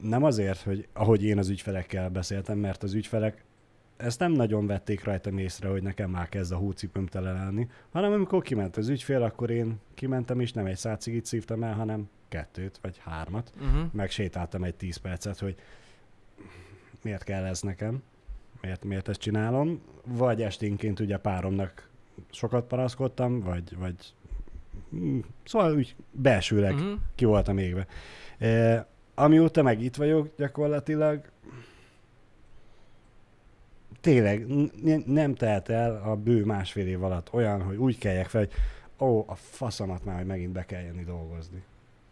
Nem 0.00 0.24
azért, 0.24 0.60
hogy 0.62 0.88
ahogy 0.92 1.24
én 1.24 1.38
az 1.38 1.48
ügyfelekkel 1.48 2.08
beszéltem, 2.10 2.58
mert 2.58 2.82
az 2.82 2.94
ügyfelek 2.94 3.44
ezt 4.00 4.18
nem 4.18 4.32
nagyon 4.32 4.66
vették 4.66 5.04
rajtam 5.04 5.38
észre, 5.38 5.68
hogy 5.68 5.82
nekem 5.82 6.10
már 6.10 6.28
kezd 6.28 6.52
a 6.52 6.56
hócipőm 6.56 7.06
tele 7.06 7.32
lenni, 7.32 7.68
hanem 7.92 8.12
amikor 8.12 8.42
kiment 8.42 8.76
az 8.76 8.88
ügyfél, 8.88 9.22
akkor 9.22 9.50
én 9.50 9.80
kimentem, 9.94 10.40
és 10.40 10.52
nem 10.52 10.66
egy 10.66 10.76
szácigit 10.76 11.26
szívtam 11.26 11.62
el, 11.62 11.74
hanem 11.74 12.08
kettőt 12.28 12.78
vagy 12.82 13.00
hármat. 13.04 13.52
Uh-huh. 13.56 13.92
Megsétáltam 13.92 14.64
egy 14.64 14.74
10 14.74 14.96
percet, 14.96 15.38
hogy 15.38 15.54
miért 17.02 17.24
kell 17.24 17.44
ez 17.44 17.60
nekem, 17.60 18.02
miért, 18.60 18.84
miért 18.84 19.08
ezt 19.08 19.20
csinálom, 19.20 19.82
vagy 20.04 20.42
esténként 20.42 21.00
ugye 21.00 21.16
páromnak 21.16 21.88
sokat 22.30 22.66
panaszkodtam, 22.66 23.40
vagy, 23.40 23.76
vagy 23.78 23.94
mm, 24.94 25.18
szóval 25.44 25.74
úgy 25.74 25.96
belsőleg 26.10 26.74
Uh-huh. 26.74 26.98
ki 27.14 27.24
voltam 27.24 27.58
égve. 27.58 27.86
E, 28.38 28.86
amióta 29.14 29.62
meg 29.62 29.82
itt 29.82 29.96
vagyok 29.96 30.28
gyakorlatilag, 30.36 31.30
tényleg 34.00 34.46
nem 35.06 35.34
telt 35.34 35.68
el 35.68 36.02
a 36.04 36.16
bő 36.16 36.44
másfél 36.44 36.86
év 36.86 37.02
alatt 37.04 37.32
olyan, 37.32 37.62
hogy 37.62 37.76
úgy 37.76 37.98
keljek 37.98 38.26
fel, 38.28 38.40
hogy 38.40 38.52
ó, 39.08 39.24
a 39.28 39.34
faszamat 39.34 40.04
már, 40.04 40.16
hogy 40.16 40.26
megint 40.26 40.52
be 40.52 40.64
kell 40.64 40.82
jönni 40.82 41.04
dolgozni. 41.04 41.62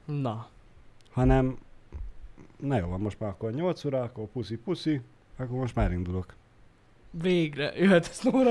Na. 0.04 0.48
Hanem, 1.10 1.58
na 2.60 2.78
jó, 2.78 2.86
van 2.86 3.00
most 3.00 3.20
már 3.20 3.30
akkor 3.30 3.52
8 3.52 3.84
óra, 3.84 4.00
akkor 4.02 4.24
puszi-puszi, 4.32 5.00
akkor 5.36 5.58
most 5.58 5.74
már 5.74 5.92
indulok. 5.92 6.36
Végre 7.10 7.72
jöhet 7.76 8.06
a 8.06 8.12
Snowra 8.12 8.50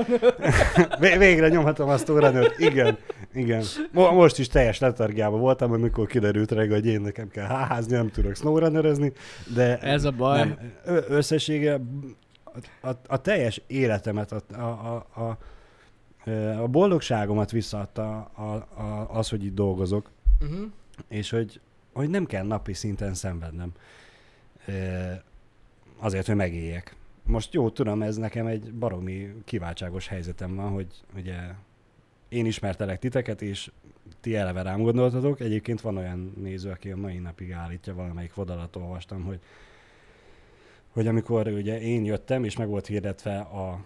Vé- 1.00 1.16
végre 1.18 1.48
nyomhatom 1.48 1.88
azt 1.88 2.08
óranőt. 2.08 2.54
Igen, 2.58 2.98
igen. 3.34 3.64
Mo- 3.92 4.12
most 4.12 4.38
is 4.38 4.48
teljes 4.48 4.78
letargiában 4.78 5.40
voltam, 5.40 5.72
amikor 5.72 6.06
kiderült 6.06 6.50
reggel, 6.50 6.74
hogy 6.74 6.86
én 6.86 7.00
nekem 7.00 7.28
kell 7.28 7.46
háházni, 7.46 7.92
nem 7.96 8.10
tudok 8.10 8.34
snowrunnerezni, 8.36 9.12
de 9.54 9.78
Ez 9.78 10.04
a 10.04 10.10
baj. 10.10 10.38
nem, 10.38 10.58
összessége 11.08 11.80
a, 12.80 12.90
a, 13.06 13.20
teljes 13.20 13.62
életemet, 13.66 14.32
a, 14.32 14.42
a, 14.52 15.06
a, 15.20 15.38
a, 16.62 16.66
boldogságomat 16.66 17.50
visszaadta 17.50 18.18
a, 18.20 18.42
a, 18.82 19.08
az, 19.10 19.28
hogy 19.28 19.44
itt 19.44 19.54
dolgozok, 19.54 20.10
Uh-huh. 20.40 20.70
és 21.08 21.30
hogy, 21.30 21.60
hogy 21.92 22.08
nem 22.08 22.26
kell 22.26 22.44
napi 22.44 22.72
szinten 22.74 23.14
szenvednem 23.14 23.72
azért, 25.98 26.26
hogy 26.26 26.36
megéljek. 26.36 26.96
Most 27.22 27.54
jó, 27.54 27.70
tudom, 27.70 28.02
ez 28.02 28.16
nekem 28.16 28.46
egy 28.46 28.72
baromi 28.72 29.34
kiváltságos 29.44 30.08
helyzetem 30.08 30.54
van, 30.54 30.70
hogy 30.70 30.86
ugye 31.16 31.36
én 32.28 32.46
ismertelek 32.46 32.98
titeket, 32.98 33.42
és 33.42 33.70
ti 34.20 34.36
eleve 34.36 34.62
rám 34.62 34.82
gondoltatok. 34.82 35.40
Egyébként 35.40 35.80
van 35.80 35.96
olyan 35.96 36.32
néző, 36.36 36.70
aki 36.70 36.90
a 36.90 36.96
mai 36.96 37.18
napig 37.18 37.52
állítja, 37.52 37.94
valamelyik 37.94 38.34
vodalat 38.34 38.76
olvastam, 38.76 39.22
hogy, 39.22 39.40
hogy 40.98 41.06
amikor 41.06 41.48
ugye 41.48 41.80
én 41.80 42.04
jöttem, 42.04 42.44
és 42.44 42.56
meg 42.56 42.68
volt 42.68 42.86
hirdetve 42.86 43.38
a 43.38 43.84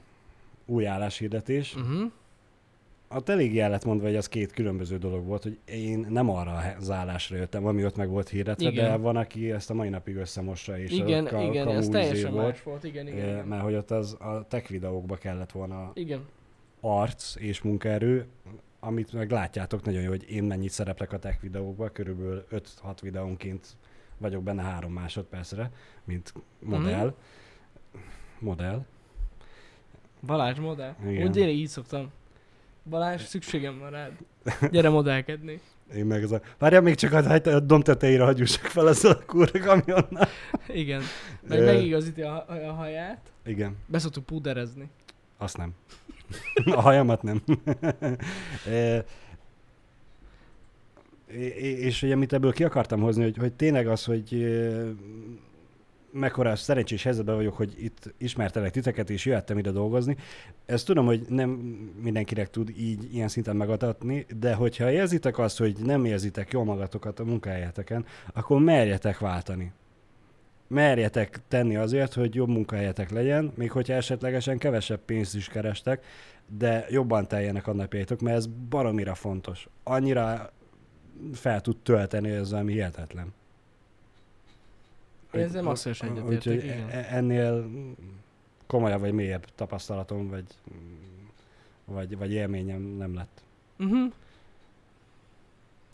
új 0.67 0.87
álláshirdetés, 0.87 1.75
Uh-huh. 1.75 2.11
ott 3.09 3.29
elég 3.29 3.59
el 3.59 3.71
lett 3.71 3.85
mondva, 3.85 4.07
hogy 4.07 4.17
az 4.17 4.29
két 4.29 4.53
különböző 4.53 4.99
dolog 4.99 5.27
volt, 5.27 5.43
hogy 5.43 5.59
én 5.65 6.07
nem 6.11 6.31
arra 6.31 6.75
az 6.79 6.91
állásra 6.91 7.37
jöttem, 7.37 7.67
ami 7.67 7.85
ott 7.85 7.97
meg 7.97 8.09
volt 8.09 8.29
hirdetve, 8.29 8.71
Igen. 8.71 8.91
de 8.91 8.97
van, 8.97 9.17
aki 9.17 9.51
ezt 9.51 9.71
a 9.71 9.75
mai 9.75 9.89
napig 9.89 10.17
összemossa, 10.17 10.79
és 10.79 10.91
Igen, 10.91 11.27
a 11.27 11.43
igen, 11.43 11.65
kamu 11.65 11.77
ez 11.77 11.83
izé 11.83 11.91
teljesen 11.91 12.33
volt, 12.33 12.47
más 12.47 12.63
volt. 12.63 12.85
Igen, 12.85 13.07
igen. 13.07 13.47
mert 13.47 13.63
hogy 13.63 13.75
ott 13.75 13.91
az 13.91 14.17
a 14.21 14.47
tech 14.49 14.71
videókba 14.71 15.17
kellett 15.17 15.53
volna 15.53 15.91
Igen. 15.95 16.21
arc 16.81 17.37
és 17.37 17.63
munkaerő, 17.63 18.27
amit 18.81 19.13
meg 19.13 19.31
látjátok 19.31 19.85
nagyon 19.85 20.03
jó, 20.03 20.09
hogy 20.09 20.31
én 20.31 20.43
mennyit 20.45 20.71
szereplek 20.71 21.13
a 21.13 21.19
tech 21.19 21.41
videókba, 21.41 21.89
körülbelül 21.89 22.45
5-6 22.51 22.61
videónként 23.01 23.67
vagyok 24.23 24.43
benne 24.43 24.63
három 24.63 24.93
másodpercre, 24.93 25.71
mint 26.05 26.33
modell. 26.61 27.07
Mhm. 27.07 28.01
Modell. 28.39 28.85
Balázs 30.27 30.59
modell. 30.59 30.95
Igen. 31.07 31.27
Úgy 31.27 31.37
én 31.37 31.49
így 31.49 31.69
szoktam. 31.69 32.11
Balázs, 32.89 33.23
szükségem 33.23 33.79
van 33.79 33.91
rád. 33.91 34.13
Gyere 34.71 34.89
modellkedni. 34.89 35.61
Én 35.95 36.07
meg 36.07 36.23
az 36.23 36.33
a... 36.33 36.41
Várjál, 36.59 36.81
még 36.81 36.95
csak 36.95 37.13
a, 37.13 37.51
a 37.51 37.61
dom 37.61 37.81
tetejére 37.81 38.25
hagyussak 38.25 38.65
fel 38.65 38.89
ezzel 38.89 39.11
a 39.11 39.25
kurva 39.27 39.59
kamionnal. 39.59 40.29
Igen. 40.69 41.03
Meg 41.49 41.59
Ö. 41.59 41.65
megigazíti 41.65 42.23
a, 42.23 42.45
a, 42.49 42.73
haját. 42.73 43.33
Igen. 43.45 43.77
Beszoktuk 43.87 44.27
púderezni. 44.27 44.91
Azt 45.39 45.57
nem. 45.57 45.75
A 46.77 46.81
hajamat 46.81 47.23
nem. 47.23 47.43
És 51.59 52.03
ugye 52.03 52.15
amit 52.15 52.33
ebből 52.33 52.53
ki 52.53 52.65
akartam 52.65 53.01
hozni, 53.01 53.23
hogy, 53.23 53.37
hogy 53.37 53.53
tényleg 53.53 53.89
az, 53.89 54.05
hogy 54.05 54.47
mekkora 56.13 56.57
szerencsés 56.57 57.03
helyzetben 57.03 57.35
vagyok, 57.35 57.57
hogy 57.57 57.75
itt 57.79 58.15
ismertelek 58.19 58.71
titeket, 58.71 59.11
és 59.11 59.25
jöhettem 59.25 59.59
ide 59.59 59.71
dolgozni. 59.71 60.17
Ezt 60.67 60.87
tudom, 60.87 61.07
hogy 61.07 61.25
nem 61.29 61.51
mindenkinek 62.03 62.51
tud 62.51 62.71
így 62.79 63.15
ilyen 63.15 63.29
szinten 63.29 63.57
megadatni, 63.57 64.27
de 64.39 64.55
hogyha 64.55 64.91
érzitek 64.91 65.39
azt, 65.39 65.59
hogy 65.59 65.77
nem 65.85 66.05
érzitek 66.05 66.53
jól 66.53 66.65
magatokat 66.65 67.21
a 67.21 67.25
munkahelyeteken, 67.25 68.05
akkor 68.33 68.61
merjetek 68.61 69.19
váltani. 69.19 69.73
Merjetek 70.69 71.41
tenni 71.49 71.77
azért, 71.77 72.15
hogy 72.15 72.35
jobb 72.35 72.49
munkahelyetek 72.49 73.11
legyen, 73.11 73.53
még 73.57 73.71
hogyha 73.71 73.95
esetlegesen 73.95 74.59
kevesebb 74.59 75.01
pénzt 75.05 75.35
is 75.35 75.49
kerestek, 75.49 76.05
de 76.59 76.87
jobban 76.91 77.29
teljenek 77.29 77.67
a 77.67 77.73
napjaitok, 77.73 78.21
mert 78.21 78.37
ez 78.37 78.47
baromira 78.47 79.15
fontos. 79.15 79.69
Annyira 79.83 80.53
fel 81.33 81.61
tud 81.61 81.77
tölteni, 81.77 82.31
ez 82.31 82.53
ami 82.53 82.73
hihetetlen. 82.73 83.33
Ezzel 85.31 85.63
maximális 85.63 86.01
egyetértek, 86.01 86.65
igen. 86.65 86.89
e- 86.89 87.07
ennél 87.11 87.71
komolyabb 88.67 89.01
vagy 89.01 89.13
mélyebb 89.13 89.45
tapasztalatom, 89.55 90.29
vagy, 90.29 90.45
vagy, 91.85 92.19
vagy 92.19 92.33
élményem 92.33 92.83
nem 92.83 93.15
lett. 93.15 93.43
Uh-huh. 93.79 94.13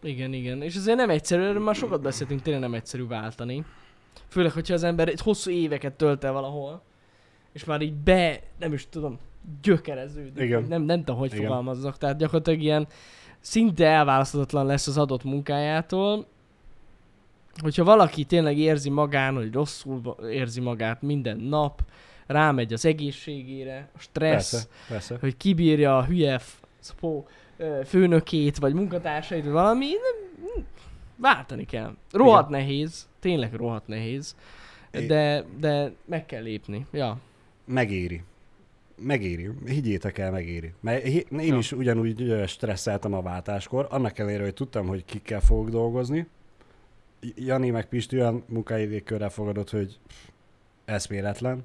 Igen, 0.03 0.33
igen. 0.33 0.63
És 0.63 0.77
azért 0.77 0.97
nem 0.97 1.11
egyszerű, 1.11 1.43
erről 1.43 1.63
már 1.63 1.75
sokat 1.75 2.01
beszéltünk, 2.01 2.43
tényleg 2.43 2.63
nem 2.63 2.75
egyszerű 2.75 3.07
váltani. 3.07 3.65
Főleg, 4.29 4.53
hogyha 4.53 4.75
az 4.75 4.83
ember 4.83 5.09
egy 5.09 5.21
hosszú 5.21 5.51
éveket 5.51 5.93
tölt 5.93 6.25
el 6.25 6.33
valahol, 6.33 6.83
és 7.53 7.65
már 7.65 7.81
így 7.81 7.95
be, 7.95 8.43
nem 8.59 8.73
is 8.73 8.89
tudom, 8.89 9.19
gyökereződik. 9.63 10.43
Igen. 10.43 10.63
Nem, 10.63 10.83
nem 10.83 10.99
tudom, 10.99 11.17
hogy 11.17 11.33
Igen. 11.33 11.47
fogalmazzak. 11.47 11.99
Tehát 11.99 12.17
gyakorlatilag 12.17 12.61
ilyen 12.61 12.89
szinte 13.41 13.87
elválaszthatatlan 13.87 14.67
lesz 14.67 14.87
az 14.87 14.99
adott 14.99 15.25
munkájától. 15.25 16.27
Hogyha 17.63 17.85
valaki 17.85 18.25
tényleg 18.25 18.59
érzi 18.59 18.91
magán, 18.91 19.35
hogy 19.35 19.53
rosszul 19.53 20.17
érzi 20.31 20.61
magát 20.61 21.03
minden 21.03 21.37
nap, 21.37 21.83
rámegy 22.27 22.73
az 22.73 22.85
egészségére, 22.85 23.89
a 23.97 23.99
stressz, 23.99 24.51
Persze, 24.51 24.69
persze. 24.89 25.17
hogy 25.21 25.37
kibírja 25.37 25.99
a 25.99 26.05
hülye 26.05 26.41
szpó, 26.79 27.27
főnökét, 27.85 28.59
vagy 28.59 28.75
munkatársait, 28.75 29.43
vagy 29.43 29.53
valami, 29.53 29.87
nem, 29.87 30.65
váltani 31.17 31.65
kell. 31.65 31.95
Rohadt 32.13 32.49
nehéz, 32.49 33.09
tényleg 33.21 33.55
rohadt 33.55 33.87
nehéz, 33.87 34.37
de, 34.91 35.45
de 35.61 35.93
meg 36.05 36.27
kell 36.27 36.43
lépni. 36.43 36.87
Ja. 36.93 37.17
Megéri. 37.65 38.23
Megéri. 39.01 39.51
Higgyétek 39.67 40.19
el, 40.19 40.31
megéri. 40.31 40.73
Mert 40.81 41.05
én 41.05 41.25
Ja. 41.31 41.57
is 41.57 41.73
ugyanúgy 41.73 42.43
stresszeltem 42.47 43.13
a 43.13 43.23
váltáskor, 43.23 43.87
annak 43.91 44.19
ellenére, 44.19 44.43
hogy 44.43 44.55
tudtam, 44.55 44.87
hogy 44.87 45.05
kikkel 45.05 45.41
fogok 45.41 45.69
dolgozni. 45.69 46.27
Jani 47.35 47.71
meg 47.71 47.89
Pisti 47.89 48.17
olyan 48.17 48.45
munkaidékkörrel 48.47 49.31
fogadott, 49.31 49.71
hogy 49.71 49.99
eszméletlen. 50.85 51.65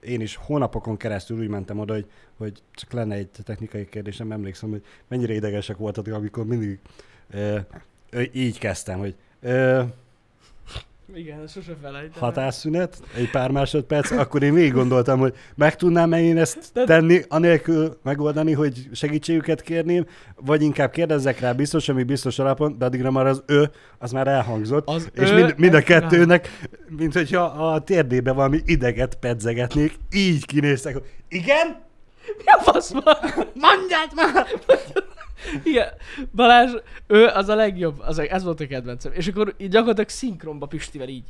Én 0.00 0.20
is 0.20 0.36
hónapokon 0.36 0.96
keresztül 0.96 1.38
úgy 1.38 1.48
mentem 1.48 1.78
oda, 1.78 1.92
hogy, 1.94 2.06
hogy 2.36 2.62
csak 2.74 2.92
lenne 2.92 3.14
egy 3.14 3.28
technikai 3.44 3.88
kérdésem, 3.88 4.32
emlékszem, 4.32 4.70
hogy 4.70 4.84
mennyire 5.08 5.34
idegesek 5.34 5.76
voltatok, 5.76 6.14
amikor 6.14 6.46
mindig 6.46 6.78
ö, 7.30 7.58
ö, 8.10 8.22
így 8.32 8.58
kezdtem, 8.58 8.98
hogy 8.98 9.14
ö, 9.40 9.82
Igen, 11.14 11.46
sose 11.46 11.76
felejtem. 11.82 12.20
hatásszünet, 12.20 12.98
egy 13.16 13.30
pár 13.30 13.50
másodperc, 13.50 14.10
akkor 14.10 14.42
én 14.42 14.54
végig 14.54 14.72
gondoltam, 14.72 15.18
hogy 15.18 15.34
meg 15.54 15.76
tudnám-e 15.76 16.20
én 16.20 16.38
ezt 16.38 16.70
De- 16.74 16.84
tenni, 16.84 17.20
anélkül 17.28 17.98
megoldani, 18.02 18.52
hogy 18.52 18.88
segítségüket 18.92 19.60
kérném, 19.60 20.06
vagy 20.36 20.62
inkább 20.62 20.90
kérdezzek 20.90 21.40
rá 21.40 21.52
biztos, 21.52 21.88
ami 21.88 22.02
biztos 22.02 22.38
alapon, 22.38 22.78
de 22.78 22.84
addigra 22.84 23.10
már 23.10 23.26
az 23.26 23.42
ő, 23.46 23.70
az 23.98 24.12
már 24.12 24.26
elhangzott, 24.26 24.88
Az 24.88 25.10
és 25.14 25.30
ő- 25.30 25.34
mind, 25.34 25.54
mind 25.58 25.74
a 25.74 25.82
kettőnek, 25.82 26.48
mint 26.88 27.12
hogyha 27.12 27.42
a 27.42 27.80
térdébe 27.84 28.32
valami 28.32 28.60
ideget 28.64 29.14
pedzegetnék, 29.14 29.94
így 30.12 30.46
kinéztek, 30.46 30.92
hogy 30.92 31.04
igen? 31.28 31.86
Mi 32.38 32.44
a 32.44 32.58
fasz 32.62 32.90
van? 32.92 33.16
Mondját 33.54 34.14
már! 34.14 34.46
Igen, 35.64 35.88
Balázs, 36.34 36.72
ő 37.06 37.26
az 37.26 37.48
a 37.48 37.54
legjobb, 37.54 38.00
az, 38.00 38.18
ez 38.18 38.44
volt 38.44 38.60
a 38.60 38.66
kedvencem. 38.66 39.12
És 39.12 39.26
akkor 39.26 39.54
így 39.56 39.70
gyakorlatilag 39.70 40.08
szinkronba 40.08 40.66
Pistivel 40.66 41.08
így. 41.08 41.24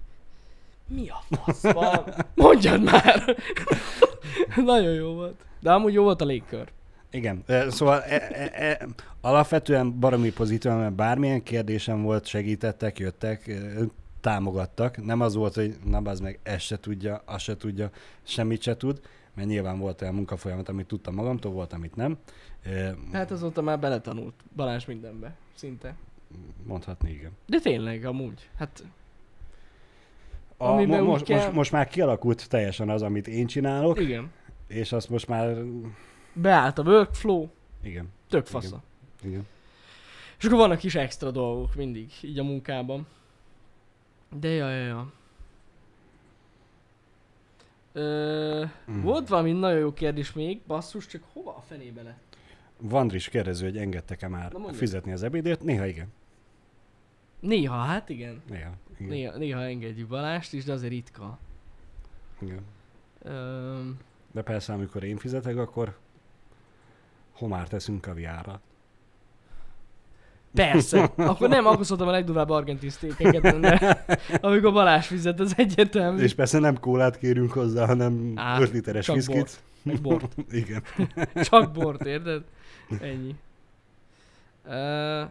Mi 0.86 1.08
a 1.08 1.36
fasz 1.36 1.72
van? 1.72 2.04
Mondjad 2.34 2.82
már! 2.82 3.36
Nagyon 4.56 4.92
jó 4.92 5.12
volt. 5.12 5.40
De 5.60 5.72
amúgy 5.72 5.92
jó 5.92 6.02
volt 6.02 6.20
a 6.20 6.24
légkör. 6.24 6.68
Igen, 7.10 7.44
szóval 7.68 8.02
e, 8.02 8.28
e, 8.32 8.50
e, 8.54 8.86
alapvetően 9.20 9.98
baromi 9.98 10.32
pozitívan, 10.32 10.78
mert 10.78 10.92
bármilyen 10.92 11.42
kérdésem 11.42 12.02
volt, 12.02 12.26
segítettek, 12.26 12.98
jöttek, 12.98 13.50
támogattak. 14.20 15.04
Nem 15.04 15.20
az 15.20 15.34
volt, 15.34 15.54
hogy 15.54 15.76
na 15.84 16.00
az 16.04 16.20
meg 16.20 16.38
ezt 16.42 16.64
se 16.64 16.78
tudja, 16.80 17.22
azt 17.24 17.44
se 17.44 17.56
tudja, 17.56 17.90
semmit 18.22 18.62
se 18.62 18.76
tud, 18.76 19.00
mert 19.38 19.50
nyilván 19.50 19.78
volt 19.78 20.02
olyan 20.02 20.14
munkafolyamat, 20.14 20.68
amit 20.68 20.86
tudtam 20.86 21.14
magamtól, 21.14 21.52
volt, 21.52 21.72
amit 21.72 21.96
nem. 21.96 22.18
Hát 23.12 23.30
azóta 23.30 23.62
már 23.62 23.78
beletanult 23.78 24.34
Balázs 24.56 24.84
mindenbe, 24.84 25.36
szinte. 25.54 25.94
Mondhatni, 26.66 27.10
igen. 27.10 27.30
De 27.46 27.58
tényleg, 27.58 28.04
amúgy. 28.04 28.48
Hát 28.56 28.84
A, 30.56 30.70
mo- 30.72 31.00
most, 31.06 31.24
kell- 31.24 31.40
most, 31.42 31.52
most 31.52 31.72
már 31.72 31.88
kialakult 31.88 32.48
teljesen 32.48 32.88
az, 32.90 33.02
amit 33.02 33.28
én 33.28 33.46
csinálok, 33.46 34.00
igen. 34.00 34.30
és 34.66 34.92
azt 34.92 35.08
most 35.08 35.28
már, 35.28 35.56
Beállt 36.32 36.78
a 36.78 36.82
workflow, 36.82 37.48
igen, 37.82 38.08
tök 38.28 38.46
fasza. 38.46 38.82
igen. 39.22 39.46
És 40.38 40.44
akkor 40.44 40.58
vannak 40.58 40.78
kis 40.78 40.94
extra 40.94 41.30
dolgok 41.30 41.74
mindig, 41.74 42.10
így 42.22 42.38
a 42.38 42.42
munkában. 42.44 43.06
De 44.40 44.48
ja, 44.48 44.70
ja, 44.70 44.84
ja. 44.86 45.12
Ö, 47.98 48.64
Mm. 48.90 49.00
Volt 49.02 49.28
valami 49.28 49.52
nagyon 49.52 49.78
jó 49.78 49.92
kérdés 49.92 50.32
még, 50.32 50.60
basszus, 50.66 51.06
csak 51.06 51.22
hova 51.32 51.56
a 51.56 51.60
fenébe 51.60 52.02
lett? 52.02 52.36
Vandris 52.80 53.28
kérdező, 53.28 53.64
hogy 53.64 53.76
engedtek-e 53.76 54.28
már 54.28 54.52
fizetni 54.72 55.12
az 55.12 55.22
ebédért? 55.22 55.62
Néha 55.62 55.86
igen. 55.86 56.12
Néha, 57.40 57.76
hát 57.76 58.08
igen. 58.08 58.42
Néha. 58.48 58.70
Igen. 58.98 59.08
Néha, 59.08 59.36
néha 59.36 59.62
engedjük 59.62 60.08
Balást 60.08 60.52
is, 60.52 60.64
de 60.64 60.72
azért 60.72 60.92
ritka. 60.92 61.38
igen. 62.38 62.62
Ö, 63.22 63.80
De 64.32 64.42
persze, 64.42 64.72
amikor 64.72 65.02
én 65.02 65.16
fizetek, 65.16 65.56
akkor 65.56 65.96
homár 67.32 67.68
teszünk 67.68 68.00
kaviárra. 68.00 68.60
Persze, 70.54 71.02
akkor 71.16 71.48
nem, 71.48 71.66
akkor 71.66 71.86
szóltam 71.86 72.08
a 72.08 72.10
legdurvább 72.10 72.50
argentin 72.50 72.90
sztékeket, 72.90 73.60
de 73.60 74.04
amikor 74.40 74.72
Balázs 74.72 75.06
fizet, 75.06 75.40
az 75.40 75.52
egyértelmű. 75.56 76.22
És 76.22 76.34
persze 76.34 76.58
nem 76.58 76.80
kólát 76.80 77.18
kérünk 77.18 77.52
hozzá, 77.52 77.86
hanem 77.86 78.32
Á, 78.36 78.60
5 78.60 78.70
literes 78.72 79.04
csak 79.04 79.14
viszkit. 79.14 79.36
bort. 79.36 79.60
Meg 79.82 80.00
bort. 80.00 80.34
Igen. 80.50 80.82
Csak 81.34 81.72
bort, 81.72 82.04
érted? 82.06 82.42
Ennyi. 83.00 83.34
Ö, 84.68 85.22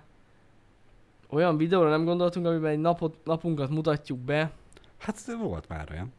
olyan 1.30 1.57
videóra 1.57 1.89
nem 1.89 2.05
gondoltunk, 2.05 2.45
amiben 2.45 2.72
egy 2.72 2.80
napot, 2.80 3.15
napunkat 3.24 3.70
mutatjuk 3.70 4.20
be. 4.20 4.51
Hát 4.97 5.20
volt 5.41 5.68
már 5.68 5.88
olyan. 5.91 6.13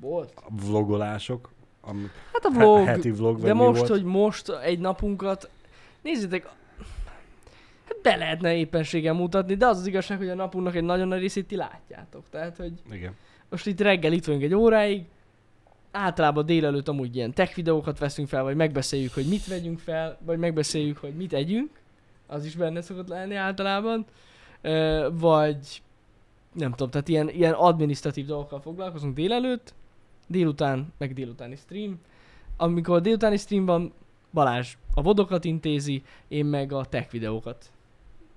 Volt. 0.00 0.32
A 0.36 0.48
vlogolások. 0.66 1.50
A 1.82 1.90
Hát 2.32 2.44
a 2.44 2.50
vlog, 2.50 2.86
heti 2.86 3.10
vlog, 3.10 3.40
de 3.40 3.54
most, 3.54 3.78
volt. 3.78 3.90
hogy 3.90 4.04
most 4.04 4.48
egy 4.48 4.78
napunkat, 4.78 5.50
nézzétek, 6.02 6.48
hát 7.86 8.00
be 8.02 8.16
lehetne 8.16 8.54
éppenséggel 8.54 9.14
mutatni, 9.14 9.54
de 9.54 9.66
az 9.66 9.78
az 9.78 9.86
igazság, 9.86 10.18
hogy 10.18 10.28
a 10.28 10.34
napunknak 10.34 10.74
egy 10.74 10.84
nagyon 10.84 11.08
nagy 11.08 11.20
részét 11.20 11.46
ti 11.46 11.56
látjátok. 11.56 12.24
Tehát, 12.30 12.56
hogy 12.56 12.72
Igen. 12.90 13.14
most 13.48 13.66
itt 13.66 13.80
reggel 13.80 14.12
itt 14.12 14.24
vagyunk 14.24 14.44
egy 14.44 14.54
óráig, 14.54 15.04
általában 15.90 16.46
délelőtt 16.46 16.88
amúgy 16.88 17.16
ilyen 17.16 17.32
tech 17.32 17.54
videókat 17.54 17.98
veszünk 17.98 18.28
fel, 18.28 18.42
vagy 18.42 18.56
megbeszéljük, 18.56 19.14
hogy 19.14 19.26
mit 19.26 19.46
vegyünk 19.46 19.78
fel, 19.78 20.18
vagy 20.24 20.38
megbeszéljük, 20.38 20.98
hogy 20.98 21.14
mit 21.14 21.32
együnk, 21.32 21.70
az 22.26 22.44
is 22.44 22.54
benne 22.54 22.80
szokott 22.80 23.08
lenni 23.08 23.34
általában, 23.34 24.06
Ö, 24.60 25.08
vagy 25.12 25.82
nem 26.52 26.70
tudom, 26.70 26.90
tehát 26.90 27.08
ilyen, 27.08 27.28
ilyen 27.28 27.52
administratív 27.52 28.26
dolgokkal 28.26 28.60
foglalkozunk 28.60 29.14
délelőtt, 29.14 29.74
délután, 30.26 30.92
meg 30.98 31.12
délutáni 31.12 31.56
stream. 31.56 32.00
Amikor 32.56 33.00
délutáni 33.00 33.36
stream 33.36 33.64
van, 33.64 33.92
Balázs 34.32 34.76
a 34.94 35.02
vodokat 35.02 35.44
intézi, 35.44 36.02
én 36.28 36.44
meg 36.44 36.72
a 36.72 36.84
tech 36.84 37.10
videókat. 37.10 37.70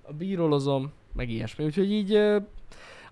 A 0.09 0.13
bírólozom, 0.13 0.91
meg 1.13 1.29
ilyesmi. 1.29 1.65
Úgyhogy 1.65 1.91
így 1.91 2.13
ö, 2.13 2.37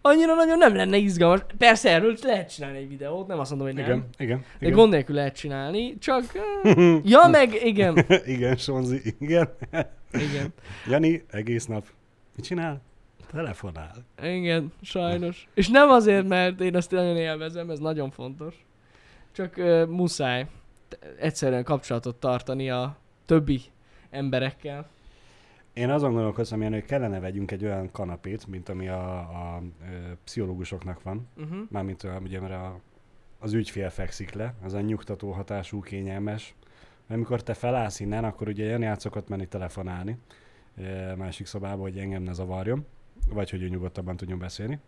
annyira 0.02 0.36
nagyon 0.36 0.58
nem 0.58 0.76
lenne 0.76 0.98
izgalmas. 0.98 1.42
Persze 1.58 1.90
erről 1.90 2.16
lehet 2.22 2.54
csinálni 2.54 2.78
egy 2.78 2.88
videót, 2.88 3.28
nem 3.28 3.40
azt 3.40 3.50
mondom, 3.50 3.68
hogy 3.68 3.76
nem. 3.76 3.86
Igen, 3.86 4.06
igen. 4.18 4.38
De 4.40 4.66
igen. 4.66 4.78
gond 4.78 4.92
nélkül 4.92 5.16
lehet 5.16 5.36
csinálni, 5.36 5.98
csak... 5.98 6.24
ö, 6.64 6.98
ja, 7.04 7.28
meg 7.28 7.54
igen. 7.64 8.06
igen, 8.36 8.56
Sonzi, 8.56 9.02
igen. 9.20 9.50
Igen. 10.12 10.54
Jani 10.88 11.24
egész 11.30 11.66
nap 11.66 11.86
mit 12.36 12.46
csinál? 12.46 12.82
Telefonál. 13.32 14.06
Igen, 14.24 14.72
sajnos. 14.82 15.48
És 15.54 15.68
nem 15.68 15.90
azért, 15.90 16.28
mert 16.28 16.62
én 16.62 16.76
azt 16.76 16.92
nagyon 16.92 17.18
élvezem, 17.18 17.70
ez 17.70 17.80
nagyon 17.80 18.12
fontos. 18.12 18.66
Csak 19.32 19.58
uh, 19.58 19.88
muszáj 19.88 20.48
egyszerűen 21.20 21.64
kapcsolatot 21.64 22.16
tartani 22.16 22.70
a 22.70 22.98
többi 23.26 23.62
emberekkel. 24.10 24.90
Én 25.78 25.90
azon 25.90 26.14
gondolkoztam, 26.14 26.62
hogy 26.62 26.86
kellene 26.86 27.20
vegyünk 27.20 27.52
egy 27.52 27.64
olyan 27.64 27.92
kanapét, 27.92 28.48
mint 28.48 28.70
ami 28.70 28.88
a, 28.88 29.18
a, 29.18 29.62
ö, 29.82 30.14
pszichológusoknak 30.24 31.04
van. 31.04 31.28
Uh-huh. 31.38 31.58
Mármint 31.70 32.08
ugye, 32.24 32.40
mert 32.40 32.54
a, 32.54 32.80
az 33.40 33.54
ügyfél 33.54 33.90
fekszik 33.90 34.32
le, 34.32 34.54
az 34.64 34.74
a 34.74 34.82
nyugtató 34.82 35.32
hatású, 35.32 35.80
kényelmes. 35.80 36.56
Mert 37.08 37.20
amikor 37.20 37.44
te 37.44 37.54
felállsz 37.54 38.00
innen, 38.00 38.24
akkor 38.24 38.48
ugye 38.48 38.66
Jani 38.66 38.86
át 38.86 39.00
szokott 39.00 39.28
menni 39.28 39.48
telefonálni 39.48 40.18
másik 41.18 41.46
szobába, 41.46 41.82
hogy 41.82 41.98
engem 41.98 42.24
ne 42.24 42.34
zavarjon, 42.34 42.86
vagy 43.30 43.50
hogy 43.50 43.62
ő 43.62 43.68
nyugodtabban 43.68 44.18
tudjon 44.18 44.40
beszélni. 44.40 44.80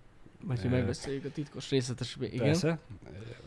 Vagy 0.43 0.61
hogy 0.61 0.69
megbeszéljük 0.69 1.25
a 1.25 1.29
titkos 1.29 1.69
részletes... 1.69 2.17
Igen. 2.19 2.37
Persze. 2.37 2.79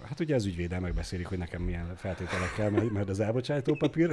Hát 0.02 0.20
ugye 0.20 0.34
az 0.34 0.46
ügyvédel 0.46 0.80
megbeszélik, 0.80 1.26
hogy 1.26 1.38
nekem 1.38 1.62
milyen 1.62 1.96
feltételekkel 1.96 2.70
megy 2.70 2.90
majd 2.90 3.08
az 3.08 3.20
elbocsátó 3.20 3.74
papír. 3.74 4.10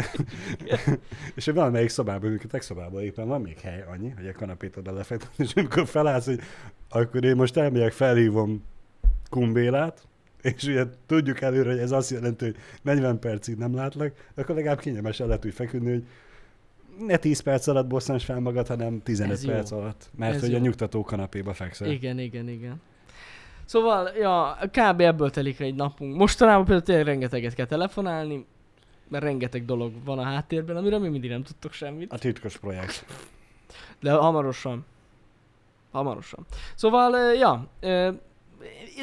és 1.36 1.46
hogy 1.46 1.54
valamelyik 1.54 1.90
szobában, 1.90 2.40
tech 2.48 2.64
szobában 2.66 3.02
éppen 3.02 3.28
van 3.28 3.42
még 3.42 3.60
hely 3.60 3.82
annyi, 3.82 4.10
hogy 4.10 4.28
a 4.28 4.32
kanapét 4.32 4.78
oda 4.78 4.94
lefektetni, 4.94 5.44
és 5.44 5.54
amikor 5.54 5.88
felállsz, 5.88 6.26
hogy 6.26 6.40
akkor 6.90 7.24
én 7.24 7.36
most 7.36 7.58
elmegyek, 7.58 7.92
felhívom 7.92 8.64
Kumbélát, 9.30 10.08
és 10.42 10.64
ugye 10.64 10.86
tudjuk 11.06 11.42
előre, 11.42 11.70
hogy 11.70 11.80
ez 11.80 11.92
azt 11.92 12.10
jelenti, 12.10 12.46
hogy 12.46 12.56
40 12.82 13.20
percig 13.20 13.58
nem 13.58 13.76
látlak, 13.76 14.14
akkor 14.36 14.56
legalább 14.56 14.80
kényelmesen 14.80 15.28
le 15.28 15.40
tudj 15.40 15.56
feküdni, 15.56 15.90
hogy 15.92 16.06
ne 17.00 17.18
10 17.18 17.40
perc 17.40 17.68
alatt 17.68 17.88
bosszants 17.88 18.24
fel 18.24 18.40
magad, 18.40 18.68
hanem 18.68 19.02
15 19.04 19.34
Ez 19.34 19.44
jó. 19.44 19.52
perc 19.52 19.72
alatt. 19.72 20.10
Mert 20.18 20.36
Ez 20.36 20.42
hogy 20.42 20.52
jó. 20.52 20.58
a 20.58 20.60
nyugtató 20.60 21.04
kanapéba 21.04 21.54
fekszel. 21.54 21.90
Igen, 21.92 22.20
igen, 22.20 22.48
igen. 22.50 22.82
Szóval, 23.66 24.10
ja, 24.20 24.58
kb. 24.72 25.02
ebből 25.02 25.30
telik 25.30 25.60
egy 25.60 25.76
napunk. 25.76 26.16
Mostanában 26.16 26.64
például 26.66 26.86
tényleg 26.86 27.06
rengeteget 27.06 27.54
kell 27.54 27.66
telefonálni, 27.66 28.46
mert 29.08 29.24
rengeteg 29.24 29.66
dolog 29.66 29.94
van 30.06 30.20
a 30.20 30.24
háttérben, 30.24 30.76
amiről 30.78 31.00
mi 31.00 31.08
mindig 31.08 31.30
nem 31.30 31.44
tudtok 31.44 31.72
semmit. 31.72 32.12
A 32.14 32.18
titkos 32.18 32.58
projekt. 32.58 33.06
De 34.00 34.12
hamarosan. 34.12 34.86
Hamarosan. 35.92 36.46
Szóval, 36.76 37.34
ja, 37.34 37.68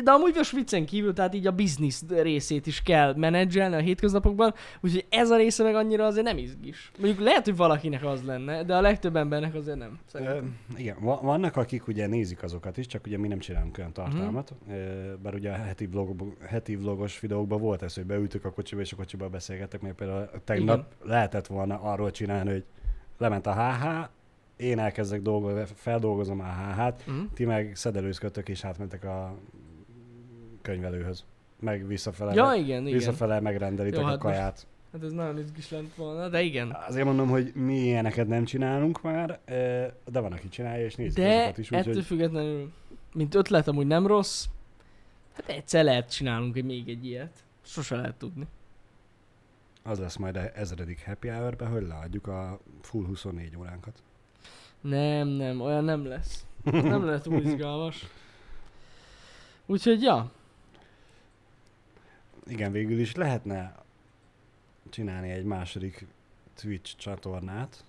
de 0.04 0.11
amúgy 0.11 0.34
most 0.34 0.50
viccen 0.50 0.86
kívül, 0.86 1.12
tehát 1.12 1.34
így 1.34 1.46
a 1.46 1.50
biznisz 1.50 2.04
részét 2.09 2.66
is 2.66 2.82
kell 2.82 3.14
menedzselni 3.14 3.74
a 3.74 3.78
hétköznapokban, 3.78 4.54
úgyhogy 4.80 5.07
ez 5.09 5.30
a 5.30 5.36
része 5.36 5.62
meg 5.62 5.74
annyira 5.74 6.07
azért 6.07 6.24
nem 6.24 6.38
izgis. 6.38 6.90
Mondjuk 6.98 7.20
lehet, 7.24 7.44
hogy 7.44 7.57
valakinek 7.57 8.04
az 8.04 8.22
lenne, 8.22 8.64
de 8.64 8.76
a 8.76 8.80
legtöbb 8.80 9.16
embernek 9.16 9.54
azért 9.54 9.78
nem. 9.78 9.88
Ö, 9.90 10.11
Szerintem. 10.11 10.59
igen, 10.76 10.96
va- 11.00 11.20
vannak, 11.20 11.57
akik 11.57 11.86
ugye 11.88 12.07
nézik 12.07 12.42
azokat 12.42 12.76
is, 12.76 12.86
csak 12.86 13.07
ugye 13.07 13.18
mi 13.18 13.28
nem 13.28 13.38
csinálunk 13.38 13.78
olyan 13.78 13.92
tartalmat. 13.92 14.54
Uh-huh. 14.66 15.14
Bár 15.22 15.34
ugye 15.34 15.50
a 15.50 15.57
heti, 15.57 15.86
vlog, 15.86 16.36
heti 16.46 16.76
vlogos 16.76 17.20
videókban 17.20 17.61
volt 17.61 17.82
ez, 17.82 17.94
hogy 17.94 18.07
beültök 18.07 18.44
a 18.44 18.50
kocsiba, 18.50 18.80
és 18.80 18.92
a 18.92 18.96
kocsiba 18.96 19.28
beszélgetek, 19.28 19.80
mert 19.80 19.94
például 19.94 20.30
tegnap 20.44 20.76
Igen. 20.76 21.09
lehetett 21.11 21.46
volna 21.46 21.80
arról 21.80 22.11
csinálni, 22.11 22.50
hogy 22.50 22.64
lement 23.18 23.46
a 23.46 23.54
HH, 23.54 24.09
én 24.57 24.78
elkezdek 24.78 25.22
dolgozni, 25.22 25.64
feldolgozom 25.74 26.40
a 26.40 26.44
HH-t, 26.44 27.07
Mhm. 27.07 27.24
ti 27.34 27.44
meg 27.44 27.76
szedelőzködtök, 27.76 28.48
és 28.48 28.64
átmentek 28.64 29.04
a 29.04 29.34
könyvelőhöz. 30.62 31.24
Meg 31.61 31.86
visszafele, 31.86 32.34
Ja, 32.34 32.52
igen, 32.54 32.80
igen. 32.80 32.92
visszafele 32.98 33.40
megrendelitek 33.40 34.00
Jó, 34.00 34.07
a 34.07 34.09
hát 34.09 34.22
most- 34.22 34.34
kaját. 34.34 34.66
Hát 34.92 35.02
ez 35.02 35.12
nagyon 35.12 35.38
izgis 35.38 35.70
lett 35.70 35.94
volna, 35.94 36.28
de 36.28 36.40
igen. 36.42 36.76
Azért 36.88 37.04
mondom, 37.04 37.28
hogy 37.28 37.52
mi 37.54 37.74
ilyeneket 37.78 38.28
nem 38.28 38.44
csinálunk 38.44 39.02
már, 39.02 39.40
de 40.11 40.20
van, 40.20 40.32
aki 40.32 40.48
csinálja, 40.48 40.84
és 40.84 40.94
nézik 40.94 41.24
De 41.24 41.36
azokat 41.36 41.59
is, 41.59 41.70
ettől 41.70 41.88
úgyhogy 41.88 42.04
függetlenül, 42.04 42.72
mint 43.14 43.34
ötlet 43.34 43.68
amúgy 43.68 43.86
nem 43.86 44.07
rossz, 44.07 44.44
hát 45.34 45.48
egyszer 45.48 45.84
lehet 45.84 46.11
csinálunk 46.11 46.62
még 46.62 46.88
egy 46.88 47.04
ilyet. 47.07 47.44
Sose 47.62 47.96
lehet 47.96 48.14
tudni. 48.14 48.46
az 49.82 49.98
lesz 49.98 50.16
majd 50.16 50.36
a 50.36 50.40
ezredik 50.59 51.04
happy 51.04 51.28
hour 51.28 51.57
hogy 51.70 51.86
leadjuk 51.86 52.26
a 52.26 52.59
full 52.80 53.04
24 53.07 53.57
óránkat. 53.59 54.02
Nem, 54.89 55.28
nem, 55.28 55.61
olyan 55.61 55.84
nem 55.84 56.07
lesz. 56.07 56.45
Nem 56.64 57.05
lehet 57.05 57.22
túl 57.22 57.41
izgalmas. 57.41 58.07
Úgyhogy, 59.66 60.03
ja. 60.03 60.30
Igen, 62.47 62.72
végül 62.72 62.99
is 62.99 63.14
lehetne 63.14 63.74
csinálni 64.91 65.30
egy 65.30 65.45
második 65.45 66.07
Twitch 66.55 66.97
csatornát, 66.97 67.84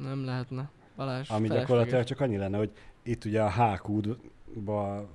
Nem 0.00 0.24
lehetne. 0.24 0.70
Balázs, 0.96 1.28
ami 1.30 1.46
felesleges. 1.46 1.60
gyakorlatilag 1.60 2.04
csak 2.04 2.20
annyi 2.20 2.36
lenne, 2.36 2.56
hogy 2.56 2.72
itt 3.02 3.24
ugye 3.24 3.42
a 3.42 3.50
HQ-ba 3.50 5.08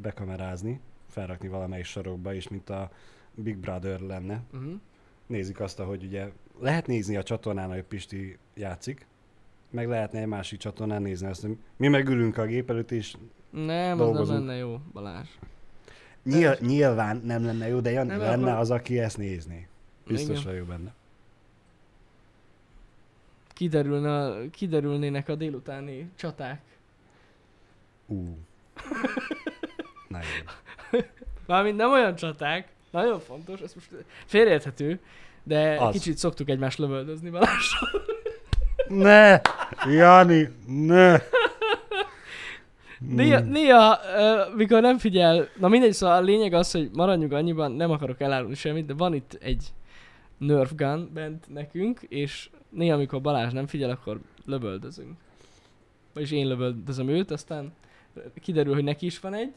bekamerázni, 0.00 0.80
felrakni 1.08 1.48
valamelyik 1.48 1.84
sarokba, 1.84 2.34
és 2.34 2.48
mint 2.48 2.70
a 2.70 2.90
Big 3.34 3.56
Brother 3.56 4.00
lenne. 4.00 4.42
Uh-huh. 4.52 4.80
Nézik 5.26 5.60
azt, 5.60 5.78
hogy 5.78 6.04
ugye 6.04 6.32
lehet 6.60 6.86
nézni 6.86 7.16
a 7.16 7.22
csatornán, 7.22 7.68
hogy 7.68 7.82
Pisti 7.82 8.38
játszik, 8.54 9.06
meg 9.76 9.88
lehetne 9.88 10.20
egy 10.20 10.26
másik 10.26 10.58
csatornán 10.58 11.02
nézni 11.02 11.26
azt, 11.26 11.40
hogy 11.42 11.56
mi 11.76 11.88
megülünk 11.88 12.36
a 12.38 12.44
gép 12.46 12.70
előtt, 12.70 12.90
és 12.90 13.14
Nem, 13.50 13.92
az 13.92 13.98
Dolgozunk. 13.98 14.38
nem 14.38 14.46
lenne 14.46 14.58
jó, 14.58 14.80
Balázs. 14.92 15.28
nyil, 16.24 16.56
nyilván 16.60 17.16
nem 17.24 17.44
lenne 17.44 17.68
jó, 17.68 17.80
de 17.80 17.90
Jani 17.90 18.08
Nem, 18.08 18.18
lenne 18.18 18.46
akkor- 18.50 18.60
az, 18.60 18.70
aki 18.70 18.98
ezt 18.98 19.16
nézné. 19.16 19.68
Biztos 20.06 20.40
Igen. 20.40 20.52
vagyok 20.52 20.66
benne. 20.66 20.94
Kiderülne, 23.52 24.34
kiderülnének 24.50 25.28
a 25.28 25.34
délutáni 25.34 26.10
csaták. 26.16 26.60
Ú. 28.06 28.38
Na 30.08 30.18
jó. 30.18 30.98
Mármint 31.46 31.76
nem 31.76 31.90
olyan 31.92 32.14
csaták, 32.14 32.68
nagyon 32.90 33.20
fontos, 33.20 33.60
ez 33.60 33.74
most 33.74 33.90
félreérthető, 34.26 35.00
de 35.42 35.72
Az. 35.74 35.86
az. 35.86 35.92
kicsit 35.92 36.16
szoktuk 36.18 36.48
egymást 36.48 36.78
lövöldözni 36.78 37.30
Balázsral. 37.30 37.90
Ne! 38.88 39.40
Jani, 39.90 40.48
ne! 40.66 41.16
Néha, 42.98 43.38
Hmm. 43.40 43.50
néha 43.50 43.98
uh, 44.16 44.56
mikor 44.56 44.80
nem 44.80 44.98
figyel, 44.98 45.48
na 45.58 45.68
mindegy, 45.68 45.92
szóval 45.92 46.16
a 46.16 46.20
lényeg 46.20 46.52
az, 46.52 46.70
hogy 46.70 46.90
maradjunk 46.92 47.32
annyiban, 47.32 47.72
nem 47.72 47.90
akarok 47.90 48.20
elárulni 48.20 48.54
semmit, 48.54 48.86
de 48.86 48.94
van 48.94 49.14
itt 49.14 49.38
egy 49.40 49.64
Nerf 50.38 50.72
gun 50.74 51.10
bent 51.14 51.44
nekünk, 51.48 52.00
és 52.08 52.50
néha 52.68 52.94
amikor 52.94 53.20
Balázs 53.20 53.52
nem 53.52 53.66
figyel, 53.66 53.90
akkor 53.90 54.20
lövöldözünk. 54.44 55.12
Vagyis 56.14 56.30
én 56.30 56.46
lövöldözöm 56.46 57.08
őt, 57.08 57.30
aztán 57.30 57.72
kiderül, 58.40 58.74
hogy 58.74 58.84
neki 58.84 59.06
is 59.06 59.20
van 59.20 59.34
egy, 59.34 59.54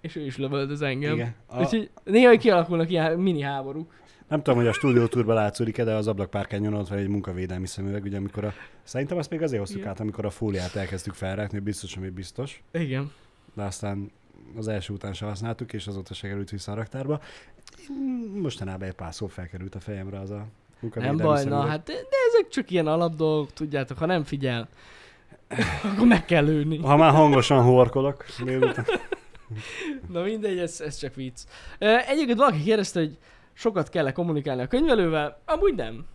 és 0.00 0.16
ő 0.16 0.24
is 0.24 0.36
lövöldöz 0.36 0.82
engem. 0.82 1.14
Igen. 1.14 1.34
A, 1.46 1.60
Úgyhogy 1.60 1.90
néha 2.04 2.36
kialakulnak 2.36 2.90
ilyen 2.90 3.18
mini 3.18 3.40
háborúk. 3.40 3.92
Nem 4.32 4.42
tudom, 4.42 4.58
hogy 4.58 4.68
a 4.68 4.72
stúdiótúrban 4.72 5.34
látszódik 5.34 5.82
de 5.82 5.94
az 5.94 6.06
ablakpárkányon 6.06 6.74
ott 6.74 6.88
van 6.88 6.98
egy 6.98 7.08
munkavédelmi 7.08 7.66
szemüveg, 7.66 8.02
ugye 8.04 8.16
amikor 8.16 8.44
a... 8.44 8.52
Szerintem 8.82 9.18
azt 9.18 9.30
még 9.30 9.42
azért 9.42 9.60
hoztuk 9.60 9.78
Igen. 9.78 9.90
át, 9.90 10.00
amikor 10.00 10.24
a 10.24 10.30
fóliát 10.30 10.74
elkezdtük 10.74 11.14
felrakni, 11.14 11.58
biztos, 11.58 11.96
ami 11.96 12.08
biztos. 12.08 12.62
Igen. 12.72 13.12
de 13.54 13.62
aztán 13.62 14.10
az 14.56 14.68
első 14.68 14.92
után 14.92 15.12
se 15.12 15.26
használtuk, 15.26 15.72
és 15.72 15.86
azóta 15.86 16.14
se 16.14 16.28
került 16.28 16.50
vissza 16.50 16.72
a 16.72 16.74
raktárba. 16.74 17.20
Mostanában 18.34 18.88
egy 18.88 18.94
pár 18.94 19.14
szó 19.14 19.26
felkerült 19.26 19.74
a 19.74 19.80
fejemre 19.80 20.18
az 20.18 20.30
a 20.30 20.36
Nem 20.36 20.46
munkavédelmi 20.80 21.22
baj, 21.22 21.44
na 21.44 21.66
hát 21.66 21.84
de 21.86 21.92
ezek 22.28 22.48
csak 22.50 22.70
ilyen 22.70 22.86
alapdolgok, 22.86 23.52
tudjátok, 23.52 23.98
ha 23.98 24.06
nem 24.06 24.24
figyel, 24.24 24.68
akkor 25.92 26.06
meg 26.06 26.24
kell 26.24 26.44
lőni. 26.44 26.78
Ha 26.78 26.96
már 26.96 27.12
hangosan 27.12 27.62
horkolok, 27.62 28.24
délután. 28.44 28.84
Na 30.08 30.22
mindegy, 30.22 30.58
ez, 30.58 30.80
ez 30.80 30.96
csak 30.96 31.14
vicc. 31.14 31.40
Egyébként 32.08 32.38
valaki 32.38 32.62
kérdezte, 32.62 33.00
hogy 33.00 33.18
sokat 33.52 33.88
kell 33.88 34.06
-e 34.06 34.12
kommunikálni 34.12 34.62
a 34.62 34.66
könyvelővel, 34.66 35.40
amúgy 35.44 35.74
nem. 35.74 36.06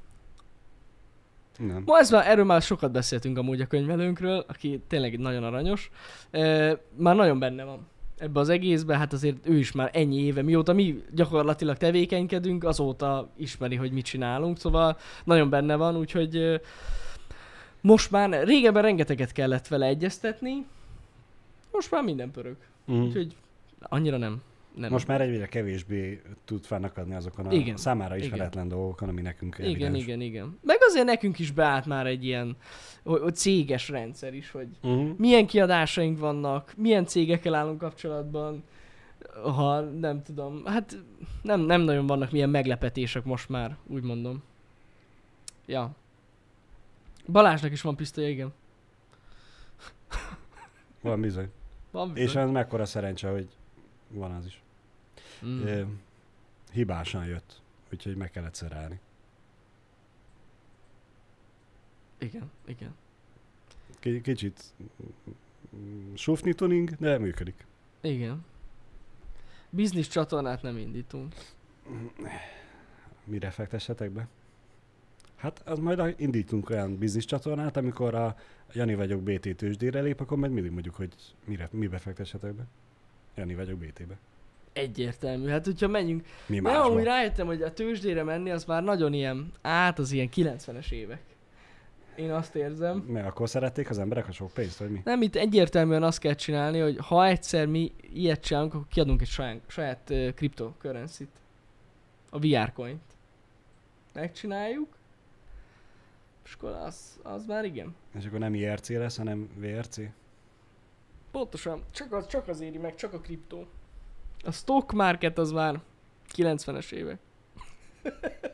Nem. 1.57 1.83
Ma 1.85 1.97
ez 1.97 2.11
már, 2.11 2.27
erről 2.27 2.45
már 2.45 2.61
sokat 2.61 2.91
beszéltünk 2.91 3.37
amúgy 3.37 3.61
a 3.61 3.67
könyvelőnkről, 3.67 4.45
aki 4.47 4.81
tényleg 4.87 5.19
nagyon 5.19 5.43
aranyos. 5.43 5.91
Ö, 6.31 6.73
Már 6.95 7.15
nagyon 7.15 7.39
benne 7.39 7.63
van 7.63 7.87
ebbe 8.17 8.39
az 8.39 8.49
egészbe, 8.49 8.97
hát 8.97 9.13
azért 9.13 9.47
ő 9.47 9.57
is 9.57 9.71
már 9.71 9.89
ennyi 9.93 10.21
éve, 10.21 10.41
mióta 10.41 10.73
mi 10.73 11.03
gyakorlatilag 11.11 11.77
tevékenykedünk, 11.77 12.63
azóta 12.63 13.29
ismeri, 13.35 13.75
hogy 13.75 13.91
mit 13.91 14.05
csinálunk, 14.05 14.57
szóval 14.57 14.97
nagyon 15.23 15.49
benne 15.49 15.75
van, 15.75 15.97
úgyhogy 15.97 16.61
most 17.81 18.11
már, 18.11 18.43
régebben 18.43 18.81
rengeteget 18.81 19.31
kellett 19.31 19.67
vele 19.67 19.85
egyeztetni, 19.85 20.65
most 21.71 21.91
már 21.91 22.03
minden 22.03 22.31
pörög. 22.31 22.55
Mm. 22.91 23.01
Úgyhogy 23.01 23.35
annyira 23.79 24.17
nem. 24.17 24.41
Nem. 24.77 24.91
Most 24.91 25.07
már 25.07 25.21
egyre 25.21 25.45
kevésbé 25.45 26.21
tud 26.45 26.65
fennakadni 26.65 27.15
azokon 27.15 27.45
a 27.45 27.51
Igen. 27.51 27.77
számára 27.77 28.15
Igen. 28.15 28.27
ismeretlen 28.27 28.67
dolgokon, 28.67 29.09
ami 29.09 29.21
nekünk 29.21 29.55
Igen, 29.59 29.69
evidens. 29.71 30.03
igen, 30.03 30.21
igen. 30.21 30.59
Meg 30.63 30.77
azért 30.89 31.05
nekünk 31.05 31.39
is 31.39 31.51
beállt 31.51 31.85
már 31.85 32.05
egy 32.07 32.25
ilyen 32.25 32.55
hogy, 33.03 33.21
hogy 33.21 33.35
céges 33.35 33.89
rendszer 33.89 34.33
is, 34.33 34.51
hogy 34.51 34.67
Uh-huh. 34.83 35.17
milyen 35.17 35.47
kiadásaink 35.47 36.19
vannak, 36.19 36.73
milyen 36.77 37.05
cégekkel 37.05 37.53
állunk 37.55 37.77
kapcsolatban, 37.79 38.63
ha 39.43 39.79
nem 39.81 40.23
tudom, 40.23 40.65
hát 40.65 40.97
nem, 41.41 41.59
nem 41.61 41.81
nagyon 41.81 42.07
vannak 42.07 42.31
milyen 42.31 42.49
meglepetések 42.49 43.23
most 43.23 43.49
már, 43.49 43.77
úgy 43.87 44.03
mondom. 44.03 44.43
Ja. 45.65 45.95
Balázsnak 47.31 47.71
is 47.71 47.81
van 47.81 47.95
pisztolya, 47.95 48.29
igen. 48.29 48.53
Van 51.01 51.21
bizony. 51.21 51.49
Van 51.91 52.07
És 52.15 52.23
bizony. 52.25 52.43
az 52.43 52.49
mekkora 52.49 52.85
szerencse, 52.85 53.29
hogy 53.29 53.47
van 54.09 54.31
az 54.31 54.45
is. 54.45 54.61
Mm. 55.45 55.83
Hibásan 56.71 57.25
jött, 57.25 57.61
úgyhogy 57.91 58.15
meg 58.15 58.31
kellett 58.31 58.55
szerelni. 58.55 58.99
Igen, 62.17 62.51
igen. 62.65 62.95
K- 63.99 64.21
kicsit 64.21 64.63
sufni 66.13 66.53
tuning, 66.53 66.89
de 66.89 67.17
működik. 67.17 67.65
Igen. 68.01 68.45
Biznisz 69.69 70.07
csatornát 70.07 70.61
nem 70.61 70.77
indítunk. 70.77 71.35
Mire 73.23 73.49
fektessetek 73.49 74.11
be? 74.11 74.27
Hát 75.35 75.61
az 75.67 75.79
majd 75.79 76.15
indítunk 76.17 76.69
olyan 76.69 76.97
biznisz 76.97 77.25
csatornát, 77.25 77.77
amikor 77.77 78.15
a 78.15 78.35
Jani 78.73 78.95
vagyok 78.95 79.21
BT 79.21 79.55
tőzsdére 79.55 80.01
lép, 80.01 80.19
akkor 80.19 80.37
majd 80.37 80.51
mindig 80.51 80.71
mondjuk, 80.71 80.95
hogy 80.95 81.13
mire, 81.45 81.69
mibe 81.71 81.97
fektessetek 81.97 82.53
be. 82.53 82.65
Jani 83.35 83.55
vagyok 83.55 83.77
BT-be. 83.79 84.17
Egyértelmű. 84.77 85.47
Hát, 85.47 85.65
hogyha 85.65 85.87
menjünk 85.87 86.25
Mi 86.45 86.59
másba? 86.59 86.83
amúgy 86.83 87.03
rájöttem, 87.03 87.45
hogy 87.47 87.61
a 87.61 87.73
tőzsdére 87.73 88.23
menni 88.23 88.49
az 88.49 88.65
már 88.65 88.83
nagyon 88.83 89.13
ilyen, 89.13 89.51
át 89.61 89.99
az 89.99 90.11
ilyen 90.11 90.29
90-es 90.35 90.91
évek. 90.91 91.21
Én 92.15 92.31
azt 92.31 92.55
érzem. 92.55 92.97
Mert 92.97 93.27
akkor 93.27 93.49
szerették 93.49 93.89
az 93.89 93.99
emberek 93.99 94.27
a 94.27 94.31
sok 94.31 94.51
pénzt, 94.53 94.79
vagy 94.79 94.89
mi? 94.89 95.01
Nem, 95.03 95.21
itt 95.21 95.35
egyértelműen 95.35 96.03
azt 96.03 96.19
kell 96.19 96.33
csinálni, 96.33 96.79
hogy 96.79 96.97
ha 97.01 97.25
egyszer 97.25 97.65
mi 97.65 97.91
ilyet 98.13 98.43
csinálunk, 98.43 98.73
akkor 98.73 98.87
kiadunk 98.87 99.21
egy 99.21 99.27
saját, 99.27 99.61
saját 99.67 100.09
uh, 100.09 100.29
cryptocurrency-t. 100.33 101.29
A 102.29 102.39
VR 102.39 102.73
coint. 102.73 103.01
Megcsináljuk. 104.13 104.95
És 106.45 106.53
akkor 106.53 106.71
az, 106.71 107.19
az 107.23 107.45
már 107.45 107.65
igen. 107.65 107.95
És 108.19 108.25
akkor 108.25 108.39
nem 108.39 108.53
IRC 108.53 108.89
lesz, 108.89 109.17
hanem 109.17 109.49
VRC? 109.55 109.97
Pontosan. 111.31 111.83
Csak 111.91 112.13
az, 112.13 112.27
csak 112.27 112.47
az 112.47 112.61
éri 112.61 112.77
meg, 112.77 112.95
csak 112.95 113.13
a 113.13 113.19
kriptó. 113.19 113.67
A 114.43 114.51
stock 114.51 114.91
market 114.91 115.37
az 115.37 115.51
már 115.51 115.79
90-es 116.35 116.91
évek. 116.91 117.19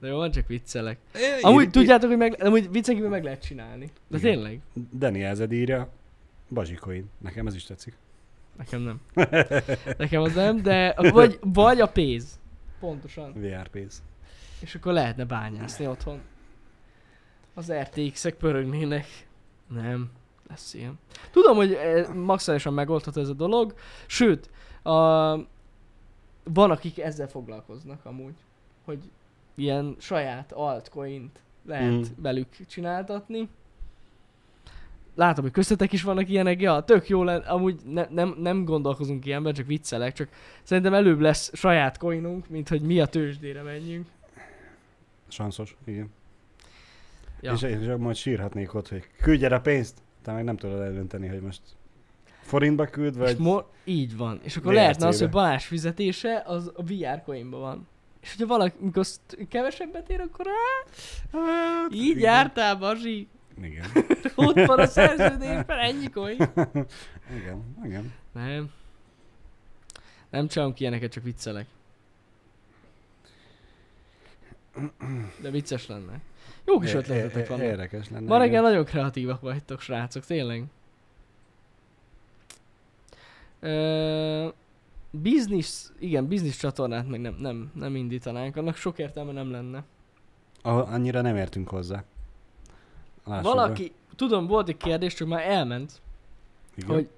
De 0.00 0.06
jó, 0.10 0.16
van, 0.16 0.30
csak 0.30 0.46
viccelek. 0.46 0.98
Amúgy 1.40 1.70
tudjátok, 1.70 2.08
hogy 2.08 2.18
meg, 2.18 2.42
amúgy 2.42 2.70
viccen 2.70 2.94
kívül 2.94 3.10
meg 3.10 3.24
lehet 3.24 3.42
csinálni. 3.42 3.90
De 4.08 4.18
Igen. 4.18 4.32
tényleg? 4.32 4.60
Daniel 4.92 5.34
Zed 5.34 5.52
írja, 5.52 5.88
Bazsikoin. 6.48 7.10
Nekem 7.18 7.46
ez 7.46 7.54
is 7.54 7.64
tetszik. 7.64 7.96
Nekem 8.56 8.80
nem. 8.80 9.00
Nekem 9.98 10.22
az 10.22 10.34
nem, 10.34 10.62
de 10.62 10.94
vagy, 10.96 11.38
vagy 11.40 11.80
a 11.80 11.86
pénz. 11.86 12.40
Pontosan. 12.80 13.32
VR 13.32 13.68
pénz. 13.68 14.02
És 14.60 14.74
akkor 14.74 14.92
lehetne 14.92 15.24
bányászni 15.24 15.86
otthon. 15.86 16.20
Az 17.54 17.72
RTX-ek 17.72 18.34
pörögnének. 18.34 19.06
Nem, 19.68 20.10
lesz 20.48 20.74
ilyen. 20.74 20.98
Tudom, 21.30 21.56
hogy 21.56 21.72
eh, 21.72 22.08
maximálisan 22.14 22.74
megoldható 22.74 23.20
ez 23.20 23.28
a 23.28 23.32
dolog, 23.32 23.74
sőt, 24.06 24.50
a, 24.82 24.90
van 26.44 26.70
akik 26.70 26.98
ezzel 26.98 27.28
foglalkoznak 27.28 28.04
amúgy, 28.04 28.34
hogy 28.84 28.98
ilyen 29.54 29.96
saját 29.98 30.52
altcoint 30.52 31.42
lehet 31.66 31.92
Mm. 31.92 32.22
velük 32.22 32.66
csináltatni. 32.66 33.48
Látom, 35.14 35.44
hogy 35.44 35.52
köztetek 35.52 35.92
is 35.92 36.02
vannak 36.02 36.28
ilyenek, 36.28 36.60
ja, 36.60 36.80
tök 36.80 37.08
jó 37.08 37.22
lenne, 37.22 37.46
amúgy 37.46 37.80
ne, 37.84 38.06
nem, 38.10 38.34
nem 38.38 38.64
gondolkozunk 38.64 39.26
ilyenben, 39.26 39.54
csak 39.54 39.66
viccelek, 39.66 40.12
csak 40.12 40.28
szerintem 40.62 40.94
előbb 40.94 41.20
lesz 41.20 41.50
saját 41.54 41.98
coinunk, 41.98 42.48
mint 42.48 42.68
hogy 42.68 42.82
mi 42.82 43.00
a 43.00 43.06
tőzsdére 43.06 43.62
menjünk. 43.62 44.06
Sanszos, 45.28 45.76
igen. 45.84 46.12
Ja. 47.40 47.52
És, 47.52 47.62
és 47.62 47.94
majd 47.98 48.16
sírhatnék 48.16 48.74
ott, 48.74 48.88
hogy 48.88 49.06
küldj 49.22 49.44
a 49.44 49.60
pénzt, 49.60 50.02
te 50.24 50.32
meg 50.32 50.44
nem 50.44 50.56
tudod 50.56 50.80
eldönteni, 50.80 51.26
hogy 51.28 51.40
most 51.40 51.60
forintba 52.40 52.86
küld, 52.86 53.14
És 53.14 53.20
vagy... 53.20 53.38
mo- 53.38 53.66
így 53.84 54.16
van. 54.16 54.40
És 54.42 54.56
akkor 54.56 54.66
VRC-be. 54.72 54.80
lehetne 54.82 55.06
az, 55.06 55.18
hogy 55.18 55.30
Balázs 55.30 55.64
fizetése 55.64 56.42
az 56.46 56.72
a 56.76 56.82
VR 56.82 57.22
coinban 57.24 57.60
van. 57.60 57.86
És 58.20 58.30
hogyha 58.30 58.46
valaki, 58.46 58.76
mikor 58.80 59.06
kevesebbet 59.48 60.10
ér, 60.10 60.20
akkor 60.20 60.46
á, 60.48 60.90
Hát, 61.38 61.92
így 61.94 62.04
igen. 62.06 62.20
jártál, 62.20 62.76
Bazsi. 62.76 63.28
Igen. 63.62 63.84
Ott 64.34 64.64
van 64.66 64.78
a 64.78 64.86
szerződésben, 64.86 65.78
ennyi 65.78 66.10
coin. 66.10 66.36
igen, 67.38 67.76
igen. 67.84 68.12
Nem. 68.32 68.70
Nem 70.30 70.48
csinálunk 70.48 70.80
ilyeneket, 70.80 71.12
csak 71.12 71.22
viccelek. 71.24 71.66
De 75.40 75.50
vicces 75.50 75.86
lenne. 75.86 76.20
Jó 76.66 76.78
kis 76.78 76.94
ötletetek 76.94 77.48
vannak. 77.48 77.64
Érdekes 77.64 78.10
lenne. 78.10 78.26
Ma 78.26 78.38
reggel 78.38 78.62
nagyon 78.62 78.84
kreatívak 78.84 79.40
vagytok, 79.40 79.80
srácok, 79.80 80.24
tényleg. 80.24 80.64
Ö, 83.60 84.48
business, 85.10 85.86
igen, 85.98 86.28
business 86.28 86.56
csatornát 86.56 87.08
meg 87.08 87.20
nem, 87.20 87.34
nem, 87.38 87.70
nem 87.74 87.96
indítanánk, 87.96 88.56
annak 88.56 88.76
sok 88.76 88.98
értelme 88.98 89.32
nem 89.32 89.50
lenne. 89.50 89.84
A- 90.62 90.92
annyira 90.92 91.20
nem 91.20 91.36
értünk 91.36 91.68
hozzá. 91.68 92.04
Lássuk 93.24 93.44
Valaki, 93.44 93.92
tudom, 94.16 94.46
volt 94.46 94.68
egy 94.68 94.76
kérdés, 94.76 95.14
csak 95.14 95.28
már 95.28 95.42
elment, 95.50 95.92
be. 96.76 96.82
Igen. 96.82 96.94
hogy 96.94 97.08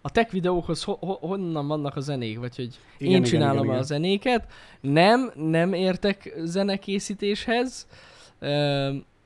a 0.00 0.10
tech 0.10 0.32
videókhoz 0.32 0.82
ho- 0.84 0.98
ho- 1.00 1.20
honnan 1.20 1.66
vannak 1.66 1.96
a 1.96 2.00
zenék, 2.00 2.38
vagy 2.38 2.56
hogy 2.56 2.78
Igen, 2.98 3.12
én 3.12 3.16
igen, 3.16 3.22
csinálom 3.22 3.56
igen, 3.56 3.68
a 3.68 3.72
igen. 3.72 3.82
zenéket. 3.84 4.46
Nem, 4.80 5.30
nem 5.34 5.72
értek 5.72 6.34
zenekészítéshez, 6.44 7.86
Ö, 7.90 7.94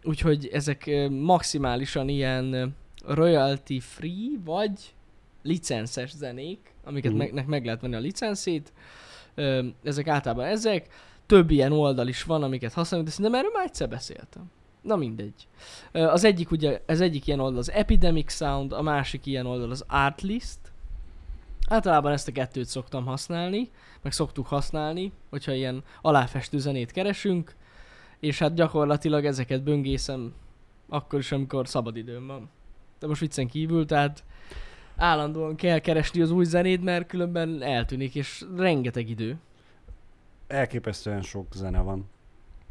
úgyhogy 0.05 0.49
ezek 0.53 0.91
maximálisan 1.11 2.09
ilyen 2.09 2.75
royalty 3.07 3.79
free, 3.81 4.39
vagy 4.45 4.95
licenszes 5.43 6.11
zenék, 6.11 6.75
amiket 6.85 7.13
Mhm. 7.13 7.35
meg, 7.35 7.47
meg 7.47 7.65
lehet 7.65 7.81
venni 7.81 7.95
a 7.95 7.99
licenszét. 7.99 8.73
Ezek 9.85 10.09
általában 10.09 10.45
ezek. 10.45 10.89
Több 11.27 11.51
ilyen 11.51 11.73
oldal 11.73 12.09
is 12.09 12.23
van, 12.23 12.43
amiket 12.43 12.73
használunk, 12.73 13.09
de 13.09 13.15
szerintem 13.15 13.41
erről 13.41 13.53
már 13.55 13.65
egyszer 13.65 13.89
beszéltem. 13.89 14.51
Na 14.83 14.97
mindegy. 14.97 15.49
Az 15.93 16.25
egyik 16.25 16.51
ugye, 16.51 16.81
az 16.87 17.01
egyik 17.01 17.27
ilyen 17.27 17.41
oldal 17.41 17.59
az 17.59 17.71
Epidemic 17.71 18.33
Sound, 18.35 18.73
a 18.73 18.83
másik 18.83 19.27
ilyen 19.27 19.47
oldal 19.47 19.71
az 19.71 19.85
Artlist. 19.89 20.59
Általában 21.69 22.13
ezt 22.13 22.29
a 22.29 22.33
kettőt 22.33 22.67
szoktam 22.67 23.05
használni, 23.05 23.71
meg 24.03 24.13
szoktuk 24.13 24.47
használni, 24.47 25.13
hogyha 25.31 25.53
ilyen 25.53 25.83
aláfestő 26.03 26.59
zenét 26.59 26.91
keresünk, 26.91 27.55
és 28.23 28.39
hát 28.39 28.55
gyakorlatilag 28.55 29.25
ezeket 29.25 29.63
böngészem 29.63 30.35
akkor 30.89 31.19
is, 31.19 31.33
amikor 31.33 31.69
szabadidőm 31.69 32.27
van. 32.27 32.49
De 32.99 33.07
most 33.07 33.21
viccen 33.21 33.47
kívül, 33.47 33.87
tehát 33.87 34.25
állandóan 34.97 35.57
kell 35.57 35.79
keresni 35.79 36.21
az 36.21 36.31
új 36.31 36.45
zenét, 36.45 36.83
mert 36.83 37.07
különben 37.07 37.63
eltűnik, 37.63 38.15
és 38.15 38.45
rengeteg 38.57 39.09
idő. 39.09 39.37
Elképesztően 40.47 41.23
sok 41.23 41.47
zene 41.55 41.81
van. 41.81 42.09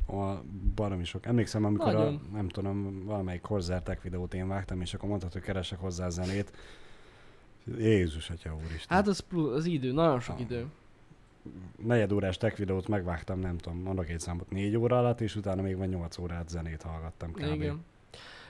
A 0.07 0.41
baromi 0.75 1.03
sok. 1.03 1.25
Emlékszem, 1.25 1.65
amikor 1.65 1.93
Nagyon. 1.93 2.21
a, 2.31 2.35
nem 2.35 2.49
tudom, 2.49 3.05
valamelyik 3.05 3.43
Horzertek 3.43 4.01
videót 4.01 4.33
én 4.33 4.47
vágtam, 4.47 4.81
és 4.81 4.93
akkor 4.93 5.09
mondtad, 5.09 5.33
hogy 5.33 5.41
keresek 5.41 5.79
hozzá 5.79 6.09
zenét. 6.09 6.51
Jézus, 7.77 8.29
atya 8.29 8.55
úristen. 8.55 8.97
Hát 8.97 9.07
az, 9.07 9.19
plusz, 9.19 9.55
az 9.55 9.65
idő, 9.65 9.91
nagyon 9.91 10.19
sok 10.19 10.35
Ah. 10.35 10.41
idő. 10.41 10.65
Negyed 11.85 12.11
órás 12.11 12.37
tech 12.37 12.57
videót 12.57 12.87
megvágtam, 12.87 13.39
nem 13.39 13.57
tudom, 13.57 13.79
mondok 13.79 14.09
egy 14.09 14.19
számot, 14.19 14.49
négy 14.49 14.77
óra 14.77 14.97
alatt, 14.97 15.21
és 15.21 15.35
utána 15.35 15.61
még 15.61 15.77
van 15.77 15.87
nyolc 15.87 16.17
órát 16.17 16.49
zenét 16.49 16.81
hallgattam 16.81 17.31
kb. 17.31 17.53
Igen. 17.53 17.85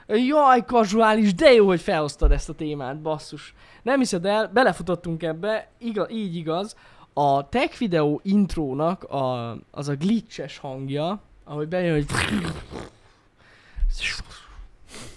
Jaj, 0.07 0.65
kazuális, 0.65 1.33
de 1.33 1.51
jó, 1.51 1.67
hogy 1.67 1.81
felhoztad 1.81 2.31
ezt 2.31 2.49
a 2.49 2.53
témát, 2.53 3.01
basszus. 3.01 3.53
Nem 3.81 3.99
hiszed 3.99 4.25
el, 4.25 4.47
belefutottunk 4.47 5.23
ebbe, 5.23 5.67
igaz, 5.77 6.11
így 6.11 6.35
igaz. 6.35 6.75
A 7.13 7.49
tech 7.49 7.77
videó 7.77 8.19
intrónak 8.23 9.03
a, 9.03 9.51
az 9.71 9.89
a 9.89 9.95
glitches 9.95 10.57
hangja, 10.57 11.21
ahogy 11.43 11.67
bejön, 11.67 11.93
hogy... 11.93 12.05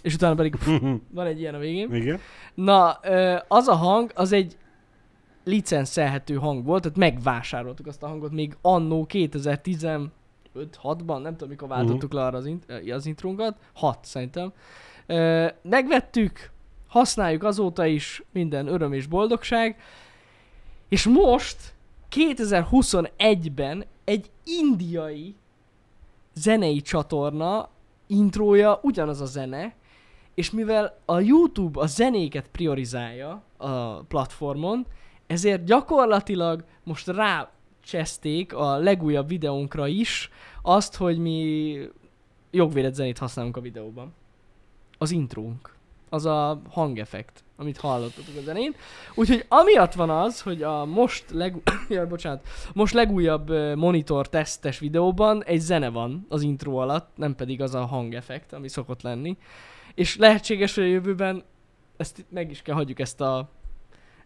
És 0.02 0.14
utána 0.14 0.34
pedig 0.34 0.56
van 1.14 1.26
egy 1.26 1.40
ilyen 1.40 1.54
a 1.54 1.58
végén. 1.58 1.94
Igen? 1.94 2.20
Na, 2.54 2.90
az 3.48 3.68
a 3.68 3.74
hang, 3.74 4.10
az 4.14 4.32
egy 4.32 4.56
licenszelhető 5.44 6.34
hang 6.34 6.64
volt, 6.64 6.82
tehát 6.82 6.98
megvásároltuk 6.98 7.86
azt 7.86 8.02
a 8.02 8.06
hangot 8.06 8.32
még 8.32 8.56
annó 8.60 9.06
2015-6-ban, 9.08 11.22
nem 11.22 11.32
tudom 11.32 11.48
mikor 11.48 11.68
váltottuk 11.68 12.12
le 12.12 12.24
arra 12.24 12.36
az, 12.36 12.46
int- 12.46 12.64
ö, 12.66 12.92
az 12.92 13.06
intrónkat, 13.06 13.56
6 13.72 13.98
szerintem. 14.02 14.52
Ö, 15.06 15.46
megvettük, 15.62 16.50
használjuk 16.86 17.42
azóta 17.42 17.86
is, 17.86 18.22
minden 18.32 18.66
öröm 18.66 18.92
és 18.92 19.06
boldogság, 19.06 19.80
és 20.88 21.06
most 21.06 21.74
2021-ben 22.10 23.84
egy 24.04 24.30
indiai 24.44 25.34
zenei 26.34 26.80
csatorna 26.80 27.68
intrója 28.06 28.78
ugyanaz 28.82 29.20
a 29.20 29.26
zene, 29.26 29.74
és 30.34 30.50
mivel 30.50 30.98
a 31.04 31.20
YouTube 31.20 31.80
a 31.80 31.86
zenéket 31.86 32.48
priorizálja 32.48 33.42
a 33.56 34.02
platformon, 34.02 34.86
ezért 35.26 35.64
gyakorlatilag 35.64 36.64
most 36.82 37.06
rácseszték 37.06 38.54
a 38.54 38.76
legújabb 38.76 39.28
videónkra 39.28 39.86
is 39.86 40.30
azt, 40.62 40.96
hogy 40.96 41.18
mi 41.18 41.78
jogvédett 42.50 42.94
zenét 42.94 43.18
használunk 43.18 43.56
a 43.56 43.60
videóban. 43.60 44.14
Az 44.98 45.10
intrónk. 45.10 45.72
Az 46.08 46.26
a 46.26 46.60
hangeffekt, 46.70 47.44
amit 47.56 47.76
hallottatok 47.76 48.36
a 48.36 48.40
zenén. 48.40 48.74
Úgyhogy 49.14 49.44
amiatt 49.48 49.92
van 49.92 50.10
az, 50.10 50.40
hogy 50.40 50.62
a 50.62 50.84
most, 50.84 51.30
leg... 51.30 51.56
ja, 51.88 52.06
bocsánat, 52.06 52.46
most 52.72 52.94
legújabb 52.94 53.76
monitor 53.76 54.28
tesztes 54.28 54.78
videóban 54.78 55.44
egy 55.44 55.60
zene 55.60 55.88
van 55.88 56.26
az 56.28 56.42
intro 56.42 56.76
alatt, 56.76 57.10
nem 57.16 57.34
pedig 57.34 57.62
az 57.62 57.74
a 57.74 57.84
hangeffekt, 57.84 58.52
ami 58.52 58.68
szokott 58.68 59.02
lenni. 59.02 59.36
És 59.94 60.16
lehetséges, 60.16 60.74
hogy 60.74 60.84
a 60.84 60.86
jövőben 60.86 61.44
ezt 61.96 62.24
meg 62.28 62.50
is 62.50 62.62
kell 62.62 62.74
hagyjuk 62.74 63.00
ezt 63.00 63.20
a 63.20 63.48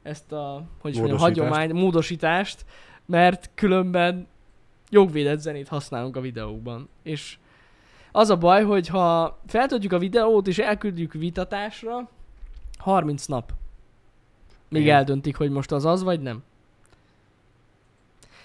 ezt 0.03 0.33
a, 0.33 0.65
hogy 0.81 0.91
is 0.91 0.99
mondjam, 0.99 1.19
hagyomány, 1.19 1.71
módosítást, 1.71 2.65
mert 3.07 3.51
különben 3.55 4.27
jogvédett 4.91 5.39
zenét 5.39 5.69
használunk 5.69 6.17
a 6.17 6.21
videókban. 6.21 6.89
És 7.03 7.39
az 8.13 8.31
a 8.31 8.37
baj, 8.37 8.65
hogy 8.65 8.89
ha 8.89 9.39
feltöltjük 9.47 9.93
a 9.93 9.99
videót 9.99 10.47
és 10.47 10.59
elküldjük 10.59 11.13
vitatásra, 11.13 12.09
30 12.79 13.27
nap. 13.27 13.53
Még 14.69 14.83
Igen. 14.83 14.97
eldöntik, 14.97 15.37
hogy 15.37 15.51
most 15.51 15.73
az 15.73 15.85
az, 15.85 16.03
vagy 16.03 16.21
nem. 16.21 16.43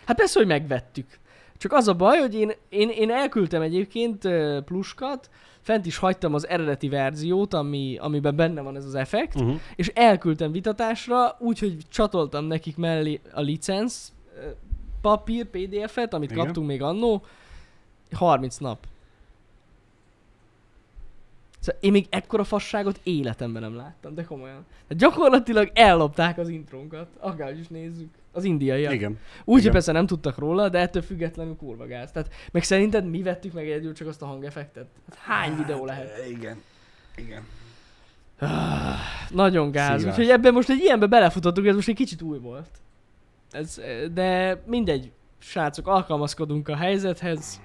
Hát 0.05 0.17
persze, 0.17 0.39
hogy 0.39 0.47
megvettük. 0.47 1.19
Csak 1.63 1.71
az 1.71 1.87
a 1.87 1.93
baj, 1.93 2.19
hogy 2.19 2.35
én, 2.35 2.51
én, 2.69 2.89
én 2.89 3.11
elküldtem 3.11 3.61
egyébként 3.61 4.27
pluskat, 4.65 5.29
fent 5.61 5.85
is 5.85 5.97
hagytam 5.97 6.33
az 6.33 6.47
eredeti 6.47 6.89
verziót, 6.89 7.53
ami, 7.53 7.97
amiben 7.99 8.35
benne 8.35 8.61
van 8.61 8.75
ez 8.75 8.85
az 8.85 8.95
effekt, 8.95 9.35
Uh-huh. 9.35 9.59
és 9.75 9.87
elküldtem 9.87 10.51
vitatásra, 10.51 11.35
úgyhogy 11.39 11.77
csatoltam 11.89 12.45
nekik 12.45 12.77
mellé 12.77 13.19
a 13.33 13.41
licensz 13.41 14.11
ö, 14.35 14.49
papír, 15.01 15.45
PDF-et, 15.45 16.13
amit 16.13 16.31
Igen. 16.31 16.43
kaptunk 16.45 16.67
még 16.67 16.81
annó, 16.81 17.23
30 18.11 18.57
nap. 18.57 18.85
Szóval 21.59 21.81
én 21.81 21.91
még 21.91 22.05
ekkora 22.09 22.43
fasságot 22.43 22.99
életemben 23.03 23.61
nem 23.61 23.75
láttam, 23.75 24.15
de 24.15 24.23
komolyan. 24.23 24.65
Hát 24.89 24.97
gyakorlatilag 24.97 25.71
ellopták 25.73 26.37
az 26.37 26.49
intrónkat, 26.49 27.07
akárhogy 27.19 27.59
is 27.59 27.67
nézzük. 27.67 28.09
Az 28.35 28.43
indiaiak. 28.43 28.93
Igen. 28.93 29.19
Úgy, 29.43 29.59
Igen. 29.59 29.71
persze 29.71 29.91
nem 29.91 30.05
tudtak 30.05 30.37
róla, 30.37 30.69
de 30.69 30.79
ettől 30.79 31.01
függetlenül 31.01 31.55
kurva 31.55 31.85
gáz. 31.85 32.11
Tehát, 32.11 32.29
meg 32.51 32.63
szerinted 32.63 33.09
mi 33.09 33.21
vettük 33.21 33.53
meg 33.53 33.65
egyedül 33.65 33.93
csak 33.93 34.07
azt 34.07 34.21
a 34.21 34.25
hangeffektet? 34.25 34.87
Hát 35.09 35.17
hány 35.17 35.55
videó 35.57 35.85
lehet? 35.85 36.19
e, 36.19 36.29
Igen. 36.29 36.61
Igen. 37.15 37.43
Nagyon 39.29 39.71
gáz. 39.71 39.99
Szívás. 39.99 40.17
Úgyhogy 40.17 40.33
ebben 40.33 40.53
most 40.53 40.69
egy 40.69 40.79
ilyenbe 40.79 41.05
belefutottunk, 41.05 41.67
ez 41.67 41.75
most 41.75 41.87
egy 41.87 41.95
kicsit 41.95 42.21
új 42.21 42.39
volt. 42.39 42.69
Ez, 43.51 43.77
eh, 43.77 44.03
de 44.13 44.61
mindegy, 44.65 45.11
srácok, 45.39 45.87
alkalmazkodunk 45.87 46.67
a 46.67 46.75
helyzethez. 46.75 47.61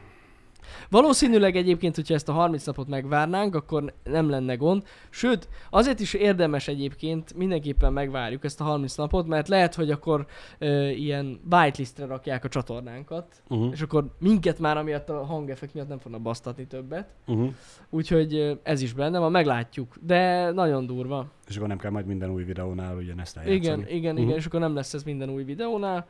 Valószínűleg 0.90 1.56
egyébként, 1.56 1.94
hogyha 1.94 2.14
ezt 2.14 2.28
a 2.28 2.32
30 2.32 2.64
napot 2.66 2.88
megvárnánk, 2.88 3.54
akkor 3.54 3.92
nem 4.04 4.30
lenne 4.30 4.54
gond. 4.54 4.82
Sőt, 5.10 5.48
azért 5.70 6.00
is 6.00 6.14
érdemes 6.14 6.68
egyébként, 6.68 7.34
mindenképpen 7.34 7.92
megvárjuk 7.92 8.44
ezt 8.44 8.60
a 8.60 8.64
30 8.64 8.94
napot, 8.96 9.26
mert 9.26 9.48
lehet, 9.48 9.74
hogy 9.74 9.90
akkor 9.90 10.26
ö, 10.58 10.88
ilyen 10.88 11.40
whitelistre 11.50 12.06
rakják 12.06 12.44
a 12.44 12.48
csatornánkat, 12.48 13.26
Uh-huh. 13.48 13.70
és 13.72 13.82
akkor 13.82 14.04
minket 14.18 14.58
már 14.58 14.76
amiatt 14.76 15.08
a 15.08 15.24
hangeffekt 15.24 15.74
miatt 15.74 15.88
nem 15.88 15.98
fognak 15.98 16.20
basztatni 16.20 16.66
többet. 16.66 17.08
Uh-huh. 17.26 17.52
Úgyhogy 17.90 18.58
ez 18.62 18.82
is 18.82 18.92
benne 18.92 19.18
van, 19.18 19.30
meglátjuk. 19.30 19.94
De 20.00 20.50
nagyon 20.50 20.86
durva. 20.86 21.26
És 21.48 21.56
akkor 21.56 21.68
nem 21.68 21.78
kell 21.78 21.90
majd 21.90 22.06
minden 22.06 22.30
új 22.30 22.44
videónál 22.44 22.96
ugyanezt 22.96 23.36
eljátszani. 23.36 23.56
Igen, 23.82 23.96
igen, 23.96 24.14
Mhm. 24.14 24.22
igen, 24.22 24.36
és 24.36 24.46
akkor 24.46 24.60
nem 24.60 24.74
lesz 24.74 24.94
ez 24.94 25.02
minden 25.02 25.30
új 25.30 25.42
videónál. 25.44 26.06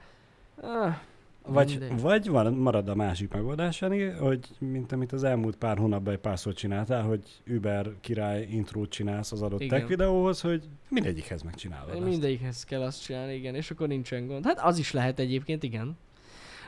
Ah, 0.62 0.94
Vagy, 1.48 1.68
mindegy. 1.78 2.00
vagy 2.00 2.28
marad 2.56 2.88
a 2.88 2.94
másik 2.94 3.32
megoldás, 3.32 3.80
Jani, 3.80 4.04
hogy 4.04 4.48
mint 4.58 4.92
amit 4.92 5.12
az 5.12 5.24
elmúlt 5.24 5.56
pár 5.56 5.78
hónapban 5.78 6.12
egy 6.12 6.20
párszor 6.20 6.52
csináltál, 6.52 7.02
hogy 7.02 7.22
Uber 7.46 7.90
király 8.00 8.46
intrót 8.50 8.90
csinálsz 8.90 9.32
az 9.32 9.42
adott 9.42 9.60
Igen. 9.60 9.78
tech 9.78 9.90
videóhoz, 9.90 10.40
hogy 10.40 10.62
mindegyikhez 10.88 11.42
megcsinálod 11.42 11.94
ezt. 11.94 12.04
Mindegyikhez 12.04 12.64
kell 12.64 12.82
azt 12.82 13.02
csinálni, 13.02 13.34
igen, 13.34 13.54
és 13.54 13.70
akkor 13.70 13.88
nincsen 13.88 14.26
gond. 14.26 14.44
Hát 14.44 14.60
az 14.60 14.78
is 14.78 14.92
lehet 14.92 15.18
egyébként, 15.18 15.62
igen. 15.62 15.96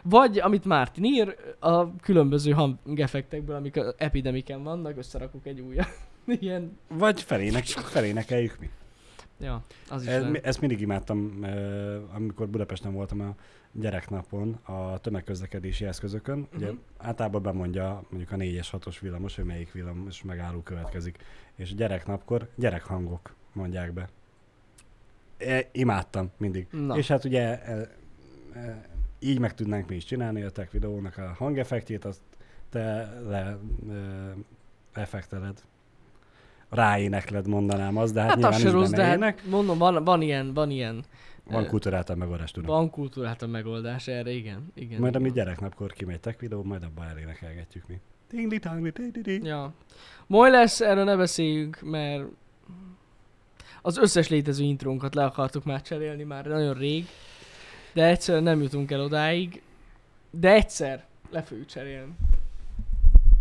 Vagy, 0.02 0.38
amit 0.38 0.64
Mártin 0.64 1.04
ír, 1.04 1.36
a 1.58 1.96
különböző 1.96 2.50
hangeffektekből, 2.50 3.56
amik 3.56 3.76
a 3.76 3.94
epidemiken 3.98 4.62
vannak, 4.62 4.96
összerakok 4.96 5.46
egy 5.46 5.60
újat. 5.60 5.88
Ilyen, 6.40 6.78
Vagy 6.88 7.22
felének, 7.22 7.64
felénekeljük 7.64 8.56
mi. 8.60 8.70
ja, 9.40 9.64
az 9.88 10.02
is 10.02 10.08
Ez, 10.08 10.22
lehet. 10.22 10.44
ezt 10.44 10.60
mindig 10.60 10.80
imádtam, 10.80 11.38
eh, 11.42 12.14
amikor 12.14 12.48
Budapesten 12.48 12.92
voltam 12.92 13.20
a 13.20 13.34
gyereknapon 13.72 14.52
a 14.52 14.98
tömegközlekedési 14.98 15.84
eszközökön. 15.84 16.48
Ugye 16.54 16.66
Mhm. 16.70 16.76
általában 16.96 17.42
bemondja 17.42 18.02
mondjuk 18.08 18.32
a 18.32 18.36
4-es, 18.36 18.68
6-os 18.72 18.98
villamos, 19.00 19.36
hogy 19.36 19.44
melyik 19.44 19.72
villamos 19.72 20.22
megálló 20.22 20.60
következik. 20.60 21.18
És 21.54 21.74
gyereknapkor 21.74 22.48
gyerekhangok 22.54 23.34
mondják 23.52 23.92
be. 23.92 24.08
E, 25.38 25.68
imádtam 25.72 26.30
mindig. 26.36 26.66
Na. 26.70 26.96
És 26.96 27.08
hát 27.08 27.24
ugye 27.24 27.62
e, 27.62 27.88
e, 28.54 28.88
így 29.18 29.38
meg 29.38 29.54
tudnánk 29.54 29.88
mi 29.88 29.94
is 29.96 30.04
csinálni 30.04 30.42
a 30.42 30.50
tech 30.50 30.72
videónak 30.72 31.16
a 31.18 31.34
hangeffektjét, 31.38 32.04
azt 32.04 32.20
te 32.68 33.12
le 33.26 33.58
ö, 33.88 34.30
effekteled. 34.92 35.62
Ráénekled 36.70 37.46
mondanám 37.46 37.96
azt, 37.96 38.14
de 38.14 38.20
hát, 38.20 38.28
Hát, 38.28 38.38
nyilván 38.38 38.58
se 38.58 38.70
rossz, 38.70 38.90
de 38.90 39.04
hát 39.04 39.46
mondom, 39.46 39.78
van, 39.78 40.04
van 40.04 40.22
ilyen, 40.22 40.54
van 40.54 40.70
ilyen. 40.70 41.04
Van 41.50 41.66
kultúráltan 41.66 42.18
megoldás, 42.18 42.50
tudom. 42.50 42.76
Van 42.76 42.90
kultúrát 42.90 43.42
a 43.42 43.46
megoldás 43.46 44.08
erre, 44.08 44.30
igen. 44.30 44.72
igen 44.74 45.00
Majd 45.00 45.12
igen. 45.12 45.22
ami 45.22 45.32
gyereknapkor 45.32 45.92
kimegy 45.92 46.20
tech 46.20 46.40
videó, 46.40 46.62
majd 46.62 46.82
abban 46.82 47.06
elénekelgetjük 47.06 47.86
mi. 47.86 48.00
Tingli 48.28 48.58
tangli 48.58 48.92
Ja. 49.42 49.72
Moly 50.26 50.50
lesz, 50.50 50.80
erről 50.80 51.04
ne 51.04 51.16
beszéljünk, 51.16 51.80
mert 51.82 52.24
az 53.82 53.98
összes 53.98 54.28
létező 54.28 54.64
intrónkat 54.64 55.14
le 55.14 55.24
akartuk 55.24 55.64
már 55.64 55.82
cserélni 55.82 56.22
már 56.22 56.46
nagyon 56.46 56.74
rég, 56.74 57.06
de 57.92 58.06
egyszer 58.06 58.42
nem 58.42 58.62
jutunk 58.62 58.90
el 58.90 59.00
odáig, 59.00 59.62
de 60.30 60.52
egyszer 60.52 61.04
le 61.30 61.42
fogjuk 61.42 61.66
cserélni. 61.66 62.12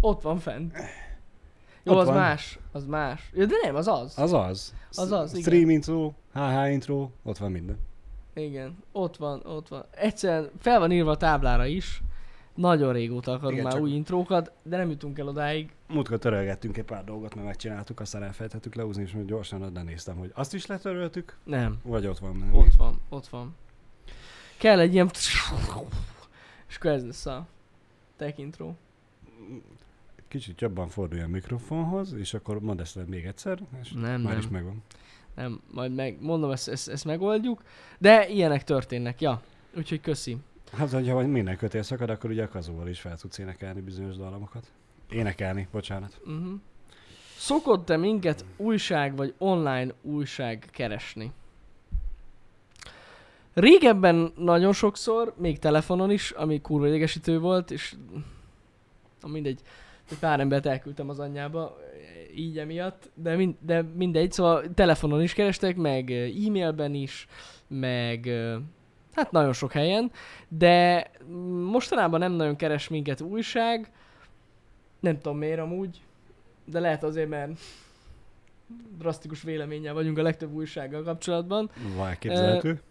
Ott 0.01 0.21
van 0.21 0.39
fent. 0.39 0.77
Jó, 1.83 1.93
Ott 1.93 1.99
az 1.99 2.07
van. 2.07 2.15
más, 2.15 2.59
az 2.71 2.85
más. 2.85 3.29
Ja, 3.33 3.45
de 3.45 3.55
nem, 3.63 3.75
az 3.75 3.87
az. 3.87 4.13
Az 4.17 4.33
az. 4.33 4.73
Az 4.89 5.11
az, 5.11 5.31
igen. 5.31 5.41
Stream 5.41 5.69
intro, 5.69 6.13
HH 6.33 6.71
intro, 6.71 7.09
ott 7.23 7.37
van 7.37 7.51
minden. 7.51 7.77
Igen, 8.33 8.77
ott 8.91 9.17
van, 9.17 9.41
ott 9.45 9.67
van. 9.67 9.85
Egyszerűen 9.91 10.49
fel 10.59 10.79
van 10.79 10.91
írva 10.91 11.11
a 11.11 11.17
táblára 11.17 11.65
is. 11.65 12.01
Nagyon 12.55 12.93
régóta 12.93 13.31
akarunk 13.31 13.53
Igen, 13.59 13.65
már 13.65 13.79
új 13.81 13.91
intrókat, 13.91 14.51
de 14.63 14.77
nem 14.77 14.89
jutunk 14.89 15.19
el 15.19 15.27
odáig. 15.27 15.71
Múltkor 15.87 16.17
törölgettünk 16.17 16.77
egy 16.77 16.83
pár 16.83 17.03
dolgot, 17.03 17.35
mert 17.35 17.47
megcsináltuk, 17.47 17.99
aztán 17.99 18.23
elfelejtettük 18.23 18.75
leúzni, 18.75 19.01
és 19.03 19.15
gyorsan 19.25 19.61
oda 19.61 19.81
néztem, 19.81 20.17
hogy 20.17 20.31
azt 20.33 20.53
is 20.53 20.65
letöröltük, 20.65 21.37
Nem, 21.43 21.77
vagy 21.83 22.07
ott 22.07 22.19
van. 22.19 22.35
Nem? 22.35 22.55
Ott 22.55 22.73
van, 22.77 23.01
ott 23.09 23.27
van. 23.27 23.55
Kell 24.57 24.79
egy 24.79 24.93
ilyen... 24.93 25.09
És 26.67 26.75
akkor 26.77 26.91
ez 26.91 27.05
lesz 27.05 27.25
a 27.25 27.47
tech 28.17 28.39
intro. 28.39 28.73
Kicsit 30.29 30.61
jobban 30.61 30.87
fordulj 30.87 31.21
a 31.21 31.27
mikrofonhoz, 31.27 32.13
és 32.13 32.33
akkor 32.33 32.59
mondd 32.59 32.79
ezt 32.79 33.07
még 33.07 33.25
egyszer, 33.25 33.59
és 33.81 33.91
Nem, 33.91 34.21
már 34.21 34.31
nem. 34.31 34.37
is 34.37 34.47
megvan. 34.47 34.83
Nem, 35.35 35.61
majd 35.71 35.93
meg, 35.93 36.21
mondom, 36.21 36.51
ezt, 36.51 36.67
ezt, 36.67 36.89
ezt 36.89 37.05
megoldjuk. 37.05 37.63
De 37.97 38.27
ilyenek 38.27 38.63
történnek, 38.63 39.21
ja. 39.21 39.41
Úgyhogy 39.77 40.01
köszi. 40.01 40.37
Hát, 40.71 40.91
hogyha 40.91 41.13
vagy 41.13 41.27
minden 41.27 41.57
kötél 41.57 41.83
szakad, 41.83 42.09
akkor 42.09 42.29
ugye 42.29 42.43
a 42.43 42.47
kazóval 42.47 42.87
is 42.87 42.99
fel 42.99 43.17
tudsz 43.17 43.37
énekelni 43.37 43.81
bizonyos 43.81 44.15
dalamokat. 44.15 44.71
Énekelni, 45.09 45.67
bocsánat. 45.71 46.21
Uh-huh. 46.25 46.59
Szokott-e 47.37 47.97
minket 47.97 48.45
újság 48.57 49.15
vagy 49.15 49.33
online 49.37 49.93
újság 50.01 50.67
keresni? 50.71 51.31
Régebben 53.53 54.31
nagyon 54.35 54.73
sokszor, 54.73 55.33
még 55.37 55.59
telefonon 55.59 56.11
is, 56.11 56.31
ami 56.31 56.61
kurva 56.61 56.87
idegesítő 56.87 57.39
volt, 57.39 57.71
és 57.71 57.95
na 59.21 59.27
mindegy, 59.27 59.61
egy 60.11 60.19
pár 60.19 60.39
embert 60.39 60.65
elküldtem 60.65 61.09
az 61.09 61.19
anyjába, 61.19 61.77
így 62.35 62.57
emiatt, 62.57 63.09
de, 63.13 63.35
mind, 63.35 63.55
de 63.59 63.81
mindegy, 63.81 64.31
szóval 64.31 64.73
telefonon 64.73 65.21
is 65.21 65.33
kerestek, 65.33 65.75
meg 65.75 66.11
eh, 66.11 66.45
e-mailben 66.45 66.93
is, 66.93 67.27
meg 67.67 68.27
eh, 68.27 68.55
hát 69.13 69.31
nagyon 69.31 69.53
sok 69.53 69.71
helyen, 69.71 70.11
de 70.47 71.11
mostanában 71.69 72.19
nem 72.19 72.31
nagyon 72.31 72.55
keres 72.55 72.87
minket 72.87 73.21
újság, 73.21 73.91
nem 74.99 75.17
tudom 75.19 75.37
miért 75.37 75.59
amúgy, 75.59 76.01
de 76.65 76.79
lehet 76.79 77.03
azért, 77.03 77.29
mert 77.29 77.51
drasztikus 78.97 79.41
véleménnyel 79.41 79.93
vagyunk 79.93 80.17
a 80.17 80.21
legtöbb 80.21 80.53
újsággal 80.53 81.03
kapcsolatban. 81.03 81.69
Van 81.95 82.07
elképzelhető. 82.07 82.81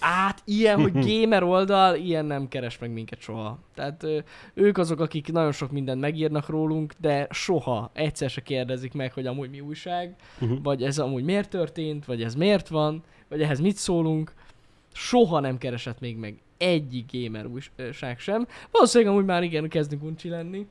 Át, 0.00 0.42
ilyen, 0.44 0.80
hogy 0.80 0.92
gamer 1.08 1.42
oldal, 1.42 1.94
ilyen 1.96 2.24
nem 2.24 2.48
keres 2.48 2.78
meg 2.78 2.90
minket 2.90 3.20
soha. 3.20 3.58
Tehát 3.74 4.06
ők 4.54 4.78
azok, 4.78 5.00
akik 5.00 5.32
nagyon 5.32 5.52
sok 5.52 5.70
mindent 5.70 6.00
megírnak 6.00 6.48
rólunk, 6.48 6.94
de 7.00 7.26
soha 7.30 7.90
egyszer 7.94 8.30
se 8.30 8.40
kérdezik 8.40 8.92
meg, 8.92 9.12
hogy 9.12 9.26
amúgy 9.26 9.50
mi 9.50 9.60
újság, 9.60 10.14
Uh-huh. 10.40 10.62
vagy 10.62 10.82
ez 10.82 10.98
amúgy 10.98 11.24
miért 11.24 11.50
történt, 11.50 12.04
vagy 12.04 12.22
ez 12.22 12.34
miért 12.34 12.68
van, 12.68 13.02
vagy 13.28 13.42
ehhez 13.42 13.60
mit 13.60 13.76
szólunk. 13.76 14.32
Soha 14.92 15.40
nem 15.40 15.58
keresett 15.58 16.00
még 16.00 16.16
meg 16.16 16.36
egyik 16.56 17.10
gamer 17.12 17.46
újság 17.46 18.18
sem. 18.18 18.46
Valószínűleg 18.70 19.12
amúgy 19.12 19.24
már 19.24 19.42
igen, 19.42 19.68
kezdünk 19.68 20.02
uncsi 20.02 20.28
lenni. 20.28 20.66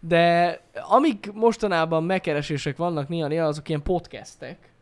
De 0.00 0.60
amik 0.88 1.32
mostanában 1.32 2.04
megkeresések 2.04 2.76
vannak 2.76 3.08
néha-néha, 3.08 3.46
azok 3.46 3.68
ilyen 3.68 3.82
podcastek. 3.82 4.72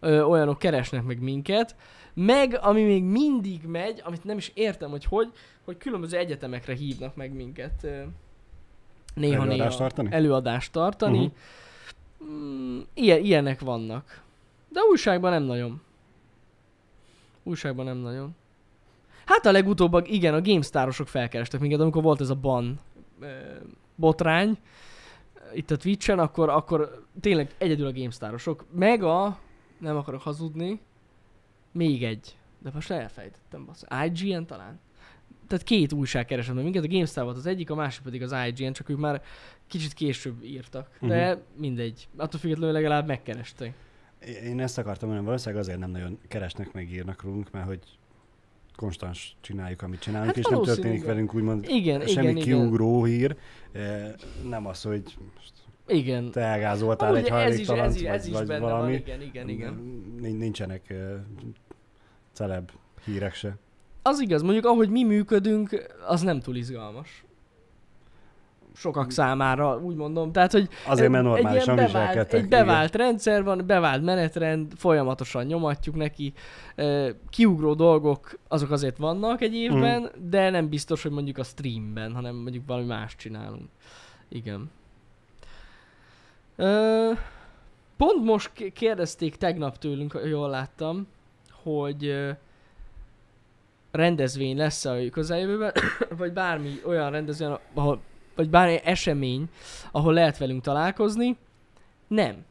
Ö, 0.00 0.22
olyanok 0.22 0.58
keresnek 0.58 1.02
meg 1.02 1.20
minket. 1.20 1.76
Meg, 2.24 2.58
ami 2.60 2.82
még 2.82 3.04
mindig 3.04 3.62
megy, 3.66 4.02
amit 4.04 4.24
nem 4.24 4.36
is 4.36 4.50
értem, 4.54 4.90
hogy 4.90 5.04
hogy, 5.04 5.32
hogy 5.64 5.76
különböző 5.76 6.16
egyetemekre 6.16 6.74
hívnak 6.74 7.16
meg 7.16 7.32
minket. 7.32 7.86
Néha-néha. 9.14 9.44
Előadást 9.44 9.78
tartani? 9.78 10.08
Előadást 10.12 10.72
tartani. 10.72 11.32
Uh-huh. 12.18 12.38
Mm, 12.38 12.80
ilyen, 12.94 13.24
ilyenek 13.24 13.60
vannak. 13.60 14.22
De 14.68 14.80
újságban 14.90 15.30
nem 15.30 15.42
nagyon. 15.42 15.80
Újságban 17.42 17.84
nem 17.84 17.96
nagyon. 17.96 18.36
Hát 19.24 19.46
a 19.46 19.52
legutóbb, 19.52 20.06
igen, 20.06 20.34
a 20.34 20.40
GameStarosok 20.40 21.08
felkerestek 21.08 21.60
minket, 21.60 21.80
amikor 21.80 22.02
volt 22.02 22.20
ez 22.20 22.30
a 22.30 22.34
ban 22.34 22.80
botrány 23.94 24.58
itt 25.54 25.70
a 25.70 25.76
Twitch-en, 25.76 26.18
akkor, 26.18 26.48
akkor 26.48 27.06
tényleg 27.20 27.54
egyedül 27.58 27.86
a 27.86 27.92
GameStarosok. 27.92 28.64
Meg 28.70 29.02
a, 29.02 29.38
nem 29.78 29.96
akarok 29.96 30.22
hazudni, 30.22 30.80
még 31.72 32.04
egy. 32.04 32.36
De 32.58 32.70
most 32.74 32.90
elfejtettem, 32.90 33.64
bassz. 33.64 33.84
IGN 34.04 34.44
talán? 34.44 34.80
Tehát 35.48 35.64
két 35.64 35.92
újság 35.92 36.24
keresett 36.24 36.54
meg 36.54 36.64
minket, 36.64 36.84
a 36.84 36.88
GameStar 36.88 37.24
volt 37.24 37.36
az 37.36 37.46
egyik, 37.46 37.70
a 37.70 37.74
másik 37.74 38.02
pedig 38.02 38.22
az 38.22 38.34
IGN, 38.46 38.72
csak 38.72 38.88
ők 38.88 38.98
már 38.98 39.22
kicsit 39.66 39.92
később 39.92 40.42
írtak. 40.44 40.90
De 41.00 41.28
uh-huh. 41.28 41.42
mindegy. 41.56 42.08
Attól 42.16 42.40
függetlenül 42.40 42.74
legalább 42.74 43.06
megkerestek. 43.06 43.74
Én 44.44 44.60
ezt 44.60 44.78
akartam 44.78 45.08
mondani, 45.08 45.26
valószínűleg 45.28 45.62
azért 45.64 45.78
nem 45.78 45.90
nagyon 45.90 46.18
keresnek 46.28 46.72
meg, 46.72 46.92
írnak 46.92 47.22
rólunk, 47.22 47.50
mert 47.50 47.66
hogy 47.66 47.80
konstans 48.76 49.36
csináljuk, 49.40 49.82
amit 49.82 50.00
csinálunk, 50.00 50.28
Hát 50.28 50.38
és 50.38 50.46
nem 50.46 50.62
történik 50.62 51.04
velünk 51.04 51.34
úgymond 51.34 51.64
Igen, 51.68 52.06
semmi 52.06 52.28
igen, 52.28 52.36
igen. 52.36 52.42
kiugró 52.42 53.04
hír. 53.04 53.36
Eh, 53.72 54.12
Nem 54.48 54.66
az, 54.66 54.82
hogy 54.82 55.16
most 55.34 55.52
Igen. 55.90 56.30
te 56.30 56.40
elgázoltál 56.40 57.16
egy 57.16 57.30
Amúgy 57.30 57.42
ez 57.42 57.54
is, 57.54 57.60
ez, 57.60 57.66
hajléktalant, 57.68 57.94
is, 58.00 58.02
ez 58.02 58.20
vagy, 58.22 58.28
is 58.30 58.36
vagy 58.38 58.46
benne 58.46 58.60
valami. 58.60 58.80
van, 58.92 59.00
igen, 59.00 59.20
igen, 59.22 59.48
igen. 59.48 59.72
Nin- 60.20 60.38
Nincsenek 60.38 60.90
eh, 60.90 60.98
celeb 62.32 62.70
hírek 63.04 63.34
se. 63.34 63.56
Az 64.02 64.20
igaz, 64.20 64.42
mondjuk 64.42 64.64
ahogy 64.64 64.88
mi 64.90 65.02
működünk, 65.04 65.86
az 66.06 66.20
nem 66.22 66.40
túl 66.40 66.56
izgalmas. 66.56 67.24
Sokak 68.74 69.10
számára, 69.10 69.78
úgy 69.78 69.94
mondom. 69.94 70.32
Tehát, 70.32 70.52
hogy 70.52 70.68
Azért, 70.86 71.10
mert 71.10 71.24
egy 71.24 71.30
normálisan 71.30 71.74
ilyen 71.74 71.86
bevált, 71.86 72.08
viselkedtek. 72.08 72.40
egy 72.42 72.48
bevált 72.48 72.94
rendszer 72.94 73.42
van, 73.44 73.62
bevált 73.66 74.02
menetrend, 74.04 74.72
folyamatosan 74.76 75.44
nyomatjuk 75.46 75.94
neki. 75.96 76.32
Kiugró 77.30 77.74
dolgok, 77.74 78.38
azok 78.48 78.70
azért 78.70 78.96
vannak 78.96 79.40
egy 79.40 79.54
évben, 79.54 80.00
Mhm. 80.02 80.28
de 80.30 80.50
nem 80.50 80.68
biztos, 80.68 81.02
hogy 81.02 81.10
mondjuk 81.12 81.38
a 81.38 81.42
streamben, 81.42 82.12
hanem 82.14 82.34
mondjuk 82.36 82.66
valami 82.66 82.86
más 82.86 83.16
csinálunk. 83.16 83.68
Igen. 84.28 84.70
Pont 87.96 88.24
most 88.24 88.72
kérdezték 88.72 89.36
tegnap 89.36 89.78
tőlünk, 89.78 90.20
jól 90.24 90.48
láttam, 90.48 91.06
hogy 91.62 92.14
rendezvény 93.90 94.56
lesz-e 94.56 94.90
a 94.90 95.10
közeljövőben, 95.10 95.72
vagy 96.18 96.32
bármi 96.32 96.80
olyan 96.84 97.10
rendezvény, 97.10 97.56
ahol, 97.74 98.00
vagy 98.34 98.50
bármi 98.50 98.80
esemény, 98.84 99.48
ahol 99.90 100.12
lehet 100.12 100.38
velünk 100.38 100.62
találkozni. 100.62 101.36
Nem. 102.06 102.44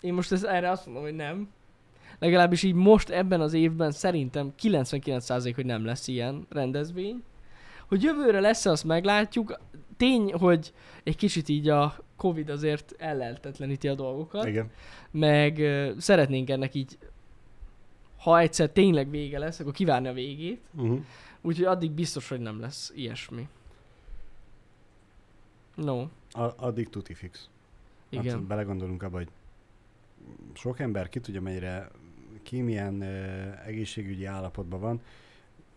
Én 0.00 0.12
most 0.12 0.32
ez, 0.32 0.44
erre 0.44 0.70
azt 0.70 0.86
mondom, 0.86 1.04
hogy 1.04 1.16
nem. 1.16 1.48
Legalábbis 2.18 2.62
így 2.62 2.74
most 2.74 3.10
ebben 3.10 3.40
az 3.40 3.52
évben 3.52 3.90
szerintem 3.90 4.52
99% 4.62 5.52
hogy 5.54 5.66
nem 5.66 5.84
lesz 5.84 6.08
ilyen 6.08 6.46
rendezvény. 6.50 7.22
Hogy 7.88 8.02
jövőre 8.02 8.40
lesz 8.40 8.66
azt 8.66 8.84
meglátjuk. 8.84 9.58
Tény, 9.96 10.32
hogy 10.32 10.72
egy 11.02 11.16
kicsit 11.16 11.48
így 11.48 11.68
a 11.68 11.96
Covid 12.16 12.48
azért 12.48 12.94
elleltetleníti 12.98 13.88
a 13.88 13.94
dolgokat 13.94 14.46
Igen. 14.46 14.70
meg 15.10 15.58
ö, 15.58 15.92
szeretnénk 15.98 16.50
ennek 16.50 16.74
így, 16.74 16.98
ha 18.16 18.38
egyszer 18.38 18.70
tényleg 18.70 19.10
vége 19.10 19.38
lesz, 19.38 19.60
akkor 19.60 19.72
kivárni 19.72 20.08
a 20.08 20.12
végét. 20.12 20.60
Uh-huh. 20.74 21.00
Úgyhogy 21.40 21.64
addig 21.64 21.90
biztos, 21.90 22.28
hogy 22.28 22.40
nem 22.40 22.60
lesz 22.60 22.92
ilyesmi. 22.94 23.48
No, 25.74 26.00
A- 26.32 26.54
addig 26.56 26.88
tuti 26.88 27.14
fix. 27.14 27.48
Hát 28.12 28.24
igen. 28.24 28.46
belegondolunk 28.46 29.02
abba, 29.02 29.16
hogy 29.16 29.28
sok 30.54 30.80
ember 30.80 31.08
ki 31.08 31.20
tudja, 31.20 31.40
mennyire 31.40 31.90
ki 32.42 32.60
milyen 32.60 32.94
uh, 32.94 33.66
egészségügyi 33.66 34.24
állapotban 34.24 34.80
van. 34.80 35.00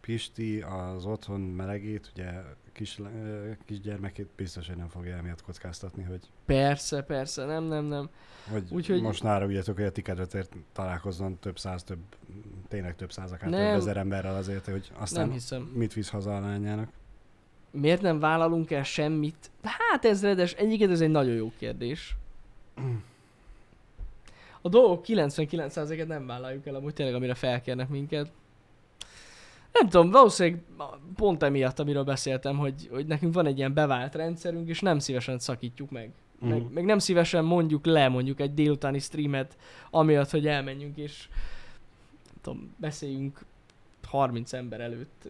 Pisti 0.01 0.61
az 0.61 1.05
otthon 1.05 1.41
melegét, 1.41 2.11
ugye 2.13 2.31
kis, 2.75 2.99
kisgyermekét 3.65 4.27
biztos, 4.35 4.67
hogy 4.67 4.77
nem 4.77 4.87
fogja 4.87 5.15
emiatt 5.15 5.41
kockáztatni, 5.41 6.03
hogy, 6.03 6.21
Persze, 6.45 7.01
persze, 7.01 7.45
nem, 7.45 7.63
nem, 7.63 7.85
nem. 7.85 8.09
hogy 8.51 8.63
Úgyhogy- 8.69 9.01
most 9.01 9.23
nára 9.23 9.45
ugyatok, 9.45 9.75
hogy 9.75 9.85
a 9.85 9.91
ti 9.91 10.01
kedvetért 10.01 10.53
találkozzon 10.73 11.37
több 11.39 11.59
száz, 11.59 11.83
több, 11.83 11.99
tényleg 12.67 12.95
több 12.95 13.11
száz, 13.11 13.31
akár 13.31 13.49
Nem. 13.49 13.65
több 13.71 13.79
ezer 13.81 13.97
emberrel 13.97 14.35
azért, 14.35 14.65
hogy 14.65 14.91
aztán 14.97 15.23
Nem 15.25 15.31
hiszem. 15.33 15.61
mit 15.61 15.93
visz 15.93 16.09
haza 16.09 16.35
a 16.35 16.39
lányának. 16.39 16.89
miért 17.71 18.01
nem 18.01 18.19
vállalunk 18.19 18.71
el 18.71 18.83
semmit? 18.83 19.51
Hát 19.63 20.05
ezredes, 20.05 20.53
egyiket 20.53 20.89
ez 20.89 21.01
egy 21.01 21.09
nagyon 21.11 21.35
jó 21.35 21.51
kérdés. 21.57 22.15
A 24.61 24.69
dolgok 24.69 25.03
99%-et 25.07 26.07
nem 26.07 26.25
vállaljuk 26.25 26.65
el, 26.65 26.75
amúgy 26.75 26.93
tényleg, 26.93 27.15
amire 27.15 27.33
felkérnek 27.33 27.89
minket. 27.89 28.31
Nem 29.79 29.89
tudom, 29.89 30.11
valószínűleg 30.11 30.63
pont 31.15 31.43
emiatt, 31.43 31.79
amiről 31.79 32.03
beszéltem, 32.03 32.57
hogy, 32.57 32.87
hogy 32.91 33.05
nekünk 33.05 33.33
van 33.33 33.45
egy 33.45 33.57
ilyen 33.57 33.73
bevált 33.73 34.15
rendszerünk, 34.15 34.67
és 34.67 34.79
nem 34.79 34.99
szívesen 34.99 35.39
szakítjuk 35.39 35.91
meg. 35.91 36.11
Mhm. 36.39 36.49
Meg, 36.49 36.71
meg 36.73 36.85
nem 36.85 36.99
szívesen 36.99 37.45
mondjuk 37.45 37.85
le 37.85 38.07
mondjuk 38.07 38.39
egy 38.39 38.53
délutáni 38.53 38.99
streamet, 38.99 39.57
amiatt, 39.89 40.29
hogy 40.29 40.47
elmenjünk 40.47 40.97
és 40.97 41.27
nem 42.25 42.35
tudom, 42.41 42.75
beszéljünk 42.77 43.45
30 44.03 44.53
ember 44.53 44.79
előtt 44.81 45.29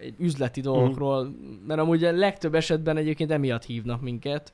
egy 0.00 0.14
üzleti 0.18 0.60
dolgokról, 0.60 1.34
mert 1.66 1.80
amúgy 1.80 2.04
a 2.04 2.12
legtöbb 2.12 2.54
esetben 2.54 2.96
egyébként 2.96 3.30
emiatt 3.30 3.64
hívnak 3.64 4.00
minket, 4.00 4.52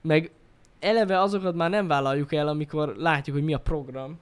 meg 0.00 0.30
eleve 0.78 1.20
azokat 1.20 1.54
már 1.54 1.70
nem 1.70 1.86
vállaljuk 1.86 2.32
el, 2.32 2.48
amikor 2.48 2.94
látjuk, 2.96 3.36
hogy 3.36 3.44
mi 3.44 3.54
a 3.54 3.58
program. 3.60 4.18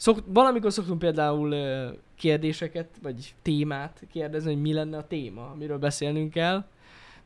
Szok, 0.00 0.22
valamikor 0.26 0.72
szoktunk 0.72 0.98
például 0.98 1.54
kérdéseket, 2.14 2.88
vagy 3.02 3.34
témát 3.42 4.04
kérdezni, 4.12 4.52
hogy 4.52 4.62
mi 4.62 4.72
lenne 4.72 4.96
a 4.96 5.06
téma, 5.06 5.50
amiről 5.50 5.78
beszélnünk 5.78 6.30
kell, 6.30 6.64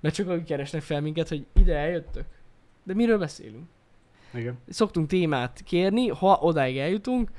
mert 0.01 0.15
csak 0.15 0.29
akkor 0.29 0.43
keresnek 0.43 0.83
fel 0.83 1.01
minket, 1.01 1.29
hogy 1.29 1.47
ide 1.53 1.77
eljöttök. 1.77 2.25
De 2.83 2.95
miről 2.95 3.19
beszélünk? 3.19 3.65
Igen. 4.35 4.59
szoktunk 4.69 5.09
témát 5.09 5.61
kérni, 5.65 6.09
ha 6.09 6.39
odáig 6.41 6.79
eljutunk, 6.79 7.31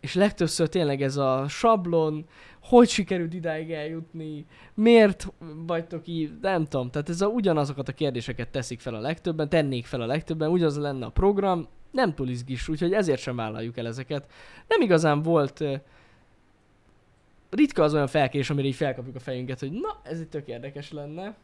és 0.00 0.14
legtöbbször 0.14 0.68
tényleg 0.68 1.02
ez 1.02 1.16
a 1.16 1.48
sablon, 1.48 2.26
hogy 2.62 2.88
sikerült 2.88 3.34
idáig 3.34 3.72
eljutni, 3.72 4.46
miért 4.74 5.32
vagytok 5.66 6.06
így, 6.06 6.32
nem 6.40 6.64
tudom, 6.64 6.90
tehát 6.90 7.08
ez 7.08 7.20
a, 7.20 7.26
ugyanazokat 7.26 7.88
a 7.88 7.92
kérdéseket 7.92 8.48
teszik 8.48 8.80
fel 8.80 8.94
a 8.94 9.00
legtöbben, 9.00 9.48
tennék 9.48 9.86
fel 9.86 10.00
a 10.00 10.06
legtöbben, 10.06 10.50
ugyanaz 10.50 10.78
lenne 10.78 11.06
a 11.06 11.10
program, 11.10 11.68
nem 11.90 12.14
túl 12.14 12.28
izgis, 12.28 12.68
úgyhogy 12.68 12.92
ezért 12.92 13.20
sem 13.20 13.36
vállaljuk 13.36 13.76
el 13.76 13.86
ezeket. 13.86 14.32
Nem 14.68 14.80
igazán 14.80 15.22
volt 15.22 15.64
ritka 17.50 17.82
az 17.82 17.94
olyan 17.94 18.06
felkérés, 18.06 18.50
amire 18.50 18.68
így 18.68 18.74
felkapjuk 18.74 19.16
a 19.16 19.20
fejünket, 19.20 19.60
hogy 19.60 19.72
na, 19.72 20.00
ez 20.02 20.20
itt 20.20 20.30
tök 20.30 20.48
érdekes 20.48 20.92
lenne. 20.92 21.34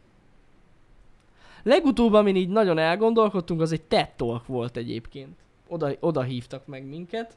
Legutóbb, 1.62 2.12
amin 2.12 2.36
így 2.36 2.48
nagyon 2.48 2.78
elgondolkodtunk, 2.78 3.60
az 3.60 3.72
egy 3.72 3.82
TED 3.82 4.10
Talk 4.16 4.46
volt 4.46 4.76
egyébként. 4.76 5.36
Oda, 5.68 5.90
oda 6.00 6.22
hívtak 6.22 6.66
meg 6.66 6.84
minket. 6.84 7.36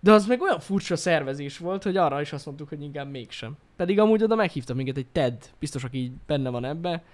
De 0.00 0.12
az 0.12 0.26
meg 0.26 0.40
olyan 0.40 0.60
furcsa 0.60 0.96
szervezés 0.96 1.58
volt, 1.58 1.82
hogy 1.82 1.96
arra 1.96 2.20
is 2.20 2.32
azt 2.32 2.46
mondtuk, 2.46 2.68
hogy 2.68 2.82
inkább 2.82 3.10
mégsem. 3.10 3.56
Pedig 3.76 3.98
amúgy 3.98 4.22
oda 4.22 4.34
meghívtak 4.34 4.76
minket 4.76 4.96
egy 4.96 5.06
TED, 5.06 5.50
biztos, 5.58 5.84
aki 5.84 5.98
így 5.98 6.12
benne 6.26 6.50
van 6.50 6.64
ebbe. 6.64 7.04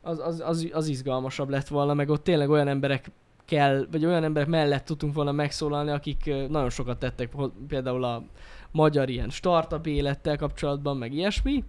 Az, 0.00 0.18
az, 0.18 0.40
az, 0.40 0.68
az 0.72 0.86
izgalmasabb 0.86 1.48
lett 1.48 1.68
volna, 1.68 1.94
meg 1.94 2.08
ott 2.08 2.24
tényleg 2.24 2.50
olyan 2.50 2.68
emberek 2.68 3.10
kell, 3.52 3.86
vagy 3.90 4.06
olyan 4.06 4.24
emberek 4.24 4.48
mellett 4.48 4.84
tudtunk 4.84 5.14
volna 5.14 5.32
megszólalni, 5.32 5.90
akik 5.90 6.24
nagyon 6.24 6.70
sokat 6.70 6.98
tettek, 6.98 7.32
például 7.68 8.04
a 8.04 8.22
magyar 8.70 9.08
ilyen 9.08 9.30
startup 9.30 9.86
élettel 9.86 10.36
kapcsolatban, 10.36 10.96
meg 10.96 11.12
ilyesmi. 11.12 11.64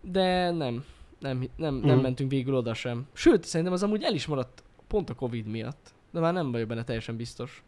De 0.00 0.50
nem, 0.50 0.84
nem, 1.18 1.48
nem, 1.56 1.74
nem 1.74 1.94
Mhm. 1.94 2.02
mentünk 2.02 2.30
végül 2.30 2.54
oda 2.54 2.74
sem. 2.74 3.06
Sőt, 3.12 3.44
szerintem 3.44 3.74
az 3.74 3.82
amúgy 3.82 4.02
el 4.02 4.14
is 4.14 4.26
maradt 4.26 4.62
pont 4.86 5.10
a 5.10 5.14
Covid 5.14 5.46
miatt. 5.46 5.94
De 6.10 6.20
már 6.20 6.32
nem 6.32 6.52
vagyok 6.52 6.68
benne 6.68 6.84
teljesen 6.84 7.16
biztos. 7.16 7.62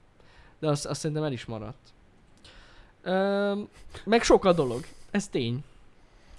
De 0.59 0.69
azt, 0.69 0.87
azt 0.87 1.01
szerintem 1.01 1.25
el 1.25 1.33
is 1.33 1.45
maradt. 1.45 1.93
Öm, 3.03 3.69
meg 4.05 4.23
sok 4.23 4.45
a 4.45 4.53
dolog. 4.53 4.81
Ez 5.11 5.29
tény. 5.29 5.65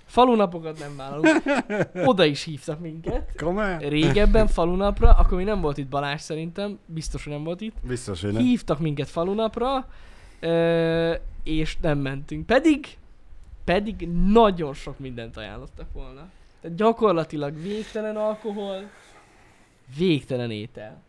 Falunapokat 0.09 0.79
nem 0.79 0.95
vállalunk. 0.95 1.43
Oda 2.09 2.25
is 2.25 2.43
hívtak 2.43 2.79
minket. 2.79 3.31
Komolyan? 3.37 3.77
Régebben 3.77 4.47
falunapra, 4.47 5.11
akkor 5.11 5.37
még 5.37 5.45
nem 5.45 5.61
volt 5.61 5.77
itt 5.77 5.87
Balázs 5.87 6.21
szerintem, 6.21 6.79
biztos, 6.85 7.23
hogy 7.23 7.33
nem 7.33 7.43
volt 7.43 7.61
itt. 7.61 7.75
Biztos, 7.87 8.21
hogy 8.21 8.33
nem. 8.33 8.41
Hívtak 8.41 8.79
minket 8.79 9.09
falunapra, 9.09 9.87
és 11.43 11.77
nem 11.81 11.97
mentünk. 11.97 12.45
Pedig, 12.45 12.87
pedig 13.63 14.07
nagyon 14.25 14.73
sok 14.73 14.99
mindent 14.99 15.37
ajánlottak 15.37 15.87
volna. 15.93 16.29
Tehát 16.61 16.77
gyakorlatilag 16.77 17.61
végtelen 17.61 18.15
alkohol, 18.15 18.89
végtelen 19.97 20.51
étel. 20.51 21.01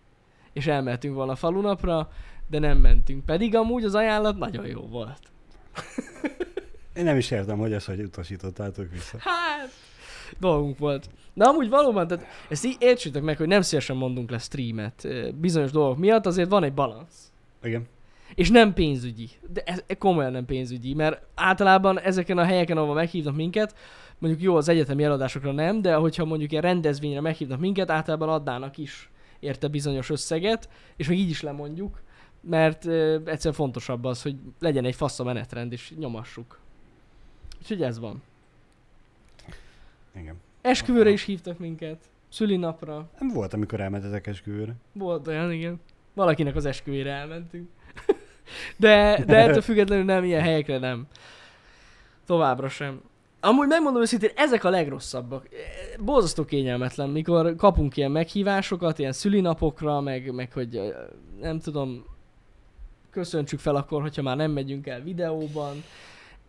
És 0.52 0.66
elmentünk 0.66 1.14
volna 1.14 1.34
falunapra, 1.34 2.10
de 2.46 2.58
nem 2.58 2.78
mentünk. 2.78 3.24
Pedig 3.24 3.56
amúgy 3.56 3.84
az 3.84 3.94
ajánlat 3.94 4.38
nagyon 4.38 4.66
jó 4.66 4.80
volt. 4.80 5.20
Én 6.94 7.04
nem 7.04 7.16
is 7.16 7.30
értem, 7.30 7.58
hogy 7.58 7.72
ezt 7.72 7.86
hogy 7.86 8.00
utasítottátok 8.00 8.90
vissza. 8.90 9.16
Hát, 9.18 9.70
dolgunk 10.38 10.78
volt. 10.78 11.08
De 11.34 11.44
amúgy 11.44 11.68
valóban, 11.68 12.06
tehát 12.06 12.26
ezt 12.48 12.64
így 12.64 12.76
értsétek 12.78 13.22
meg, 13.22 13.36
hogy 13.36 13.46
nem 13.46 13.62
szívesen 13.62 13.96
mondunk 13.96 14.30
le 14.30 14.38
streamet 14.38 15.08
bizonyos 15.34 15.70
dolgok 15.70 15.98
miatt, 15.98 16.26
azért 16.26 16.48
van 16.48 16.64
egy 16.64 16.74
balansz. 16.74 17.32
Igen. 17.62 17.86
És 18.34 18.50
nem 18.50 18.72
pénzügyi. 18.72 19.28
De 19.52 19.62
ez, 19.64 19.82
ez 19.86 19.96
komolyan 19.98 20.32
nem 20.32 20.44
pénzügyi, 20.44 20.94
mert 20.94 21.22
általában 21.34 22.00
ezeken 22.00 22.38
a 22.38 22.44
helyeken, 22.44 22.76
ahol 22.76 22.94
meghívnak 22.94 23.36
minket, 23.36 23.74
mondjuk 24.18 24.42
jó, 24.42 24.56
az 24.56 24.68
egyetemi 24.68 25.04
eladásokra 25.04 25.52
nem, 25.52 25.82
de 25.82 25.94
hogyha 25.94 26.24
mondjuk 26.24 26.50
ilyen 26.50 26.62
rendezvényre 26.62 27.20
meghívnak 27.20 27.60
minket, 27.60 27.90
általában 27.90 28.28
adnának 28.28 28.76
is 28.76 29.10
érte 29.40 29.68
bizonyos 29.68 30.10
összeget, 30.10 30.68
és 30.96 31.08
még 31.08 31.18
így 31.18 31.30
is 31.30 31.42
lemondjuk, 31.42 32.02
mert 32.40 32.86
egyszerűen 33.24 33.54
fontosabb 33.54 34.04
az, 34.04 34.22
hogy 34.22 34.36
legyen 34.58 34.84
egy 34.84 34.94
fasz 34.94 35.20
a 35.20 35.24
menetrend, 35.24 35.72
és 35.72 35.92
nyomassuk. 35.98 36.59
Úgyhogy 37.60 37.82
ez 37.82 37.98
van. 37.98 38.22
Igen. 40.16 40.40
Esküvőre 40.60 41.10
is 41.10 41.24
hívtak 41.24 41.58
minket, 41.58 42.10
szülinapra, 42.28 43.10
Nem 43.18 43.28
volt, 43.28 43.52
amikor 43.52 43.80
elmentetek 43.80 44.26
esküvőre. 44.26 44.74
volt 44.92 45.26
olyan, 45.26 45.52
igen. 45.52 45.80
Valakinek 46.14 46.56
az 46.56 46.64
esküvére 46.64 47.12
elmentünk. 47.12 47.68
de, 48.76 49.24
de 49.26 49.36
ettől 49.36 49.62
függetlenül 49.62 50.04
nem, 50.04 50.24
ilyen 50.24 50.42
helyekre 50.42 50.78
nem. 50.78 51.06
Továbbra 52.26 52.68
sem. 52.68 53.00
Amúgy 53.40 53.68
megmondom 53.68 54.02
őszintén, 54.02 54.30
ezek 54.34 54.64
a 54.64 54.70
legrosszabbak. 54.70 55.48
Borzasztó 56.00 56.44
kényelmetlen, 56.44 57.08
mikor 57.08 57.56
kapunk 57.56 57.96
ilyen 57.96 58.10
meghívásokat, 58.10 58.98
ilyen 58.98 59.12
szülinapokra, 59.12 60.00
meg, 60.00 60.34
meg 60.34 60.52
hogy 60.52 60.76
ö, 60.76 60.88
nem 61.40 61.60
tudom, 61.60 62.04
köszöntsük 63.10 63.58
fel 63.58 63.74
akkor, 63.74 64.02
hogyha 64.02 64.22
már 64.22 64.36
nem 64.36 64.50
megyünk 64.50 64.86
el 64.86 65.00
videóban. 65.00 65.82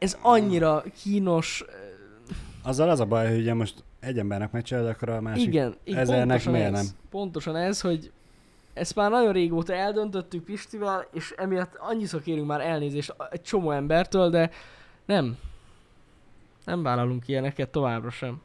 Ez 0.01 0.17
annyira 0.21 0.83
kínos. 1.01 1.65
Azzal 2.63 2.89
az 2.89 2.99
a 2.99 3.05
baj, 3.05 3.29
hogy 3.29 3.39
ugye 3.39 3.53
most 3.53 3.83
egy 3.99 4.17
embernek 4.17 4.51
megcsinálod, 4.51 4.89
akkor 4.89 5.09
a 5.09 5.21
másik... 5.21 5.47
igen, 5.47 5.75
ezernek 5.85 6.27
pontosan 6.27 6.51
miért 6.51 6.73
ez, 6.73 6.73
nem? 6.73 6.85
Pontosan 7.09 7.55
ez, 7.55 7.81
hogy 7.81 8.11
ezt 8.73 8.95
már 8.95 9.11
nagyon 9.11 9.31
régóta 9.31 9.73
eldöntöttük 9.73 10.43
Pistivel, 10.43 11.07
és 11.13 11.33
emiatt 11.37 11.75
annyiszor 11.75 12.21
kérünk 12.21 12.47
már 12.47 12.61
elnézést 12.61 13.15
egy 13.29 13.41
csomó 13.41 13.71
embertől, 13.71 14.29
de 14.29 14.51
nem. 15.05 15.37
Nem 16.65 16.83
vállalunk 16.83 17.27
ilyeneket 17.27 17.69
továbbra 17.69 18.09
sem. 18.09 18.41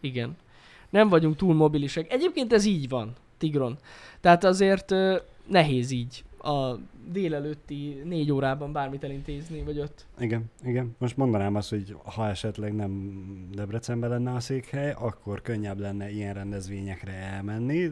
Igen. 0.00 0.36
Nem 0.90 1.08
vagyunk 1.08 1.36
túl 1.36 1.54
mobilisek. 1.54 2.12
Egyébként 2.12 2.52
ez 2.52 2.64
így 2.64 2.88
van, 2.88 3.12
Tigron. 3.38 3.78
Tehát 4.20 4.44
azért 4.44 4.90
ö, 4.90 5.16
nehéz 5.46 5.90
így 5.90 6.24
a 6.42 6.78
délelőtti 7.12 8.02
négy 8.04 8.32
órában 8.32 8.72
bármit 8.72 9.04
elintézni, 9.04 9.62
vagy 9.62 9.78
öt. 9.78 10.06
Igen, 10.18 10.44
igen. 10.64 10.94
Most 10.98 11.16
mondanám 11.16 11.54
azt, 11.54 11.70
hogy 11.70 11.96
ha 12.04 12.28
esetleg 12.28 12.74
nem 12.74 13.12
Debrecenben 13.54 14.10
lenne 14.10 14.32
a 14.32 14.40
székhely, 14.40 14.94
akkor 14.98 15.42
könnyebb 15.42 15.78
lenne 15.78 16.10
ilyen 16.10 16.34
rendezvényekre 16.34 17.12
elmenni, 17.12 17.90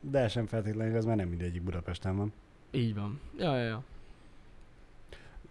de 0.00 0.28
sem 0.28 0.46
feltétlenül, 0.46 0.96
az 0.96 1.04
már 1.04 1.16
nem 1.16 1.28
mindegyik 1.28 1.62
Budapesten 1.62 2.16
van. 2.16 2.32
Így 2.70 2.94
van. 2.94 3.20
Ja, 3.38 3.56
ja, 3.56 3.64
ja. 3.64 3.82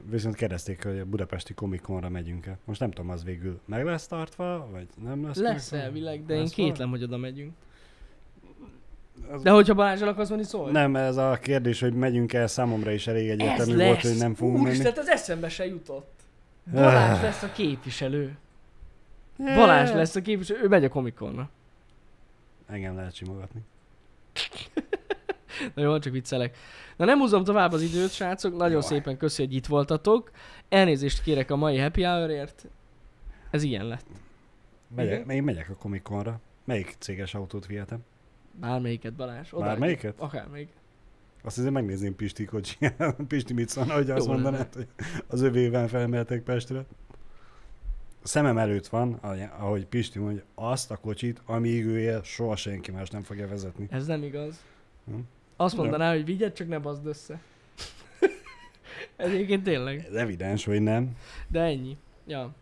Viszont 0.10 0.36
kérdezték, 0.36 0.84
hogy 0.84 1.00
a 1.00 1.06
budapesti 1.06 1.54
komikonra 1.54 2.10
megyünk 2.10 2.46
el. 2.46 2.58
Most 2.66 2.80
nem 2.80 2.92
tudom, 2.92 3.12
az 3.12 3.24
végül 3.24 3.60
meg 3.66 3.86
lesz 3.86 4.08
tartva, 4.08 4.68
vagy 4.72 4.88
nem 5.04 5.26
lesz 5.26 5.38
Lesz 5.38 5.72
meg? 5.72 5.82
elvileg, 5.82 6.26
de 6.26 6.34
én 6.34 6.40
Lesz 6.40 6.52
kétlem, 6.52 6.90
hogy 6.90 7.04
oda 7.04 7.18
megyünk. 7.18 7.54
Az... 9.32 9.42
De 9.42 9.52
hogyha 9.52 9.74
Balázsral 9.74 10.10
akarsz 10.10 10.30
menni, 10.30 10.44
szólj. 10.44 10.72
Nem, 10.72 10.96
ez 10.96 11.18
a 11.18 11.38
kérdés, 11.42 11.80
hogy 11.80 11.94
megyünk 11.94 12.34
el, 12.34 12.48
számomra 12.48 12.92
is 12.92 13.08
elég 13.08 13.30
egyértelmű 13.30 13.76
volt, 13.76 14.02
hogy 14.02 14.18
nem 14.18 14.36
fogunk 14.36 14.56
menni. 14.58 14.68
Úristen, 14.70 14.94
az 14.98 15.08
eszembe 15.08 15.50
se 15.50 15.66
jutott. 15.66 16.12
Balázs 16.72 17.18
Ah. 17.18 17.24
lesz 17.24 17.44
a 17.44 17.52
képviselő. 17.52 18.38
Balázs 19.38 19.92
lesz 19.92 20.16
a 20.16 20.22
képviselő, 20.22 20.60
ő 20.64 20.68
megy 20.68 20.84
a 20.84 20.90
komikonra. 20.90 21.50
Engem 22.68 22.96
lehet 22.96 23.14
simogatni. 23.16 23.62
Na 25.76 25.82
jó, 25.82 26.00
csak 26.00 26.14
viccelek. 26.14 26.58
Na 26.98 27.06
nem 27.06 27.20
húzom 27.20 27.44
tovább 27.44 27.72
az 27.72 27.82
időt, 27.82 28.12
srácok. 28.12 28.58
Nagyon 28.58 28.72
Jaj. 28.72 28.82
szépen 28.82 29.18
köszi, 29.18 29.44
hogy 29.44 29.54
itt 29.54 29.66
voltatok. 29.66 30.32
Elnézést 30.70 31.22
kérek 31.24 31.52
a 31.52 31.56
mai 31.56 31.78
happy 31.78 32.04
hour-ért. 32.04 32.66
Ez 33.52 33.64
ilyen 33.64 33.86
lett. 33.86 34.06
Megyek, 34.96 35.28
én 35.28 35.44
megyek 35.44 35.70
a 35.70 35.74
komikonra. 35.76 36.40
Melyik 36.64 36.96
céges 37.00 37.34
autót 37.34 37.66
vihetem? 37.66 38.00
Bármelyiket, 38.60 39.14
Balázs. 39.14 39.54
Oda 39.54 39.66
Bármelyiket? 39.66 40.14
Akármelyik. 40.18 40.70
Azt 41.44 41.56
hiszem 41.56 41.74
megnézném 41.74 42.16
Pisti 42.16 42.46
kocsiján. 42.46 43.16
Pisti 43.28 43.54
mit 43.54 43.70
szólna, 43.70 43.94
hogy 43.94 44.10
azt 44.10 44.28
mondanád, 44.28 44.74
hogy 44.74 44.88
az 45.28 45.42
övével 45.42 45.88
felmehetek 45.88 46.42
Pestre. 46.44 46.86
szemem 48.24 48.58
előtt 48.58 48.88
van, 48.88 49.14
ahogy 49.58 49.86
Pisti 49.86 50.20
mondja, 50.20 50.44
azt 50.56 50.92
a 50.92 50.98
kocsit, 50.98 51.42
amíg 51.46 51.86
ő 51.86 52.00
él, 52.00 52.24
soha 52.24 52.56
senki 52.56 52.92
más 52.92 53.10
nem 53.10 53.22
fogja 53.22 53.48
vezetni. 53.48 53.88
Ez 53.90 54.06
nem 54.06 54.24
igaz. 54.24 54.62
Hm? 55.06 55.20
Azt 55.56 55.78
mondaná, 55.78 56.12
hogy 56.12 56.26
vigyed, 56.26 56.54
csak 56.54 56.68
ne 56.68 56.80
bazd 56.80 57.06
össze. 57.06 57.40
Egyébként 59.16 59.64
tényleg. 59.64 60.06
Ez 60.10 60.14
evidens, 60.14 60.66
hogy 60.66 60.82
nem. 60.82 61.18
De 61.48 61.60
ennyi. 61.62 61.98
Ja. 62.28 62.54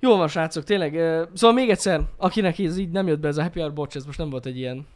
Jó 0.00 0.16
van, 0.16 0.28
srácok, 0.28 0.64
tényleg. 0.64 0.92
Szóval 1.34 1.56
még 1.56 1.70
egyszer, 1.70 2.00
akinek 2.16 2.58
ez 2.58 2.78
így 2.78 2.90
nem 2.90 3.06
jött 3.06 3.20
be 3.20 3.28
ez 3.28 3.36
a 3.36 3.42
happy 3.42 3.60
hour, 3.60 3.72
bocs, 3.72 3.96
ez 3.96 4.04
most 4.04 4.18
nem 4.18 4.30
volt 4.30 4.46
egy 4.46 4.56
ilyen 4.56 4.86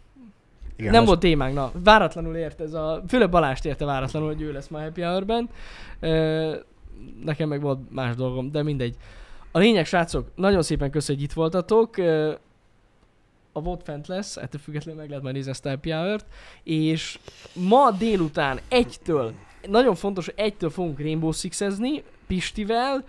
Igen, 0.76 0.90
nem 0.90 1.00
most 1.00 1.06
volt 1.06 1.20
témánk, 1.20 1.54
na. 1.54 1.70
Váratlanul 1.84 2.36
ért 2.36 2.60
ez 2.60 2.72
a... 2.72 3.02
Főleg 3.08 3.30
Balást 3.30 3.64
érte 3.64 3.84
váratlanul, 3.84 4.28
hogy 4.28 4.42
ő 4.42 4.52
lesz 4.52 4.68
ma 4.68 4.80
Happy 4.80 5.02
Hour-ben. 5.02 5.48
Nekem 7.24 7.48
meg 7.48 7.60
volt 7.60 7.78
más 7.90 8.16
dolgom, 8.16 8.50
de 8.50 8.62
mindegy. 8.62 8.96
A 9.52 9.58
lényeg, 9.58 9.86
srácok, 9.86 10.28
nagyon 10.34 10.62
szépen 10.62 10.90
köszönjük, 10.90 11.22
hogy 11.22 11.30
itt 11.30 11.36
voltatok. 11.36 11.96
A 13.52 13.62
VOD 13.62 13.80
fent 13.82 14.06
lesz, 14.06 14.36
ettől 14.36 14.60
függetlenül 14.60 15.00
meg 15.00 15.08
lehet 15.08 15.22
majd 15.22 15.34
nézni 15.34 15.50
ezt 15.50 15.66
a 15.66 15.68
Happy 15.68 15.90
Hour-t. 15.90 16.26
És 16.62 17.18
ma 17.52 17.90
délután 17.90 18.60
egytől, 18.68 19.32
nagyon 19.68 19.94
fontos, 19.94 20.24
hogy 20.24 20.34
egytől 20.36 20.70
fogunk 20.70 20.98
Rainbow 20.98 21.32
Six-ezni, 21.32 22.02
Pistivel, 22.26 23.04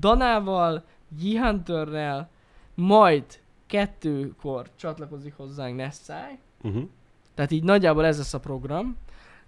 Danával, 0.00 0.84
G-Hunterrel, 1.18 2.30
majd 2.74 3.24
kettőkor 3.66 4.66
csatlakozik 4.76 5.34
hozzánk 5.36 5.76
Nessai. 5.76 6.38
Uh-huh. 6.62 6.88
Tehát 7.34 7.50
így 7.50 7.62
nagyjából 7.62 8.04
ez 8.04 8.16
lesz 8.16 8.34
a 8.34 8.40
program. 8.40 8.96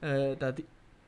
Ö, 0.00 0.32
Tehát 0.38 0.62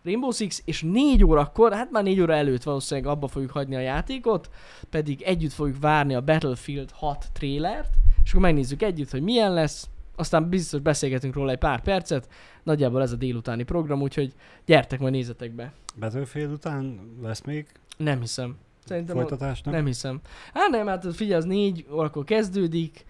Rainbow 0.05 0.31
Six, 0.31 0.63
és 0.65 0.83
négy 0.83 1.25
órakor, 1.25 1.73
hát 1.73 1.91
már 1.91 2.03
négy 2.03 2.21
óra 2.21 2.35
előtt 2.35 2.63
valószínűleg 2.63 3.11
abba 3.11 3.29
fogjuk 3.29 3.51
hagyni 3.51 3.77
a 3.77 3.81
játékot, 3.81 4.51
pedig 4.91 5.23
együtt 5.23 5.53
fogjuk 5.53 5.81
várni 5.81 6.15
a 6.15 6.21
Battlefield 6.21 6.91
6 6.91 7.27
trélert, 7.33 7.95
és 8.25 8.31
akkor 8.31 8.43
megnézzük 8.43 8.83
együtt, 8.83 9.11
hogy 9.11 9.23
milyen 9.23 9.53
lesz, 9.53 9.89
aztán 10.17 10.49
biztos 10.49 10.81
beszélgetünk 10.81 11.35
róla 11.35 11.51
egy 11.51 11.59
pár 11.59 11.83
percet, 11.83 12.29
nagyjából 12.63 13.03
ez 13.03 13.13
a 13.13 13.17
délutáni 13.17 13.63
program, 13.63 14.03
úgyhogy 14.03 14.33
gyertek, 14.67 15.01
majd 15.01 15.13
nézzetek 15.13 15.53
be. 15.53 15.73
Battlefield 15.99 16.53
után 16.53 17.01
lesz 17.23 17.43
még 17.43 17.67
Nem 17.97 18.21
hiszem. 18.21 18.57
Szerintem 18.85 19.17
folytatás, 19.17 19.63
nem? 19.63 19.87
hiszem. 19.87 20.21
Hát 20.55 20.69
nem, 20.69 20.87
hát 20.87 21.15
figyelj, 21.15 21.39
az 21.39 21.45
négy 21.45 21.87
órakor 21.93 22.25
kezdődik, 22.25 23.05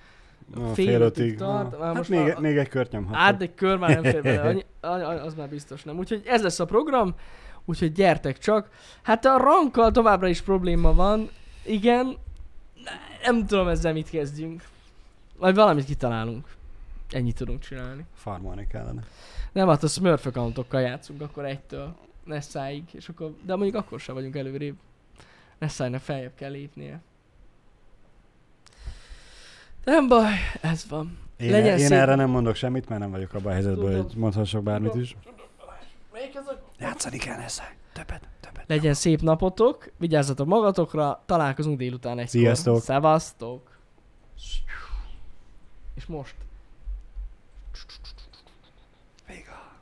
A 0.54 0.74
fél 0.74 1.00
ötig 1.00 1.36
tart, 1.36 1.78
már 1.78 1.86
Hát 1.86 1.94
most 1.96 2.08
még, 2.10 2.26
már- 2.26 2.40
még 2.40 2.56
egy 2.56 2.68
kört 2.68 2.90
nyomhatok. 2.92 3.20
Hát 3.20 3.42
egy 3.42 3.54
kör 3.54 3.76
már 3.76 3.90
nem 4.00 4.02
fér 4.12 4.22
bele, 4.22 4.40
annyi, 4.80 5.02
az 5.02 5.34
már 5.34 5.48
biztos 5.48 5.82
nem. 5.82 5.98
Úgyhogy 5.98 6.22
ez 6.26 6.42
lesz 6.42 6.60
a 6.60 6.64
program, 6.64 7.14
úgyhogy 7.64 7.92
gyertek 7.92 8.38
csak. 8.38 8.68
Hát 9.02 9.24
a 9.24 9.36
rankkal 9.38 9.90
továbbra 9.90 10.28
is 10.28 10.40
probléma 10.40 10.94
van, 10.94 11.28
igen, 11.62 12.16
nem 13.24 13.46
tudom 13.46 13.68
ezzel 13.68 13.92
mit 13.92 14.10
kezdjünk. 14.10 14.62
Majd 15.38 15.54
valamit 15.54 15.84
kitalálunk. 15.84 16.46
Ennyit 17.10 17.36
tudunk 17.36 17.60
csinálni. 17.60 18.04
Farmolni 18.14 18.66
kellene. 18.66 19.02
Nem, 19.52 19.68
hát 19.68 19.82
a 19.82 19.86
Smurf 19.86 20.26
accountokkal 20.26 20.80
játszunk 20.80 21.20
akkor 21.20 21.44
egytől 21.44 21.94
Nessáig, 22.24 22.82
és 22.92 23.08
akkor, 23.08 23.34
de 23.42 23.54
mondjuk 23.56 23.74
akkor 23.74 24.00
sem 24.00 24.14
vagyunk 24.14 24.36
előrébb. 24.36 24.74
Nessájnak 25.58 26.00
feljebb 26.00 26.34
kell 26.34 26.50
lépnie. 26.50 27.00
Nem 29.84 30.08
baj, 30.08 30.32
ez 30.60 30.86
van. 30.88 31.18
Én, 31.36 31.50
Legyen 31.50 31.78
én 31.78 31.86
szép- 31.86 31.98
erre 31.98 32.14
nem 32.14 32.30
mondok 32.30 32.54
semmit, 32.54 32.88
mert 32.88 33.00
nem 33.00 33.10
vagyok 33.10 33.32
abban 33.34 33.50
a 33.50 33.54
helyzetben, 33.54 33.84
Tudom. 33.84 34.02
hogy 34.02 34.16
mondhassak 34.16 34.62
bármit 34.62 34.88
Tudom. 34.90 35.02
is. 35.04 35.16
Melyik 36.12 36.34
ez 36.34 36.46
a 36.46 36.60
Játszani 36.78 37.18
kell 37.18 37.40
ezzel. 37.40 37.72
Többet, 37.92 38.28
többet. 38.40 38.64
Legyen 38.66 38.94
szép 38.94 39.20
napotok, 39.20 39.90
vigyázzatok 39.98 40.46
magatokra, 40.46 41.22
találkozunk 41.26 41.78
délután 41.78 42.12
egykor. 42.18 42.28
Sziasztok. 42.28 42.82
Szevasztok! 42.82 43.78
És 45.94 46.06
most. 46.06 46.34
Véga. 49.26 49.72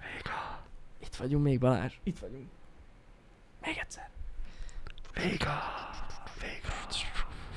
Véga. 0.00 0.58
Itt 1.00 1.07
vagyunk 1.18 1.44
még 1.44 1.58
Balázs. 1.58 1.94
Itt 2.02 2.18
vagyunk. 2.18 2.48
Még 3.62 3.76
egyszer. 3.76 4.08
Véga. 5.14 5.62
Véga. 6.40 6.68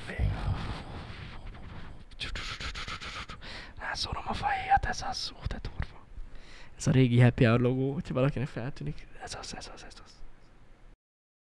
Véga. 0.06 0.54
Rászórom 3.78 4.24
a 4.26 4.32
fejéját, 4.34 4.84
ez 4.84 5.02
az 5.08 5.16
szó, 5.16 5.36
te 5.46 5.58
turva. 5.58 6.06
Ez 6.76 6.86
a 6.86 6.90
régi 6.90 7.20
Happy 7.20 7.44
Hour 7.44 7.60
logó, 7.60 7.92
hogyha 7.92 8.14
valakinek 8.14 8.48
feltűnik. 8.48 9.06
Ez 9.22 9.34
az, 9.40 9.54
ez 9.56 9.70
az, 9.74 9.84
ez 9.84 9.94
az. 10.04 10.11